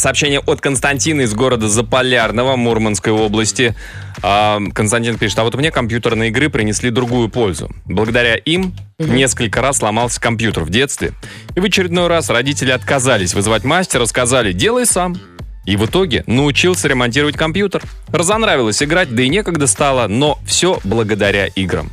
Сообщение 0.00 0.40
от 0.40 0.62
Константина 0.62 1.20
из 1.20 1.34
города 1.34 1.68
Заполярного, 1.68 2.56
Мурманской 2.56 3.12
области. 3.12 3.74
А, 4.22 4.58
Константин 4.72 5.18
пишет, 5.18 5.38
а 5.40 5.44
вот 5.44 5.54
мне 5.56 5.70
компьютерные 5.70 6.30
игры 6.30 6.48
принесли 6.48 6.88
другую 6.88 7.28
пользу. 7.28 7.70
Благодаря 7.84 8.34
им 8.36 8.74
несколько 8.98 9.60
раз 9.60 9.76
сломался 9.76 10.18
компьютер 10.18 10.64
в 10.64 10.70
детстве. 10.70 11.12
И 11.54 11.60
в 11.60 11.64
очередной 11.64 12.06
раз 12.06 12.30
родители 12.30 12.70
отказались 12.70 13.34
вызывать 13.34 13.64
мастера, 13.64 14.06
сказали, 14.06 14.54
делай 14.54 14.86
сам. 14.86 15.18
И 15.66 15.76
в 15.76 15.84
итоге 15.84 16.24
научился 16.26 16.88
ремонтировать 16.88 17.36
компьютер. 17.36 17.82
Разонравилось 18.10 18.82
играть, 18.82 19.14
да 19.14 19.22
и 19.22 19.28
некогда 19.28 19.66
стало, 19.66 20.06
но 20.06 20.38
все 20.46 20.80
благодаря 20.82 21.44
играм. 21.48 21.90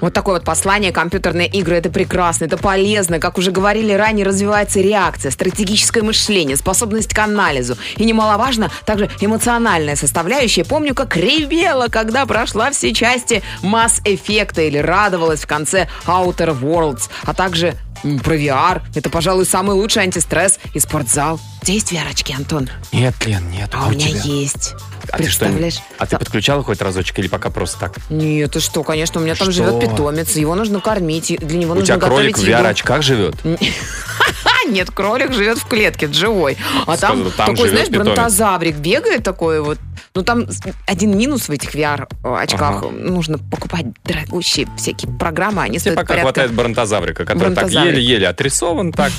Вот 0.00 0.12
такое 0.12 0.34
вот 0.34 0.44
послание. 0.44 0.92
Компьютерные 0.92 1.48
игры 1.48 1.76
это 1.76 1.90
прекрасно, 1.90 2.44
это 2.44 2.56
полезно. 2.56 3.18
Как 3.18 3.38
уже 3.38 3.50
говорили 3.50 3.92
ранее, 3.92 4.26
развивается 4.26 4.80
реакция, 4.80 5.30
стратегическое 5.30 6.02
мышление, 6.02 6.56
способность 6.56 7.14
к 7.14 7.18
анализу. 7.18 7.76
И 7.96 8.04
немаловажно, 8.04 8.70
также 8.84 9.10
эмоциональная 9.20 9.96
составляющая. 9.96 10.64
Помню, 10.64 10.94
как 10.94 11.16
ревела, 11.16 11.88
когда 11.88 12.26
прошла 12.26 12.70
все 12.70 12.92
части 12.92 13.42
Mass 13.62 14.02
Effect 14.04 14.64
или 14.64 14.78
радовалась 14.78 15.42
в 15.42 15.46
конце 15.46 15.88
Outer 16.06 16.58
Worlds. 16.60 17.08
А 17.24 17.34
также 17.34 17.76
про 18.24 18.36
VR. 18.36 18.82
Это, 18.94 19.10
пожалуй, 19.10 19.46
самый 19.46 19.74
лучший 19.74 20.02
антистресс 20.02 20.58
и 20.74 20.80
спортзал. 20.80 21.40
У 21.62 21.64
тебя 21.64 21.74
есть 21.74 21.92
VR-очки, 21.92 22.34
Антон? 22.34 22.68
Нет, 22.92 23.14
Лен, 23.24 23.50
нет. 23.50 23.70
А 23.72 23.88
у 23.88 23.90
меня 23.90 24.06
есть. 24.08 24.74
А 25.10 25.18
ты 25.18 25.28
что, 25.28 25.44
Представляешь? 25.44 25.78
а 25.98 26.06
ты 26.06 26.18
подключала 26.18 26.62
хоть 26.64 26.80
разочек 26.80 27.18
или 27.20 27.28
пока 27.28 27.50
просто 27.50 27.78
так? 27.78 27.94
Нет, 28.10 28.52
ты 28.52 28.60
что, 28.60 28.82
конечно, 28.82 29.20
у 29.20 29.24
меня 29.24 29.34
там 29.36 29.52
Что? 29.52 29.64
живет 29.64 29.80
питомец, 29.80 30.34
его 30.36 30.54
нужно 30.56 30.80
кормить, 30.80 31.30
и 31.30 31.38
для 31.38 31.58
него 31.58 31.72
У 31.72 31.74
нужно 31.76 31.86
тебя 31.96 32.06
кролик 32.06 32.36
готовить 32.36 32.56
в. 32.56 32.60
VR-очках 32.60 33.02
живет? 33.02 33.36
А, 33.44 34.64
нет, 34.68 34.90
кролик 34.90 35.32
живет 35.32 35.58
в 35.58 35.66
клетке, 35.66 36.08
живой. 36.12 36.56
А 36.86 36.96
там, 36.96 37.30
такой, 37.36 37.68
знаешь, 37.68 37.86
питомец. 37.88 38.06
бронтозаврик 38.06 38.76
бегает 38.76 39.22
такой 39.22 39.60
вот. 39.60 39.78
Ну, 40.14 40.22
там 40.22 40.46
один 40.86 41.16
минус 41.16 41.48
в 41.48 41.50
этих 41.50 41.74
VR-очках. 41.74 42.76
Ага. 42.78 42.90
Нужно 42.90 43.38
покупать 43.38 43.86
дорогущие 44.04 44.66
всякие 44.76 45.12
программы, 45.12 45.62
они 45.62 45.72
Тебе 45.78 45.80
стоят 45.80 45.96
пока 45.96 46.08
порядка... 46.08 46.22
хватает 46.32 46.52
бронтозаврика, 46.52 47.24
который 47.26 47.54
так. 47.54 47.64
Еле-еле 47.88 48.28
отрисован, 48.28 48.92
так. 48.92 49.12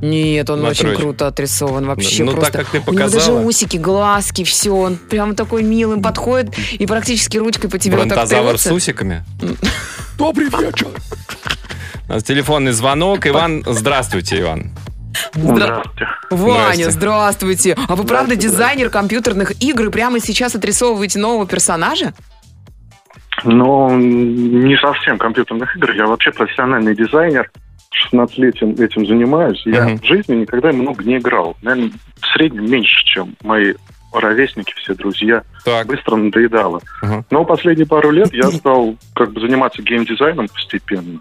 Нет, 0.00 0.48
он 0.48 0.64
очень 0.64 0.94
круто 0.94 1.26
отрисован 1.26 1.86
вообще 1.86 2.22
Ну, 2.22 2.32
просто. 2.32 2.52
так, 2.52 2.68
как 2.70 2.70
ты 2.84 2.90
У 2.90 2.92
него 2.94 3.04
даже 3.04 3.14
показала. 3.16 3.40
усики, 3.40 3.76
глазки, 3.78 4.44
все. 4.44 4.70
Он 4.70 4.96
прям 4.96 5.34
такой 5.34 5.64
милый 5.64 6.00
подходит 6.00 6.56
и 6.72 6.86
практически 6.86 7.36
ручкой 7.36 7.68
по 7.68 7.78
тебе 7.78 7.96
вот 7.96 8.08
так 8.08 8.16
Бронтозавр 8.16 8.58
с 8.58 8.66
усиками. 8.70 9.24
Добрый 10.18 10.46
вечер. 10.46 10.88
У 12.08 12.12
нас 12.12 12.22
телефонный 12.22 12.72
звонок. 12.72 13.26
Иван, 13.26 13.64
здравствуйте, 13.66 14.40
Иван. 14.40 14.70
Здравствуйте. 15.34 16.06
Ваня, 16.30 16.90
здравствуйте. 16.90 17.76
А 17.88 17.96
вы 17.96 18.04
правда 18.04 18.36
дизайнер 18.36 18.90
компьютерных 18.90 19.60
игр 19.60 19.86
и 19.86 19.90
прямо 19.90 20.20
сейчас 20.20 20.54
отрисовываете 20.54 21.18
нового 21.18 21.46
персонажа? 21.46 22.14
Но 23.44 23.90
не 23.90 24.76
совсем 24.76 25.18
компьютерных 25.18 25.74
игр. 25.76 25.92
Я 25.92 26.06
вообще 26.06 26.30
профессиональный 26.30 26.94
дизайнер. 26.94 27.50
16 27.90 28.38
лет 28.38 28.54
этим, 28.56 29.06
занимаюсь. 29.06 29.62
Я 29.64 29.84
Мгм. 29.84 29.98
в 29.98 30.04
жизни 30.04 30.36
никогда 30.36 30.72
много 30.72 31.02
не 31.04 31.16
играл. 31.18 31.56
Наверное, 31.62 31.90
в 32.20 32.26
среднем 32.34 32.70
меньше, 32.70 33.04
чем 33.04 33.34
мои 33.42 33.74
ровесники, 34.12 34.72
все 34.76 34.94
друзья. 34.94 35.42
Так. 35.64 35.86
Быстро 35.86 36.16
надоедало. 36.16 36.80
Ага. 37.02 37.24
Но 37.30 37.44
последние 37.44 37.86
пару 37.86 38.10
лет 38.10 38.32
я 38.32 38.50
стал 38.50 38.96
как 39.14 39.32
бы 39.32 39.40
заниматься 39.40 39.82
геймдизайном 39.82 40.48
постепенно, 40.48 41.18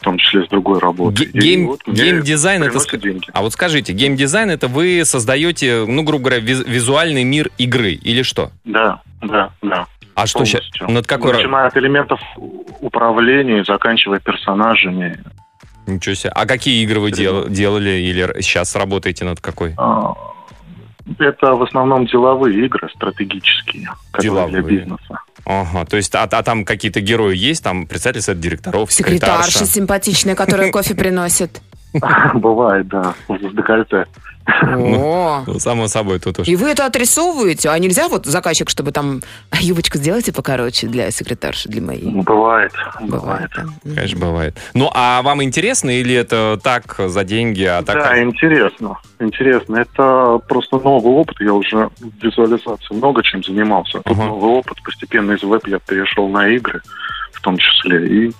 в 0.00 0.02
том 0.02 0.16
числе 0.18 0.44
с 0.44 0.48
другой 0.48 0.78
работой. 0.78 1.26
Гейм, 1.32 1.66
вот 1.66 1.80
геймдизайн 1.86 2.62
это... 2.62 2.96
деньги. 2.96 3.26
А 3.32 3.42
вот 3.42 3.52
скажите, 3.52 3.92
геймдизайн 3.92 4.50
это 4.50 4.68
вы 4.68 5.02
создаете, 5.04 5.84
ну, 5.86 6.02
грубо 6.02 6.24
говоря, 6.30 6.40
виз- 6.40 6.66
визуальный 6.66 7.24
мир 7.24 7.50
игры 7.58 7.92
или 7.92 8.22
что? 8.22 8.50
Да, 8.64 9.02
да, 9.20 9.50
да. 9.62 9.86
А 10.14 10.26
что 10.26 10.44
сейчас? 10.44 10.62
полностью. 10.62 10.90
Над 10.90 11.06
какой... 11.06 11.32
Начиная 11.34 11.66
от 11.66 11.76
элементов 11.76 12.20
управления 12.80 13.64
заканчивая 13.64 14.18
персонажами. 14.20 15.22
Ничего 15.90 16.14
себе. 16.14 16.30
А 16.34 16.46
какие 16.46 16.82
игры 16.84 17.00
вы 17.00 17.10
дел- 17.10 17.48
делали 17.48 17.90
или 17.90 18.40
сейчас 18.40 18.74
работаете 18.76 19.24
над 19.24 19.40
какой? 19.40 19.74
А, 19.76 20.14
Это 21.18 21.54
в 21.54 21.62
основном 21.62 22.06
деловые 22.06 22.66
игры, 22.66 22.88
стратегические, 22.94 23.88
которые 24.12 24.46
для 24.46 24.58
Деловые. 24.60 24.78
бизнеса. 24.80 25.20
Ага, 25.44 25.84
то 25.84 25.96
есть, 25.96 26.14
а, 26.14 26.22
а 26.22 26.42
там 26.42 26.64
какие-то 26.64 27.00
герои 27.00 27.36
есть? 27.36 27.64
Там 27.64 27.86
представитель 27.86 28.22
совета 28.22 28.42
директоров, 28.42 28.92
Секретарша 28.92 29.44
секретарша? 29.50 29.66
симпатичная, 29.74 30.34
которая 30.36 30.70
кофе 30.72 30.94
приносит. 30.94 31.60
Бывает, 32.34 32.88
да, 32.88 33.14
с 33.28 33.54
декольте. 33.54 34.06
О, 34.62 35.44
Ну, 35.46 35.58
само 35.58 35.86
собой, 35.86 36.18
тут 36.18 36.40
уж. 36.40 36.48
И 36.48 36.56
вы 36.56 36.70
это 36.70 36.86
отрисовываете? 36.86 37.68
А 37.70 37.78
нельзя 37.78 38.08
вот 38.08 38.26
заказчик, 38.26 38.68
чтобы 38.68 38.92
там 38.92 39.20
юбочку 39.60 39.98
сделайте 39.98 40.32
покороче 40.32 40.86
для 40.86 41.10
секретарши, 41.10 41.68
для 41.68 41.82
моей? 41.82 42.10
Бывает, 42.10 42.72
Бывает. 43.00 43.50
Конечно, 43.82 44.18
бывает. 44.18 44.56
Ну, 44.74 44.90
а 44.92 45.22
вам 45.22 45.42
интересно 45.42 45.90
или 45.90 46.14
это 46.14 46.58
так, 46.62 46.96
за 46.98 47.24
деньги, 47.24 47.64
а 47.64 47.82
так... 47.82 47.96
Да, 47.96 48.22
интересно. 48.22 48.98
Интересно. 49.18 49.76
Это 49.76 50.40
просто 50.48 50.78
новый 50.78 51.12
опыт. 51.12 51.36
Я 51.40 51.54
уже 51.54 51.90
в 51.98 52.24
визуализации 52.24 52.94
много 52.94 53.22
чем 53.22 53.42
занимался. 53.42 54.00
Тут 54.04 54.16
новый 54.16 54.50
опыт. 54.50 54.82
Постепенно 54.82 55.32
из 55.32 55.42
веб 55.42 55.66
я 55.66 55.78
перешел 55.78 56.28
на 56.28 56.48
игры, 56.48 56.80
в 57.32 57.40
том 57.40 57.56
числе. 57.58 58.06
И 58.06 58.32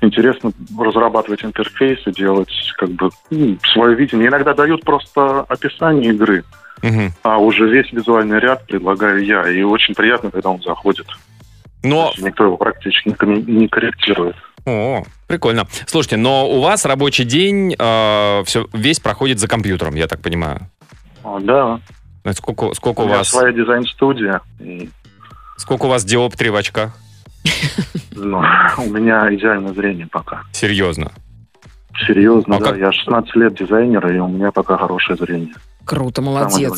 интересно 0.00 0.52
разрабатывать 0.78 1.44
интерфейсы, 1.44 2.10
делать 2.12 2.50
как 2.76 2.90
бы 2.90 3.10
ну, 3.30 3.56
свое 3.72 3.94
видение. 3.96 4.28
Иногда 4.28 4.54
дают 4.54 4.82
просто 4.82 5.40
описание 5.42 6.10
игры, 6.12 6.44
Мгм. 6.82 7.12
а 7.22 7.38
уже 7.38 7.68
весь 7.68 7.92
визуальный 7.92 8.38
ряд 8.40 8.66
предлагаю 8.66 9.24
я. 9.24 9.48
И 9.50 9.62
очень 9.62 9.94
приятно, 9.94 10.30
когда 10.30 10.50
он 10.50 10.62
заходит. 10.62 11.06
Но, 11.82 12.12
Никто 12.18 12.44
его 12.44 12.56
практически 12.56 13.14
не 13.50 13.66
корректирует. 13.68 14.36
о, 14.66 15.02
прикольно. 15.26 15.66
Слушайте, 15.86 16.16
но 16.18 16.48
у 16.48 16.60
вас 16.60 16.84
рабочий 16.84 17.24
день 17.24 17.74
все, 17.74 18.66
весь 18.72 19.00
проходит 19.00 19.38
за 19.38 19.48
компьютером, 19.48 19.94
я 19.94 20.06
так 20.06 20.20
понимаю. 20.20 20.60
А, 21.24 21.38
Да, 21.40 21.80
Сколько, 22.34 22.74
сколько 22.74 23.00
у 23.00 23.04
у 23.04 23.08
вас, 23.08 23.28
своя 23.30 23.50
дизайн-студия. 23.52 24.42
Сколько 25.56 25.86
у 25.86 25.88
вас 25.88 26.04
диоптрий 26.04 26.50
в 26.50 26.56
очках? 26.56 26.94
Ну, 28.12 28.38
у 28.78 28.84
меня 28.90 29.32
идеальное 29.34 29.72
зрение 29.72 30.06
пока. 30.06 30.42
Серьезно. 30.52 31.12
Серьезно, 32.06 32.56
А 32.56 32.60
да. 32.60 32.66
как- 32.70 32.78
Я 32.78 32.92
16 32.92 33.34
лет 33.36 33.54
дизайнера, 33.54 34.14
и 34.14 34.18
у 34.18 34.28
меня 34.28 34.50
пока 34.52 34.76
хорошее 34.78 35.18
зрение. 35.18 35.54
Круто, 35.84 36.22
молодец. 36.22 36.72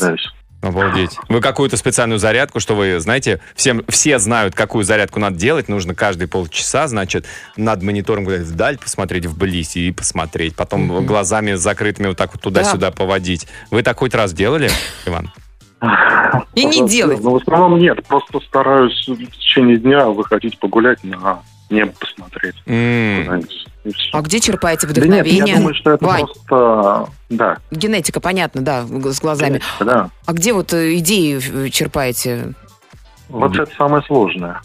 Обалдеть. 0.61 1.17
Вы 1.27 1.41
какую-то 1.41 1.75
специальную 1.75 2.19
зарядку, 2.19 2.61
что 2.61 2.73
вы, 2.73 2.97
знаете, 3.01 3.41
всем, 3.53 3.83
все 3.89 4.17
знают, 4.17 4.55
какую 4.55 4.85
зарядку 4.85 5.19
надо 5.19 5.35
делать. 5.35 5.67
Нужно 5.67 5.93
каждые 5.93 6.29
полчаса, 6.29 6.87
значит, 6.87 7.25
над 7.57 7.83
монитором 7.83 8.23
куда-то 8.23 8.43
вдаль 8.45 8.77
посмотреть, 8.77 9.25
вблизь 9.25 9.75
и 9.75 9.91
посмотреть. 9.91 10.55
Потом 10.55 11.05
глазами 11.05 11.53
закрытыми 11.53 12.07
вот 12.07 12.17
так 12.17 12.31
вот 12.33 12.41
туда-сюда 12.41 12.91
поводить. 12.91 13.45
Вы 13.71 13.83
так 13.83 13.97
хоть 13.99 14.15
раз 14.15 14.31
делали, 14.33 14.69
Иван? 15.05 15.31
И 16.55 16.65
не 16.65 16.87
делать. 16.87 17.19
Ну, 17.21 17.31
в 17.31 17.35
основном 17.37 17.79
нет. 17.79 18.05
Просто 18.05 18.39
стараюсь 18.41 19.07
в 19.07 19.17
течение 19.31 19.77
дня 19.77 20.07
выходить 20.07 20.57
погулять 20.59 21.03
на 21.03 21.41
небо 21.69 21.91
посмотреть. 21.99 22.55
А 24.13 24.21
где 24.21 24.39
черпаете 24.39 24.87
Да 24.87 24.93
нет, 24.93 24.97
вдохновение? 25.25 25.45
я 25.45 25.55
думаю, 25.57 25.75
что 25.75 25.91
это 25.91 26.05
Вань, 26.05 26.25
просто... 26.25 27.11
Да, 27.29 27.57
генетика, 27.71 28.21
понятно, 28.21 28.61
да, 28.61 28.85
с 28.85 29.19
глазами. 29.19 29.59
да. 29.81 30.09
А 30.25 30.31
где 30.33 30.53
вот 30.53 30.71
э, 30.73 30.95
идеи 30.99 31.41
э, 31.65 31.69
черпаете? 31.69 32.53
Вот 33.27 33.57
это 33.57 33.69
самое 33.75 34.01
сложное. 34.03 34.61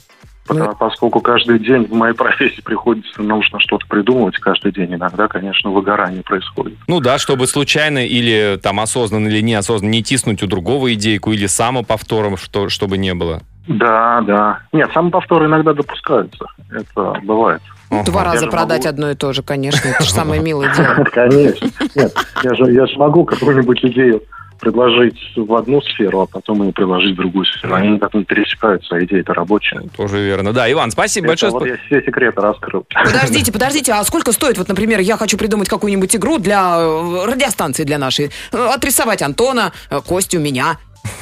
Потому- 0.49 0.75
Поскольку 0.77 1.21
каждый 1.21 1.59
день 1.59 1.85
в 1.87 1.93
моей 1.93 2.15
профессии 2.15 2.61
приходится 2.61 3.23
нужно 3.23 3.61
что-то 3.61 3.87
придумывать 3.87 4.37
каждый 4.39 4.73
день, 4.73 4.95
иногда, 4.95 5.29
конечно, 5.29 5.71
выгорание 5.71 6.23
происходит. 6.23 6.79
Ну 6.89 7.01
да, 7.01 7.19
чтобы 7.19 7.47
случайно 7.47 8.05
или 8.07 8.59
там 8.63 8.81
осознанно 8.81 9.29
или 9.29 9.41
неосознанно 9.41 9.93
не 9.93 10.03
тиснуть 10.03 10.43
у 10.43 10.47
другого 10.47 10.93
идейку 10.95 11.33
или 11.33 11.47
самоповтором, 11.47 12.37
что, 12.37 12.69
чтобы 12.69 12.99
не 12.99 13.15
было. 13.15 13.43
Да, 13.67 14.23
да. 14.27 14.61
Нет, 14.73 14.91
самоповторы 14.95 15.47
иногда 15.47 15.75
допускаются. 15.75 16.47
Это 16.71 17.21
бывает. 17.23 17.61
Ага. 17.91 18.05
Два 18.05 18.25
раза 18.25 18.45
же 18.47 18.51
продать 18.51 18.85
могу- 18.85 18.89
одно 18.95 19.11
и 19.11 19.15
то 19.15 19.33
же, 19.33 19.43
конечно. 19.43 19.89
Это 19.89 20.03
же 20.03 20.11
самое 20.11 20.41
милое 20.43 20.75
дело. 20.75 21.05
Конечно. 21.13 21.69
Нет, 21.95 22.15
я 22.43 22.55
же, 22.55 22.73
я 22.73 22.87
же 22.87 22.99
могу 22.99 23.25
какую-нибудь 23.25 23.83
идею 23.85 24.23
предложить 24.59 25.19
в 25.37 25.55
одну 25.55 25.81
сферу, 25.83 26.21
а 26.21 26.27
потом 26.27 26.63
ее 26.63 26.73
приложить 26.73 27.15
в 27.15 27.17
другую 27.17 27.47
сферу. 27.47 27.75
Они 27.75 27.89
никак 27.91 28.15
не 28.15 28.25
пересекаются, 28.25 28.97
а 28.97 29.05
идея-то 29.05 29.35
рабочая. 29.35 29.83
Тоже 29.97 30.23
верно. 30.23 30.53
Да, 30.53 30.71
Иван, 30.71 30.91
спасибо 30.91 31.27
Это 31.27 31.33
большое. 31.33 31.53
вот 31.53 31.67
я 31.67 31.77
все 31.87 32.05
секреты 32.05 32.41
раскрыл. 32.41 32.87
Подождите, 32.93 33.53
подождите, 33.59 33.93
а 33.93 34.05
сколько 34.05 34.33
стоит, 34.33 34.59
вот, 34.59 34.69
например, 34.69 35.01
я 35.01 35.17
хочу 35.17 35.39
придумать 35.39 35.69
какую-нибудь 35.69 36.15
игру 36.17 36.39
для 36.39 36.77
э, 36.79 37.25
радиостанции 37.27 37.85
для 37.85 37.99
нашей, 37.99 38.31
э, 38.53 38.57
отрисовать 38.57 39.23
Антона, 39.23 39.73
э, 39.91 40.01
Костю, 40.07 40.41
меня. 40.41 40.79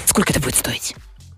Сколько 0.06 0.32
это 0.32 0.40
будет 0.40 0.56
стоить? 0.56 0.94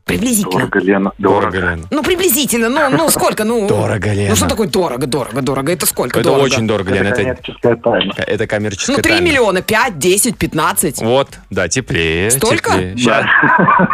Приблизительно. 0.08 0.66
Дорого, 0.66 0.78
Лена, 0.80 1.12
Дорого, 1.18 1.52
дорого. 1.52 1.70
Лена. 1.70 1.88
Ну, 1.90 2.02
приблизительно, 2.02 2.68
ну, 2.70 2.96
ну, 2.96 3.10
сколько, 3.10 3.44
ну... 3.44 3.68
Дорого, 3.68 4.12
Лена. 4.12 4.30
Ну, 4.30 4.36
что 4.36 4.48
такое 4.48 4.66
дорого, 4.66 5.06
дорого, 5.06 5.42
дорого? 5.42 5.72
Это 5.72 5.84
сколько 5.86 6.18
Это 6.20 6.30
дорого? 6.30 6.44
очень 6.44 6.66
дорого, 6.66 6.92
Лена. 6.94 7.08
Это 7.08 7.16
коммерческая 7.22 7.76
тайна. 7.76 8.14
это 8.16 8.46
коммерческая 8.46 8.96
Ну, 8.96 9.02
3 9.02 9.12
тайна. 9.12 9.24
миллиона, 9.24 9.62
5, 9.62 9.98
10, 9.98 10.36
15. 10.38 11.02
Вот, 11.02 11.28
да, 11.50 11.68
теплее. 11.68 12.30
Столько? 12.30 12.72
теплее. 12.72 12.96
Сейчас, 12.96 13.26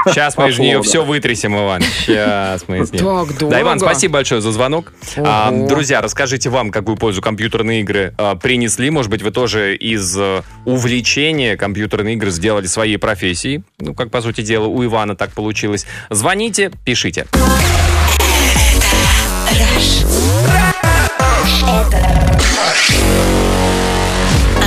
сейчас 0.06 0.36
мы 0.38 0.48
из 0.50 0.58
нее 0.58 0.80
все 0.82 1.04
вытрясем, 1.04 1.56
Иван. 1.56 1.82
Сейчас 1.82 2.64
мы 2.68 2.78
из 2.78 2.92
нее. 2.92 3.02
Так 3.02 3.38
дорого. 3.38 3.50
Да, 3.50 3.60
Иван, 3.60 3.80
спасибо 3.80 4.14
большое 4.14 4.40
за 4.40 4.52
звонок. 4.52 4.92
А, 5.16 5.50
друзья, 5.50 6.00
расскажите 6.00 6.48
вам, 6.48 6.70
какую 6.70 6.96
пользу 6.96 7.22
компьютерные 7.22 7.80
игры 7.80 8.14
а, 8.18 8.36
принесли. 8.36 8.88
Может 8.90 9.10
быть, 9.10 9.22
вы 9.22 9.32
тоже 9.32 9.74
из 9.74 10.16
э, 10.16 10.42
увлечения 10.64 11.56
компьютерные 11.56 12.14
игры 12.14 12.30
сделали 12.30 12.66
своей 12.66 12.98
профессией. 12.98 13.64
Ну, 13.80 13.94
как, 13.94 14.10
по 14.10 14.20
сути 14.20 14.42
дела, 14.42 14.66
у 14.66 14.84
Ивана 14.84 15.16
так 15.16 15.32
получилось. 15.32 15.86
Звоните, 16.10 16.70
пишите. 16.84 17.26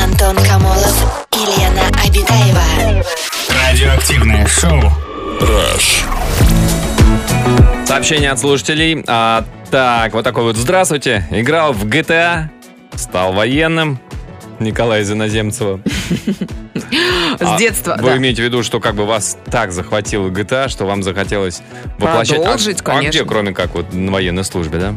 Антон 0.03 0.35
Камолов 0.45 1.27
и 1.33 1.59
Лена 1.59 1.87
Обитаева. 2.05 3.03
Радиоактивное 3.49 4.47
шоу. 4.47 4.91
Сообщение 7.85 8.31
от 8.31 8.39
слушателей. 8.39 9.03
А, 9.07 9.45
так, 9.71 10.13
вот 10.13 10.23
такой 10.23 10.43
вот. 10.43 10.57
Здравствуйте. 10.57 11.25
Играл 11.31 11.73
в 11.73 11.85
GTA, 11.85 12.49
стал 12.95 13.33
военным. 13.33 13.99
Николая 14.59 15.01
из 15.01 15.11
Иноземцева. 15.11 15.79
С 17.39 17.41
А 17.43 17.57
детства, 17.57 17.97
Вы 17.99 18.09
да. 18.09 18.17
имеете 18.17 18.41
в 18.41 18.45
виду, 18.45 18.63
что 18.63 18.79
как 18.79 18.95
бы 18.95 19.05
вас 19.05 19.37
так 19.49 19.71
захватила 19.71 20.27
GTA, 20.29 20.67
что 20.69 20.85
вам 20.85 21.03
захотелось 21.03 21.61
воплощать... 21.97 22.37
Продолжить, 22.37 22.81
а, 22.81 22.83
конечно. 22.83 23.07
А 23.07 23.11
где, 23.11 23.25
кроме 23.25 23.53
как 23.53 23.75
вот 23.75 23.93
на 23.93 24.11
военной 24.11 24.43
службе, 24.43 24.79
да? 24.79 24.93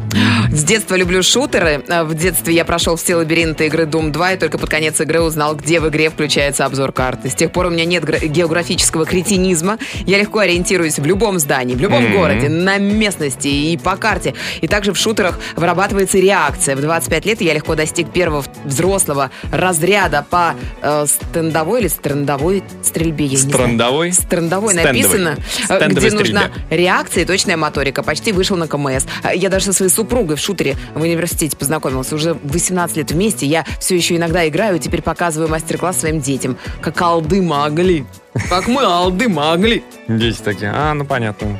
С 0.51 0.63
детства 0.63 0.95
люблю 0.95 1.21
шутеры. 1.23 1.83
А 1.89 2.03
В 2.03 2.13
детстве 2.15 2.53
я 2.55 2.65
прошел 2.65 2.95
все 2.95 3.15
лабиринты 3.15 3.67
игры 3.67 3.83
Doom 3.85 4.11
2 4.11 4.33
и 4.33 4.37
только 4.37 4.57
под 4.57 4.69
конец 4.69 4.99
игры 5.01 5.21
узнал, 5.21 5.55
где 5.55 5.79
в 5.79 5.87
игре 5.89 6.09
включается 6.09 6.65
обзор 6.65 6.91
карты. 6.91 7.29
С 7.29 7.35
тех 7.35 7.51
пор 7.51 7.67
у 7.67 7.69
меня 7.69 7.85
нет 7.85 8.03
гра- 8.03 8.19
географического 8.19 9.05
кретинизма. 9.05 9.77
Я 10.05 10.17
легко 10.17 10.39
ориентируюсь 10.39 10.97
в 10.99 11.05
любом 11.05 11.39
здании, 11.39 11.75
в 11.75 11.79
любом 11.79 12.03
Мгм. 12.03 12.13
городе, 12.17 12.49
на 12.49 12.77
местности 12.77 13.47
и 13.47 13.77
по 13.77 13.95
карте. 13.95 14.33
И 14.61 14.67
также 14.67 14.93
в 14.93 14.97
шутерах 14.97 15.39
вырабатывается 15.55 16.17
реакция. 16.17 16.75
В 16.75 16.81
25 16.81 17.25
лет 17.25 17.41
я 17.41 17.53
легко 17.53 17.75
достиг 17.75 18.11
первого 18.11 18.43
взрослого 18.65 19.29
разряда 19.51 20.25
по 20.29 20.55
э, 20.81 21.05
стендовой 21.07 21.81
или 21.81 21.87
стрендовой 22.31 22.63
стрельбе. 22.83 23.25
Я 23.25 23.31
не 23.31 23.37
знаю. 23.37 23.53
Страндовой? 23.55 24.13
Стендовой 24.13 24.73
Стендовой. 24.73 25.01
написано, 25.01 25.35
э, 25.37 25.63
Стендовой 25.65 25.87
где 25.89 26.09
стрельбе. 26.09 26.19
нужна 26.19 26.43
реакция 26.69 27.23
и 27.23 27.25
точная 27.25 27.57
моторика. 27.57 28.03
Почти 28.03 28.31
вышел 28.31 28.57
на 28.57 28.67
КМС. 28.67 29.05
А 29.23 29.33
Я 29.33 29.49
даже 29.49 29.65
со 29.65 29.73
своей 29.73 29.91
супругой 29.91 30.35
в 30.35 30.39
шутере 30.39 30.75
в 30.95 31.01
университете 31.01 31.57
познакомился. 31.57 32.15
Уже 32.15 32.37
18 32.43 32.97
лет 32.97 33.11
вместе. 33.11 33.45
Я 33.45 33.65
все 33.79 33.95
еще 33.95 34.15
иногда 34.15 34.47
играю 34.47 34.77
и 34.77 34.79
теперь 34.79 35.01
показываю 35.01 35.49
мастер-класс 35.49 35.99
своим 35.99 36.21
детям. 36.21 36.57
Как 36.81 37.01
алды 37.01 37.41
могли. 37.41 38.05
Как 38.49 38.67
мы 38.67 38.83
алды 38.83 39.27
могли. 39.27 39.83
Дети 40.07 40.39
такие, 40.41 40.71
а, 40.73 40.93
ну 40.93 41.03
понятно. 41.03 41.57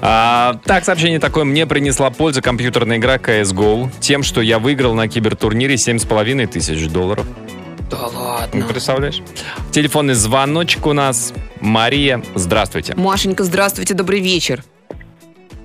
А, 0.00 0.58
так, 0.64 0.84
сообщение 0.84 1.20
такое. 1.20 1.44
Мне 1.44 1.66
принесла 1.66 2.10
пользу 2.10 2.42
компьютерная 2.42 2.96
игра 2.98 3.16
CSGO 3.16 3.88
тем, 4.00 4.22
что 4.24 4.40
я 4.40 4.58
выиграл 4.58 4.94
на 4.94 5.06
кибертурнире 5.08 5.76
7,5 5.76 6.46
тысяч 6.48 6.88
долларов. 6.88 7.26
Да 7.90 8.06
ладно. 8.06 8.66
Представляешь? 8.68 9.22
Телефонный 9.70 10.14
звоночек 10.14 10.86
у 10.86 10.92
нас. 10.92 11.32
Мария, 11.60 12.22
здравствуйте. 12.34 12.94
Машенька, 12.96 13.44
здравствуйте, 13.44 13.94
добрый 13.94 14.20
вечер. 14.20 14.62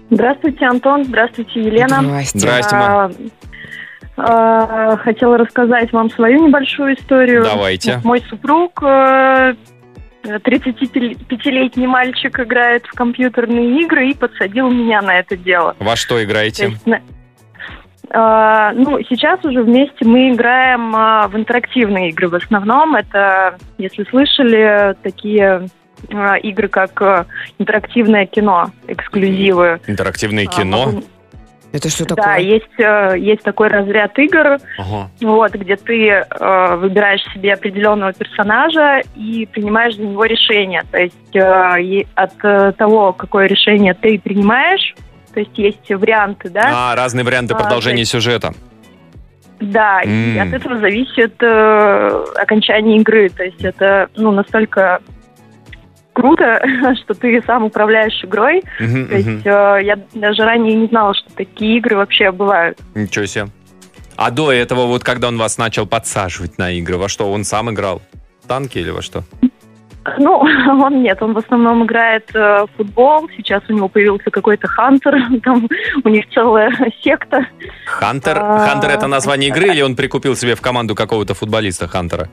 Здравствуйте, 0.10 0.66
Антон. 0.66 1.06
Здравствуйте, 1.06 1.62
Елена. 1.62 2.02
Здрасте. 2.02 2.40
Здрасте. 2.40 2.76
А, 2.76 3.12
а, 4.16 4.98
Хотела 4.98 5.38
рассказать 5.38 5.92
вам 5.92 6.10
свою 6.12 6.48
небольшую 6.48 6.96
историю. 6.96 7.44
Давайте. 7.44 8.00
Мой 8.04 8.24
супруг, 8.30 8.82
э, 8.84 9.56
35-летний 10.24 11.88
мальчик, 11.88 12.40
играет 12.40 12.86
в 12.86 12.94
компьютерные 12.94 13.82
игры 13.84 14.10
и 14.10 14.14
подсадил 14.14 14.70
меня 14.70 15.02
на 15.02 15.20
это 15.20 15.36
дело. 15.36 15.76
Во 15.80 15.96
что 15.96 16.16
То 16.16 16.24
играете? 16.24 16.70
есть, 16.70 17.02
ну, 18.10 19.00
сейчас 19.10 19.44
уже 19.46 19.64
вместе 19.64 20.06
мы 20.06 20.32
играем 20.32 20.96
а, 20.96 21.28
в 21.28 21.36
интерактивные 21.36 22.10
игры. 22.10 22.28
В 22.28 22.36
основном 22.36 22.96
это, 22.96 23.58
если 23.78 24.04
слышали, 24.04 24.96
такие 25.02 25.68
а, 26.12 26.36
игры, 26.38 26.68
как 26.68 27.02
а, 27.02 27.26
интерактивное 27.60 28.26
кино, 28.26 28.72
эксклюзивы. 28.88 29.80
Интерактивное 29.88 30.46
А, 30.46 30.52
кино? 30.52 31.02
Это 31.72 31.90
что 31.90 32.06
Да, 32.06 32.16
такое? 32.16 32.38
есть, 32.38 32.80
э, 32.80 33.16
есть 33.18 33.42
такой 33.42 33.68
разряд 33.68 34.18
игр, 34.20 34.60
Ага. 34.78 35.10
вот, 35.22 35.54
где 35.54 35.76
ты 35.76 36.08
э, 36.08 36.76
выбираешь 36.76 37.24
себе 37.34 37.54
определенного 37.54 38.14
персонажа 38.14 39.02
и 39.16 39.48
принимаешь 39.52 39.96
за 39.96 40.04
него 40.04 40.24
решение. 40.26 40.84
То 40.92 41.00
есть 41.00 41.36
э, 41.36 41.82
и 41.82 42.06
от 42.14 42.78
того, 42.78 43.14
какое 43.14 43.48
решение 43.48 43.96
ты 43.96 44.20
принимаешь, 44.20 44.94
то 45.34 45.40
есть 45.40 45.58
есть 45.58 45.90
варианты, 45.90 46.50
да, 46.50 46.92
А, 46.92 46.96
разные 46.96 47.24
варианты 47.24 47.54
А, 47.54 47.58
продолжения 47.58 48.06
сюжета. 48.06 48.54
да, 49.60 50.02
и 50.02 50.38
М. 50.38 50.48
от 50.48 50.54
этого 50.54 50.78
зависит 50.80 51.36
э, 51.42 52.26
окончание 52.36 52.98
игры. 53.00 53.30
То 53.30 53.44
есть 53.44 53.64
это 53.64 54.10
ну, 54.16 54.32
настолько 54.32 55.00
круто, 56.14 56.62
что 57.04 57.14
ты 57.14 57.42
сам 57.46 57.64
управляешь 57.64 58.24
игрой. 58.24 58.62
Мгм, 58.80 59.08
То 59.08 59.16
есть 59.16 59.46
э, 59.46 59.80
я 59.84 59.98
даже 60.14 60.44
ранее 60.44 60.76
не 60.76 60.88
знала, 60.88 61.14
что 61.14 61.34
такие 61.36 61.78
игры 61.78 61.96
вообще 61.96 62.32
бывают. 62.32 62.78
Ничего 62.94 63.26
себе. 63.26 63.48
А 64.16 64.30
до 64.30 64.52
этого, 64.52 64.86
вот 64.86 65.04
когда 65.04 65.28
он 65.30 65.38
вас 65.38 65.58
начал 65.58 65.88
подсаживать 65.88 66.58
на 66.60 66.72
игры, 66.72 66.98
во 66.98 67.10
что 67.10 67.32
он 67.32 67.44
сам 67.44 67.72
играл? 67.72 68.02
В 68.44 68.48
танки 68.48 68.78
или 68.78 68.92
во 68.92 69.02
что? 69.02 69.24
Ну, 70.18 70.40
он 70.84 71.02
нет, 71.02 71.22
он 71.22 71.34
в 71.34 71.38
основном 71.38 71.86
играет 71.86 72.30
э, 72.34 72.66
в 72.66 72.78
футбол. 72.78 73.30
Сейчас 73.38 73.64
у 73.70 73.74
него 73.74 73.88
появился 73.88 74.30
какой-то 74.32 74.68
Хантер, 74.68 75.18
там 75.44 75.68
у 76.04 76.10
них 76.10 76.26
целая 76.30 76.72
секта. 77.04 77.46
Хантер? 77.86 78.38
А, 78.40 78.68
Хантер 78.68 78.92
это 78.92 79.08
название 79.08 79.50
игры 79.50 79.68
или 79.68 79.82
он 79.82 79.96
прикупил 79.96 80.36
себе 80.36 80.56
в 80.56 80.62
команду 80.62 80.96
какого-то 80.96 81.34
футболиста 81.34 81.88
Хантера? 81.88 82.30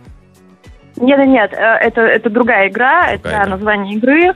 Нет, 0.97 1.19
нет, 1.19 1.29
нет, 1.29 1.53
э, 1.53 1.57
это, 1.57 2.01
это 2.03 2.31
другая 2.31 2.69
игра, 2.69 3.03
Другая 3.03 3.15
это 3.15 3.29
игра. 3.31 3.47
название 3.47 3.95
игры. 3.97 4.35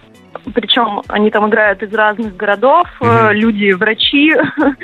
Причем 0.52 1.02
они 1.08 1.30
там 1.30 1.48
играют 1.48 1.82
из 1.82 1.92
разных 1.94 2.36
городов, 2.36 2.86
Мгм. 3.00 3.30
люди, 3.32 3.72
врачи. 3.72 4.32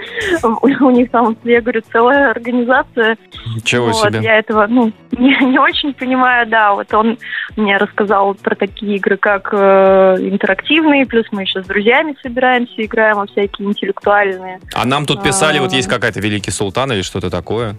У 0.42 0.90
них 0.90 1.10
там, 1.10 1.36
я 1.44 1.60
говорю, 1.60 1.82
целая 1.92 2.30
организация. 2.30 3.16
Ничего 3.54 3.86
Вот, 3.86 3.96
себе. 3.96 4.20
я 4.22 4.38
этого, 4.38 4.66
ну, 4.68 4.92
не, 5.12 5.36
не 5.44 5.58
очень 5.58 5.92
понимаю, 5.94 6.46
да. 6.46 6.72
Вот 6.74 6.92
он 6.94 7.18
мне 7.56 7.76
рассказал 7.76 8.34
про 8.34 8.54
такие 8.54 8.96
игры, 8.96 9.16
как 9.16 9.50
э, 9.52 10.16
интерактивные, 10.20 11.06
плюс 11.06 11.26
мы 11.32 11.42
еще 11.42 11.62
с 11.62 11.66
друзьями 11.66 12.14
собираемся, 12.22 12.72
играем 12.82 13.16
во 13.16 13.26
всякие 13.26 13.68
интеллектуальные. 13.68 14.60
А 14.74 14.84
нам 14.86 15.06
тут 15.06 15.22
писали, 15.22 15.58
А. 15.58 15.62
вот 15.62 15.72
есть 15.72 15.88
какая-то 15.88 16.20
Великий 16.20 16.50
Султан 16.50 16.92
или 16.92 17.02
что-то 17.02 17.30
такое. 17.30 17.76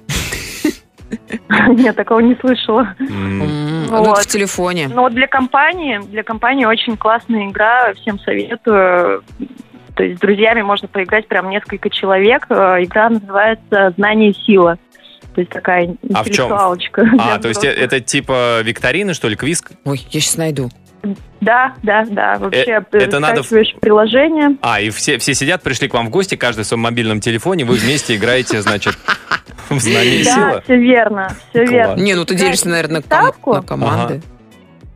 Нет, 1.69 1.95
такого 1.95 2.19
не 2.19 2.35
слышала. 2.35 2.95
М, 2.99 3.41
М, 3.41 3.85
Ну, 3.87 3.95
это 4.01 4.09
Вот. 4.09 4.17
в 4.19 4.27
телефоне. 4.27 4.87
Но 4.87 5.09
для 5.09 5.27
компании, 5.27 5.99
для 6.09 6.23
компании 6.23 6.65
очень 6.65 6.97
классная 6.97 7.47
игра, 7.47 7.93
всем 7.95 8.19
советую. 8.19 9.23
То 9.95 10.03
есть 10.03 10.17
с 10.17 10.21
друзьями 10.21 10.61
можно 10.61 10.87
поиграть 10.87 11.27
прям 11.27 11.49
несколько 11.49 11.89
человек. 11.89 12.45
Э, 12.49 12.77
Игра 12.83 13.09
называется 13.09 13.93
«Знание 13.97 14.33
сила». 14.33 14.77
То 15.35 15.41
есть 15.41 15.51
такая 15.51 15.95
А 16.13 16.23
в 16.23 16.29
чем? 16.29 16.51
А, 16.53 17.37
то 17.39 17.47
есть 17.47 17.63
это 17.63 17.99
типа 17.99 18.61
викторины, 18.63 19.13
что 19.13 19.27
ли, 19.27 19.35
квиз? 19.35 19.63
Ой, 19.85 20.01
я 20.11 20.19
сейчас 20.21 20.37
найду. 20.37 20.69
Да, 21.39 21.73
да, 21.83 22.05
да. 22.09 22.37
Вообще, 22.37 22.83
Э, 22.91 22.97
это 22.97 23.19
надо 23.19 23.41
приложение. 23.81 24.57
А, 24.61 24.79
и 24.79 24.89
все, 24.91 25.17
все 25.17 25.33
сидят, 25.33 25.63
пришли 25.63 25.87
к 25.87 25.93
вам 25.93 26.07
в 26.07 26.09
гости, 26.09 26.35
каждый 26.35 26.63
в 26.63 26.67
своем 26.67 26.83
мобильном 26.83 27.19
телефоне, 27.21 27.65
вы 27.65 27.75
вместе 27.75 28.15
играете, 28.15 28.61
значит, 28.61 28.97
в 29.79 29.81
знании 29.81 30.23
Да, 30.23 30.33
силы. 30.33 30.61
все 30.63 30.75
верно, 30.77 31.31
все 31.49 31.65
верно. 31.65 32.01
Не, 32.01 32.15
ну 32.15 32.25
ты 32.25 32.35
делишься, 32.35 32.69
наверное, 32.69 32.97
на, 32.97 33.01
ком- 33.01 33.07
приставку. 33.09 33.53
на 33.55 33.61
команды. 33.61 34.21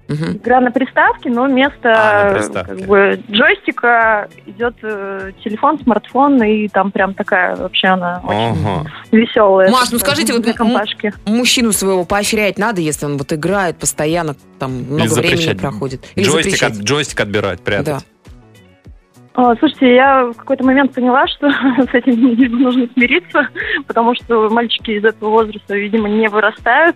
Мгм. 0.07 0.33
Игра 0.37 0.61
на 0.61 0.69
приставке, 0.69 1.31
но 1.31 1.45
вместо 1.45 1.91
А, 1.91 2.33
приставке. 2.35 2.75
как 2.75 2.87
бы, 2.87 3.19
джойстика 3.31 4.27
идет 4.45 4.75
э, 4.83 5.31
телефон, 5.43 5.79
смартфон, 5.81 6.43
и 6.43 6.67
там 6.67 6.91
прям 6.91 7.15
такая 7.15 7.55
вообще 7.55 7.87
она 7.87 8.21
очень 8.23 8.61
Ага. 8.67 8.91
веселая. 9.11 9.71
Маш, 9.71 9.89
ну 9.91 9.97
скажите, 9.97 10.33
вот 10.33 10.45
компашки. 10.53 11.11
Мужчину 11.25 11.71
своего 11.71 12.05
поощрять 12.05 12.59
надо, 12.59 12.81
если 12.81 13.07
он 13.07 13.17
вот 13.17 13.33
играет 13.33 13.77
постоянно, 13.79 14.35
там 14.59 14.73
много 14.83 15.11
времени 15.15 15.53
проходит. 15.57 16.03
Или 16.13 16.25
Джойстик, 16.25 16.51
запрещать. 16.57 16.77
от- 16.81 16.85
джойстик 16.85 17.19
отбирать, 17.21 17.57
Да. 17.59 17.63
прятать. 17.65 18.03
О, 18.03 18.05
слушайте, 19.59 19.95
я 19.95 20.25
в 20.25 20.33
какой-то 20.33 20.63
момент 20.63 20.93
поняла, 20.93 21.27
что 21.27 21.49
с 21.91 21.93
этим 21.93 22.59
нужно 22.61 22.87
смириться, 22.93 23.47
потому 23.87 24.15
что 24.15 24.49
мальчики 24.49 24.91
из 24.91 25.03
этого 25.03 25.29
возраста, 25.29 25.75
видимо, 25.75 26.07
не 26.09 26.27
вырастают. 26.29 26.95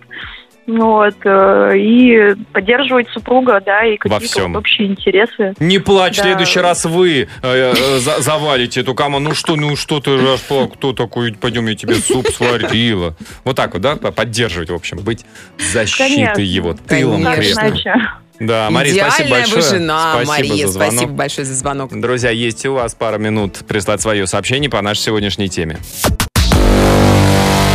Ну 0.66 0.86
Вот, 0.86 1.14
э, 1.24 1.72
и 1.78 2.34
поддерживать 2.52 3.08
супруга, 3.08 3.60
да, 3.64 3.84
и 3.84 3.96
какие-то 3.96 4.24
всем. 4.24 4.52
вот 4.52 4.60
общие 4.60 4.88
интересы. 4.88 5.54
Не 5.58 5.78
плачь, 5.80 6.14
в 6.14 6.18
Да. 6.18 6.22
следующий 6.24 6.60
раз 6.60 6.84
вы 6.84 7.22
э, 7.22 7.26
э, 7.42 7.98
за- 7.98 8.20
завалите 8.20 8.80
эту 8.82 8.94
команду. 8.94 9.30
Ну 9.30 9.34
что, 9.34 9.56
ну 9.56 9.74
что 9.74 9.98
ты, 10.00 10.16
раз, 10.16 10.38
что, 10.40 10.68
кто 10.68 10.92
такой, 10.92 11.32
пойдем, 11.32 11.66
я 11.66 11.74
тебе 11.74 11.94
суп 11.94 12.28
сварила. 12.28 13.16
Вот 13.44 13.56
так 13.56 13.72
вот, 13.72 13.82
да, 13.82 13.96
поддерживать, 13.96 14.70
в 14.70 14.74
общем, 14.74 14.98
быть 14.98 15.24
защитой 15.58 16.14
Конечно. 16.14 16.40
его, 16.42 16.74
тылом 16.74 17.24
Конечно. 17.24 17.62
Крепким. 17.70 17.92
Да, 18.40 18.70
Мария, 18.70 18.94
Идеальная 18.94 19.12
спасибо 19.12 19.36
большое. 19.36 19.62
вы 19.62 19.68
жена, 19.68 20.10
спасибо 20.14 20.32
Мария. 20.32 20.66
за 20.66 20.72
звонок. 20.72 20.92
Спасибо 20.92 21.12
большое 21.12 21.44
за 21.46 21.54
звонок. 21.54 22.00
Друзья, 22.00 22.30
есть 22.30 22.64
у 22.64 22.72
вас 22.72 22.94
пара 22.94 23.18
минут 23.18 23.58
прислать 23.68 24.00
свое 24.00 24.26
сообщение 24.26 24.70
по 24.70 24.80
нашей 24.80 25.00
сегодняшней 25.00 25.50
теме. 25.50 25.78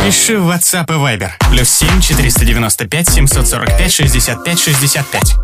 Пиши 0.04 0.38
в 0.38 0.50
WhatsApp 0.50 0.86
и 0.88 0.92
Viber. 0.92 1.30
Плюс 1.50 1.68
7 1.68 2.00
495 2.00 3.08
745 3.08 3.92
65 3.92 4.58
65. 4.58 5.34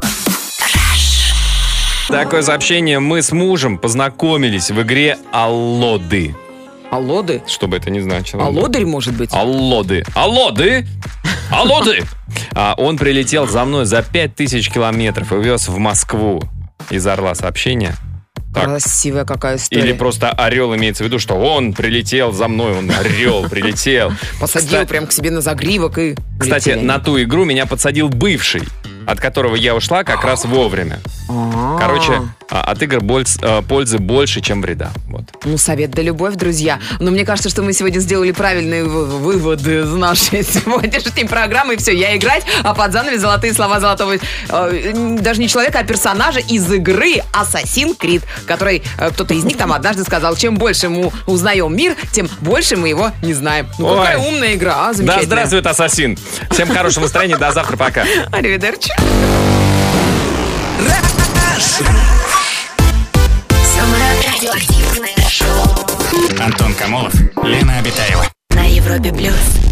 Такое 2.09 2.43
сообщение. 2.43 2.99
Мы 2.99 3.23
с 3.23 3.33
мужем 3.33 3.79
познакомились 3.79 4.71
в 4.71 4.83
игре 4.83 5.19
Аллоды. 5.33 6.35
Аллоды? 6.93 7.43
Что 7.47 7.69
бы 7.69 7.79
это 7.79 7.91
ни 7.91 8.01
значило. 8.01 8.45
Аллодарь, 8.45 8.85
может 8.85 9.15
быть? 9.15 9.33
Аллоды. 9.33 10.05
Аллоды! 10.15 10.87
Аллоды! 11.51 12.05
А 12.55 12.75
он 12.77 12.99
прилетел 12.99 13.49
за 13.49 13.65
мной 13.65 13.87
за 13.87 14.03
5000 14.03 14.71
километров 14.71 15.33
и 15.33 15.37
вез 15.37 15.69
в 15.69 15.79
Москву. 15.79 16.43
Из 16.91 17.07
Орла 17.07 17.35
сообщение. 17.35 17.95
Так. 18.53 18.65
Красивая 18.65 19.25
какая 19.25 19.57
история. 19.57 19.83
Или 19.83 19.93
просто 19.95 20.33
орел 20.33 20.75
имеется 20.77 21.03
в 21.03 21.07
виду, 21.07 21.19
что 21.19 21.35
он 21.37 21.73
прилетел 21.73 22.33
за 22.33 22.47
мной, 22.49 22.77
он 22.77 22.91
орел 22.91 23.49
прилетел. 23.49 24.13
Посадил 24.39 24.69
Кстати- 24.73 24.89
прям 24.89 25.07
к 25.07 25.13
себе 25.13 25.31
на 25.31 25.41
загривок 25.41 25.97
и... 25.97 26.15
Кстати, 26.39 26.69
улетели. 26.71 26.85
на 26.85 26.99
ту 26.99 27.23
игру 27.23 27.47
меня 27.47 27.65
подсадил 27.65 28.11
бывший, 28.11 28.65
от 29.07 29.19
которого 29.19 29.57
я 29.57 29.75
ушла 29.75 30.05
как 30.05 30.25
раз 30.25 30.45
вовремя. 30.45 30.99
А. 31.31 31.79
Короче, 31.79 32.21
от 32.61 32.83
игр 32.83 32.99
э, 33.03 33.63
пользы 33.67 33.99
больше, 33.99 34.41
чем 34.41 34.61
вреда. 34.61 34.91
Вот. 35.09 35.25
Ну, 35.45 35.57
совет 35.57 35.91
да 35.93 36.03
любовь, 36.03 36.35
друзья. 36.35 36.81
Но 37.01 37.11
мне 37.11 37.25
кажется, 37.25 37.49
что 37.49 37.63
мы 37.63 37.73
сегодня 37.73 37.99
сделали 37.99 38.33
правильные 38.33 38.85
вы- 38.85 39.07
выводы 39.07 39.81
из 39.81 39.93
нашей 39.93 40.43
сегодняшней 40.45 41.25
программы. 41.25 41.75
И 41.75 41.77
все, 41.79 41.93
я 41.93 42.17
играть, 42.17 42.45
а 42.63 42.75
под 42.75 42.93
занавес 42.93 43.21
золотые 43.21 43.55
слова 43.55 43.81
золотого... 43.81 44.17
э, 44.49 45.17
даже 45.19 45.41
не 45.41 45.49
человека, 45.49 45.79
а 45.79 45.85
персонажа 45.85 46.41
из 46.41 46.71
игры 46.71 47.23
Assassin's 47.33 47.97
Creed, 47.99 48.23
который 48.47 48.83
э, 48.99 49.11
кто-то 49.11 49.33
из 49.33 49.45
них 49.45 49.57
там 49.57 49.73
однажды 49.73 50.05
сказал, 50.05 50.37
чем 50.37 50.57
больше 50.57 50.91
мы 50.91 51.11
узнаем 51.27 51.75
мир, 51.75 51.97
тем 52.13 52.29
больше 52.41 52.77
мы 52.77 52.89
его 52.89 53.13
не 53.23 53.33
знаем. 53.33 53.67
Ну, 53.79 53.87
Ой. 53.87 53.99
какая 53.99 54.19
умная 54.19 54.55
игра, 54.55 54.89
а? 54.89 54.93
Да, 54.95 55.23
здравствует, 55.23 55.67
ассасин. 55.67 56.19
Всем 56.51 56.69
хорошего 56.69 57.05
настроения, 57.05 57.39
до 57.39 57.51
завтра, 57.53 57.77
пока. 57.77 58.05
Аривидерчи. 58.33 58.93
Радиоактивное 64.43 65.29
шоу 65.31 66.45
Антон 66.45 66.75
Камолов, 66.75 67.15
Лена 67.45 67.79
Обитаева. 67.79 68.27
на 68.51 68.65
Европе 68.65 69.13
плюс. 69.13 69.72